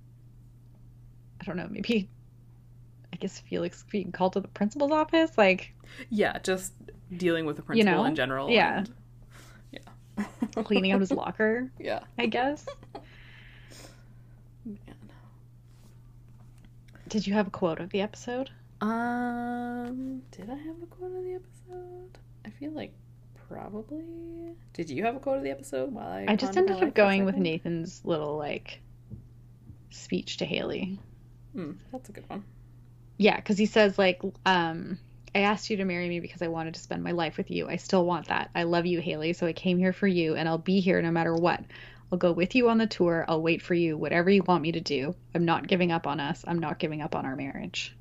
I 1.40 1.44
don't 1.44 1.56
know, 1.56 1.68
maybe 1.70 2.08
I 3.12 3.16
guess 3.16 3.38
Felix 3.40 3.84
being 3.90 4.12
called 4.12 4.34
to 4.34 4.40
the 4.40 4.48
principal's 4.48 4.92
office, 4.92 5.36
like 5.36 5.72
Yeah, 6.10 6.38
just 6.38 6.72
dealing 7.16 7.46
with 7.46 7.56
the 7.56 7.62
You 7.62 7.66
principal 7.66 7.92
know? 8.02 8.04
in 8.04 8.14
general. 8.14 8.50
Yeah. 8.50 8.78
and- 8.78 8.94
yeah. 9.72 10.24
cleaning 10.62 10.92
out 10.92 11.00
his 11.00 11.10
locker, 11.22 11.70
Yeah. 11.78 12.00
I 12.18 12.26
guess. 12.26 12.66
Man. 14.64 14.76
Did 17.08 17.26
you 17.26 17.34
have 17.34 17.46
a 17.48 17.50
quote 17.50 17.80
of 17.80 17.90
the 17.90 18.00
episode? 18.02 18.50
Um, 18.80 20.22
did 20.30 20.48
I 20.50 20.54
have 20.54 20.82
a 20.82 20.86
quote 20.86 21.14
of 21.16 21.22
the 21.24 21.34
episode? 21.34 22.18
Feel 22.62 22.70
like 22.70 22.94
probably. 23.48 24.54
Did 24.72 24.88
you 24.88 25.02
have 25.02 25.16
a 25.16 25.18
quote 25.18 25.38
of 25.38 25.42
the 25.42 25.50
episode? 25.50 25.92
While 25.92 26.06
I 26.06 26.26
I 26.28 26.36
just 26.36 26.56
ended 26.56 26.80
up 26.80 26.94
going 26.94 27.24
with? 27.24 27.34
Nathan's 27.34 28.04
little 28.04 28.38
like 28.38 28.80
speech 29.90 30.36
to 30.36 30.44
Haley. 30.44 31.00
Hmm, 31.54 31.72
that's 31.90 32.08
a 32.08 32.12
good 32.12 32.30
one. 32.30 32.44
Yeah, 33.18 33.34
because 33.34 33.58
he 33.58 33.66
says 33.66 33.98
like, 33.98 34.22
um, 34.46 34.96
I 35.34 35.40
asked 35.40 35.70
you 35.70 35.78
to 35.78 35.84
marry 35.84 36.08
me 36.08 36.20
because 36.20 36.40
I 36.40 36.46
wanted 36.46 36.74
to 36.74 36.80
spend 36.80 37.02
my 37.02 37.10
life 37.10 37.36
with 37.36 37.50
you. 37.50 37.68
I 37.68 37.78
still 37.78 38.06
want 38.06 38.28
that. 38.28 38.50
I 38.54 38.62
love 38.62 38.86
you, 38.86 39.00
Haley, 39.00 39.32
so 39.32 39.44
I 39.48 39.52
came 39.52 39.76
here 39.76 39.92
for 39.92 40.06
you, 40.06 40.36
and 40.36 40.48
I'll 40.48 40.56
be 40.56 40.78
here 40.78 41.02
no 41.02 41.10
matter 41.10 41.34
what. 41.34 41.64
I'll 42.12 42.18
go 42.18 42.30
with 42.30 42.54
you 42.54 42.68
on 42.68 42.78
the 42.78 42.86
tour. 42.86 43.24
I'll 43.26 43.42
wait 43.42 43.60
for 43.60 43.74
you, 43.74 43.98
whatever 43.98 44.30
you 44.30 44.44
want 44.46 44.62
me 44.62 44.70
to 44.70 44.80
do. 44.80 45.16
I'm 45.34 45.46
not 45.46 45.66
giving 45.66 45.90
up 45.90 46.06
on 46.06 46.20
us. 46.20 46.44
I'm 46.46 46.60
not 46.60 46.78
giving 46.78 47.02
up 47.02 47.16
on 47.16 47.26
our 47.26 47.34
marriage. 47.34 47.96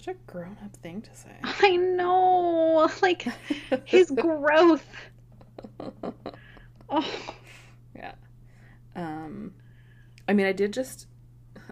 Such 0.00 0.14
a 0.14 0.18
grown-up 0.30 0.76
thing 0.76 1.02
to 1.02 1.14
say. 1.14 1.30
I 1.42 1.76
know, 1.76 2.88
like 3.02 3.26
his 3.84 4.10
growth. 4.16 4.86
Oh, 6.88 7.34
yeah. 7.94 8.12
Um, 8.96 9.54
I 10.28 10.32
mean, 10.32 10.46
I 10.46 10.52
did 10.52 10.72
just, 10.72 11.06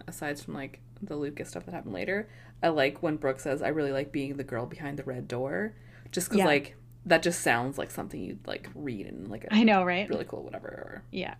aside 0.07 0.39
from 0.39 0.53
like 0.53 0.79
the 1.01 1.15
Lucas 1.15 1.49
stuff 1.49 1.65
that 1.65 1.73
happened 1.73 1.93
later, 1.93 2.29
I 2.61 2.69
like 2.69 3.01
when 3.03 3.17
Brooke 3.17 3.39
says, 3.39 3.61
"I 3.61 3.69
really 3.69 3.91
like 3.91 4.11
being 4.11 4.37
the 4.37 4.43
girl 4.43 4.65
behind 4.65 4.97
the 4.97 5.03
red 5.03 5.27
door," 5.27 5.73
just 6.11 6.27
because 6.27 6.39
Yeah. 6.39 6.45
like 6.45 6.75
that 7.05 7.23
just 7.23 7.41
sounds 7.41 7.77
like 7.77 7.89
something 7.91 8.21
you'd 8.21 8.45
like 8.47 8.69
read 8.75 9.07
in 9.07 9.29
like 9.29 9.45
a 9.45 9.53
I 9.53 9.63
know, 9.63 9.83
right? 9.83 10.09
really 10.09 10.25
cool 10.25 10.43
whatever. 10.43 11.03
Yeah. 11.11 11.35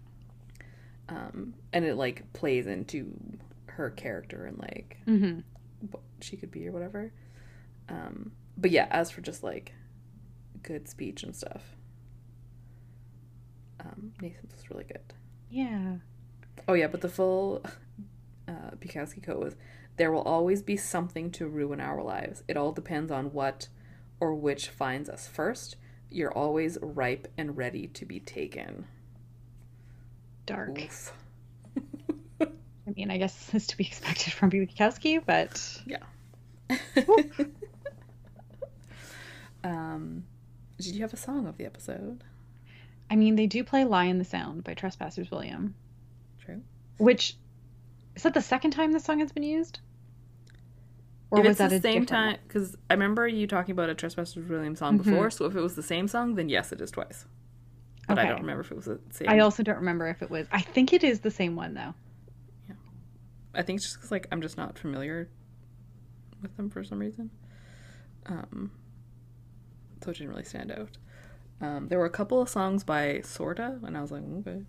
Um, 1.09 1.53
and 1.73 1.85
it 1.85 1.95
like 1.95 2.31
plays 2.33 2.67
into 2.67 3.11
her 3.67 3.89
character 3.89 4.45
and 4.45 4.57
like 4.59 4.97
hmm 5.05 5.39
what 5.91 6.03
she 6.21 6.37
could 6.37 6.51
be 6.51 6.67
or 6.67 6.71
whatever. 6.71 7.13
Um, 7.87 8.31
but 8.57 8.71
yeah, 8.71 8.87
as 8.91 9.09
for 9.11 9.21
just 9.21 9.43
like 9.43 9.73
good 10.61 10.87
speech 10.87 11.23
and 11.23 11.35
stuff, 11.35 11.75
um, 13.79 14.13
Nathan's 14.21 14.53
was 14.55 14.69
really 14.69 14.83
good. 14.83 15.13
Yeah. 15.49 15.95
Oh 16.67 16.73
yeah, 16.73 16.87
but 16.87 17.01
the 17.01 17.09
full 17.09 17.63
uh, 18.47 18.71
Bukowski 18.79 19.23
quote 19.23 19.39
was, 19.39 19.55
"There 19.97 20.11
will 20.11 20.21
always 20.21 20.61
be 20.61 20.77
something 20.77 21.31
to 21.31 21.47
ruin 21.47 21.79
our 21.79 22.03
lives. 22.03 22.43
It 22.47 22.57
all 22.57 22.71
depends 22.71 23.11
on 23.11 23.31
what 23.31 23.69
or 24.19 24.35
which 24.35 24.69
finds 24.69 25.09
us 25.09 25.27
first. 25.27 25.77
You're 26.09 26.33
always 26.33 26.77
ripe 26.81 27.27
and 27.37 27.57
ready 27.57 27.87
to 27.87 28.05
be 28.05 28.19
taken." 28.19 28.85
Dark. 30.45 30.79
Oof. 30.79 31.13
I 32.89 32.93
mean, 32.95 33.11
I 33.11 33.17
guess 33.17 33.45
this 33.51 33.63
is 33.63 33.67
to 33.67 33.77
be 33.77 33.85
expected 33.85 34.33
from 34.33 34.49
Bukowski, 34.49 35.21
but 35.25 35.81
yeah. 35.85 35.97
um, 39.63 40.23
did 40.77 40.95
you 40.95 41.01
have 41.01 41.13
a 41.13 41.17
song 41.17 41.47
of 41.47 41.57
the 41.57 41.65
episode? 41.65 42.23
I 43.11 43.15
mean, 43.15 43.35
they 43.35 43.47
do 43.47 43.63
play 43.63 43.85
"Lie 43.85 44.05
in 44.05 44.17
the 44.17 44.25
Sound" 44.25 44.63
by 44.63 44.73
Trespassers 44.73 45.31
William, 45.31 45.75
True. 46.43 46.61
which 46.97 47.35
is 48.15 48.23
that 48.23 48.33
the 48.33 48.41
second 48.41 48.71
time 48.71 48.91
this 48.91 49.03
song 49.03 49.19
has 49.19 49.31
been 49.31 49.43
used, 49.43 49.79
or 51.31 51.39
if 51.39 51.47
was 51.47 51.57
that 51.57 51.69
the 51.69 51.77
a 51.77 51.81
same 51.81 52.05
time, 52.05 52.37
because 52.47 52.75
I 52.89 52.93
remember 52.93 53.27
you 53.27 53.47
talking 53.47 53.71
about 53.71 53.89
a 53.89 53.95
Trespassers 53.95 54.47
William 54.47 54.75
song 54.75 54.99
Mhm. 54.99 55.03
before. 55.03 55.29
So 55.31 55.45
if 55.45 55.55
it 55.55 55.61
was 55.61 55.75
the 55.75 55.83
same 55.83 56.07
song, 56.07 56.35
then 56.35 56.49
yes, 56.49 56.71
it 56.71 56.81
is 56.81 56.91
twice. 56.91 57.25
But 58.07 58.17
I 58.17 58.25
don't 58.25 58.41
remember 58.41 58.61
if 58.61 58.71
it 58.71 58.75
was 58.75 58.85
the 58.85 58.99
same. 59.11 59.29
I 59.29 59.39
also 59.39 59.61
don't 59.61 59.77
remember 59.77 60.07
if 60.07 60.23
it 60.23 60.31
was. 60.31 60.47
I 60.51 60.61
think 60.61 60.93
it 60.93 61.03
is 61.03 61.19
the 61.19 61.29
same 61.29 61.55
one 61.55 61.75
though. 61.75 61.93
I 63.53 63.61
think 63.63 63.77
it's 63.77 63.85
just 63.85 63.95
because 63.97 64.11
like 64.11 64.27
I'm 64.31 64.41
just 64.41 64.57
not 64.57 64.77
familiar 64.77 65.29
with 66.41 66.55
them 66.57 66.69
for 66.69 66.83
some 66.83 66.99
reason. 66.99 67.29
Um, 68.25 68.71
so 70.03 70.11
it 70.11 70.17
didn't 70.17 70.29
really 70.29 70.43
stand 70.43 70.71
out. 70.71 70.97
Um, 71.61 71.87
there 71.89 71.99
were 71.99 72.05
a 72.05 72.09
couple 72.11 72.41
of 72.41 72.47
songs 72.47 72.83
by 72.83 73.21
Sorta, 73.23 73.79
and 73.83 73.97
I 73.97 74.01
was 74.01 74.11
like, 74.11 74.23
okay. 74.39 74.61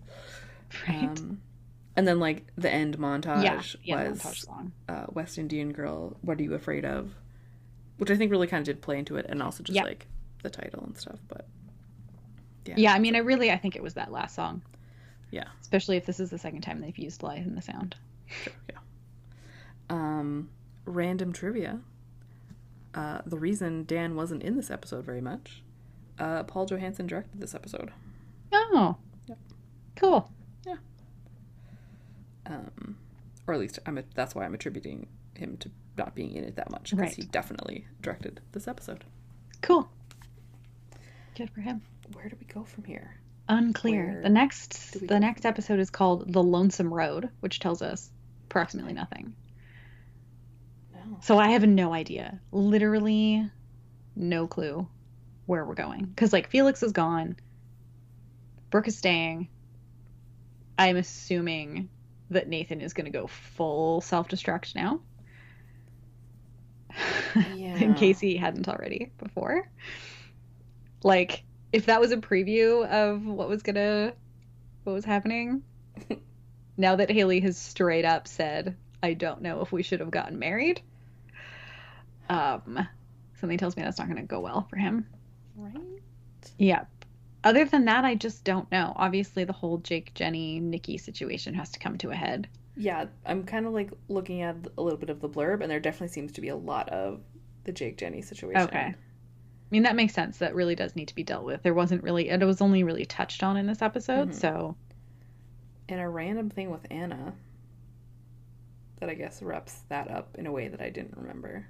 Right. 0.87 1.03
Um, 1.09 1.41
and 1.95 2.07
then 2.07 2.19
like 2.19 2.47
the 2.57 2.69
end 2.71 2.97
montage 2.97 3.43
yeah. 3.43 3.61
Yeah. 3.83 4.09
was 4.09 4.19
montage 4.21 4.71
uh, 4.89 5.05
West 5.09 5.37
Indian 5.37 5.71
Girl, 5.73 6.17
What 6.21 6.39
Are 6.39 6.43
You 6.43 6.53
Afraid 6.53 6.85
of? 6.85 7.11
Which 7.97 8.09
I 8.09 8.15
think 8.15 8.31
really 8.31 8.47
kind 8.47 8.61
of 8.61 8.65
did 8.65 8.81
play 8.81 8.97
into 8.97 9.17
it, 9.17 9.25
and 9.29 9.41
also 9.43 9.63
just 9.63 9.75
Yeah. 9.75 9.83
like 9.83 10.07
the 10.43 10.49
title 10.49 10.83
and 10.83 10.97
stuff. 10.97 11.19
But 11.27 11.47
yeah, 12.65 12.73
Yeah. 12.77 12.93
I 12.93 12.99
mean, 12.99 13.15
I 13.15 13.19
really, 13.19 13.51
I 13.51 13.57
think 13.57 13.75
it 13.75 13.83
was 13.83 13.93
that 13.93 14.11
last 14.11 14.35
song. 14.35 14.61
Yeah. 15.29 15.45
Especially 15.61 15.97
if 15.97 16.05
this 16.05 16.19
is 16.19 16.29
the 16.29 16.37
second 16.37 16.61
time 16.61 16.81
they've 16.81 16.97
used 16.97 17.23
Lie 17.23 17.35
in 17.35 17.55
the 17.55 17.61
Sound. 17.61 17.95
Sure, 18.43 18.53
yeah. 18.69 18.77
Um, 19.89 20.49
random 20.85 21.33
trivia. 21.33 21.79
Uh, 22.93 23.21
the 23.25 23.37
reason 23.37 23.83
Dan 23.85 24.15
wasn't 24.15 24.43
in 24.43 24.55
this 24.55 24.69
episode 24.69 25.05
very 25.05 25.21
much, 25.21 25.63
uh, 26.19 26.43
Paul 26.43 26.65
Johansson 26.65 27.07
directed 27.07 27.39
this 27.39 27.55
episode. 27.55 27.91
Oh. 28.53 28.97
Yep. 29.27 29.37
Cool. 29.95 30.29
Yeah. 30.65 30.75
Um, 32.45 32.97
or 33.47 33.53
at 33.53 33.59
least 33.59 33.79
I'm 33.85 33.97
a, 33.97 34.03
that's 34.15 34.35
why 34.35 34.43
I'm 34.45 34.53
attributing 34.53 35.07
him 35.35 35.57
to 35.57 35.71
not 35.97 36.15
being 36.15 36.35
in 36.35 36.43
it 36.43 36.55
that 36.55 36.69
much 36.71 36.91
because 36.91 36.99
Right. 36.99 37.15
he 37.15 37.23
definitely 37.23 37.85
directed 38.01 38.41
this 38.51 38.67
episode. 38.67 39.03
Cool. 39.61 39.89
Good 41.35 41.49
for 41.49 41.61
him. 41.61 41.81
Where 42.13 42.27
do 42.29 42.35
we 42.39 42.45
go 42.45 42.63
from 42.63 42.83
here? 42.83 43.15
Unclear. 43.47 44.05
Where 44.13 44.21
the 44.21 44.29
next 44.29 44.99
the 44.99 45.05
go 45.07 45.17
next 45.17 45.45
episode 45.45 45.79
is 45.79 45.89
called 45.89 46.31
The 46.31 46.43
Lonesome 46.43 46.93
Road, 46.93 47.29
which 47.39 47.59
tells 47.59 47.81
us 47.81 48.11
approximately 48.51 48.93
nothing. 48.93 49.33
No. 50.93 51.17
So 51.21 51.39
I 51.39 51.47
have 51.49 51.65
no 51.65 51.93
idea. 51.93 52.39
Literally 52.51 53.49
no 54.15 54.45
clue 54.45 54.87
where 55.45 55.65
we're 55.65 55.73
going. 55.73 56.13
Cuz 56.17 56.33
like 56.33 56.49
Felix 56.49 56.83
is 56.83 56.91
gone. 56.91 57.37
Brooke 58.69 58.89
is 58.89 58.97
staying. 58.97 59.47
I'm 60.77 60.97
assuming 60.97 61.89
that 62.29 62.47
Nathan 62.47 62.81
is 62.81 62.93
going 62.93 63.05
to 63.05 63.11
go 63.11 63.27
full 63.27 64.01
self-destruct 64.01 64.75
now. 64.75 64.99
Yeah. 67.55 67.77
in 67.77 67.93
case 67.93 68.19
he 68.19 68.35
hadn't 68.35 68.67
already 68.67 69.13
before. 69.17 69.69
Like, 71.03 71.43
if 71.71 71.85
that 71.85 72.01
was 72.01 72.11
a 72.11 72.17
preview 72.17 72.85
of 72.85 73.25
what 73.25 73.47
was 73.47 73.63
gonna, 73.63 74.13
what 74.83 74.91
was 74.91 75.05
happening, 75.05 75.63
now 76.77 76.95
that 76.95 77.11
Haley 77.11 77.39
has 77.41 77.57
straight 77.57 78.05
up 78.05 78.27
said, 78.27 78.75
I 79.03 79.13
don't 79.13 79.41
know 79.41 79.61
if 79.61 79.71
we 79.71 79.83
should 79.83 79.99
have 79.99 80.11
gotten 80.11 80.39
married, 80.39 80.81
um, 82.29 82.87
something 83.39 83.57
tells 83.57 83.75
me 83.75 83.83
that's 83.83 83.97
not 83.99 84.07
gonna 84.07 84.23
go 84.23 84.39
well 84.39 84.67
for 84.69 84.77
him. 84.77 85.05
Right. 85.55 85.75
Yep. 86.57 86.87
Other 87.43 87.65
than 87.65 87.85
that, 87.85 88.05
I 88.05 88.15
just 88.15 88.43
don't 88.43 88.71
know. 88.71 88.93
Obviously, 88.95 89.43
the 89.43 89.53
whole 89.53 89.79
Jake, 89.79 90.13
Jenny, 90.13 90.59
Nikki 90.59 90.97
situation 90.97 91.53
has 91.55 91.71
to 91.71 91.79
come 91.79 91.97
to 91.99 92.11
a 92.11 92.15
head. 92.15 92.47
Yeah, 92.77 93.05
I'm 93.25 93.43
kind 93.43 93.65
of 93.65 93.73
like 93.73 93.91
looking 94.07 94.43
at 94.43 94.55
a 94.77 94.81
little 94.81 94.99
bit 94.99 95.09
of 95.09 95.19
the 95.21 95.27
blurb, 95.29 95.61
and 95.61 95.69
there 95.69 95.79
definitely 95.79 96.09
seems 96.09 96.31
to 96.33 96.41
be 96.41 96.49
a 96.49 96.55
lot 96.55 96.89
of 96.89 97.19
the 97.63 97.71
Jake 97.71 97.97
Jenny 97.97 98.21
situation. 98.21 98.61
Okay. 98.61 98.79
I 98.79 98.95
mean, 99.71 99.83
that 99.83 99.95
makes 99.95 100.13
sense. 100.13 100.37
That 100.37 100.53
really 100.55 100.75
does 100.75 100.95
need 100.95 101.07
to 101.07 101.15
be 101.15 101.23
dealt 101.23 101.43
with. 101.43 101.63
There 101.63 101.73
wasn't 101.73 102.03
really, 102.03 102.29
it 102.29 102.43
was 102.43 102.61
only 102.61 102.83
really 102.83 103.05
touched 103.05 103.41
on 103.43 103.57
in 103.57 103.65
this 103.65 103.81
episode, 103.81 104.29
Mhm. 104.29 104.35
so 104.35 104.75
And 105.91 105.99
a 105.99 106.07
random 106.07 106.49
thing 106.49 106.69
with 106.71 106.87
Anna 106.89 107.33
that 109.01 109.09
I 109.09 109.13
guess 109.13 109.41
wraps 109.41 109.81
that 109.89 110.09
up 110.09 110.37
in 110.37 110.47
a 110.47 110.51
way 110.51 110.69
that 110.69 110.79
I 110.79 110.89
didn't 110.89 111.17
remember. 111.17 111.67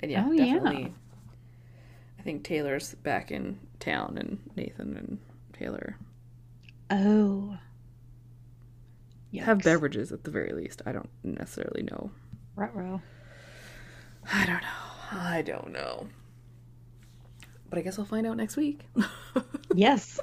And 0.00 0.10
yeah, 0.10 0.24
Oh, 0.28 0.32
yeah. 0.32 0.52
definitely. 0.52 0.92
I 2.18 2.22
think 2.22 2.44
Taylor's 2.44 2.94
back 2.96 3.30
in 3.30 3.58
town, 3.80 4.18
and 4.18 4.38
Nathan 4.54 4.96
and 4.98 5.18
Taylor 5.54 5.96
Oh. 6.90 7.56
have 9.40 9.62
beverages 9.62 10.12
at 10.12 10.24
the 10.24 10.30
very 10.30 10.52
least. 10.52 10.82
I 10.84 10.92
don't 10.92 11.08
necessarily 11.22 11.82
know. 11.84 12.10
Ruh-roh. 12.54 13.00
I 14.30 14.44
don't 14.44 14.60
know. 14.62 15.18
I 15.18 15.40
don't 15.42 15.72
know. 15.72 16.08
But 17.70 17.78
I 17.78 17.82
guess 17.82 17.96
we'll 17.96 18.06
find 18.06 18.26
out 18.26 18.36
next 18.36 18.56
week. 18.58 18.82
Yes. 19.74 20.20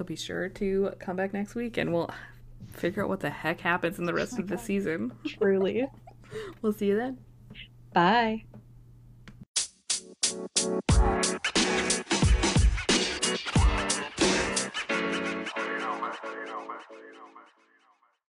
So 0.00 0.04
be 0.04 0.16
sure 0.16 0.48
to 0.48 0.94
come 0.98 1.16
back 1.16 1.34
next 1.34 1.54
week 1.54 1.76
and 1.76 1.92
we'll 1.92 2.08
figure 2.72 3.02
out 3.02 3.10
what 3.10 3.20
the 3.20 3.28
heck 3.28 3.60
happens 3.60 3.98
in 3.98 4.06
the 4.06 4.14
rest 4.14 4.38
of 4.38 4.48
the 4.48 4.56
season. 4.66 5.12
Truly. 5.26 5.86
we'll 6.62 6.72
see 6.72 6.86
you 6.86 6.96
then. 6.96 7.18
Bye. 7.92 8.44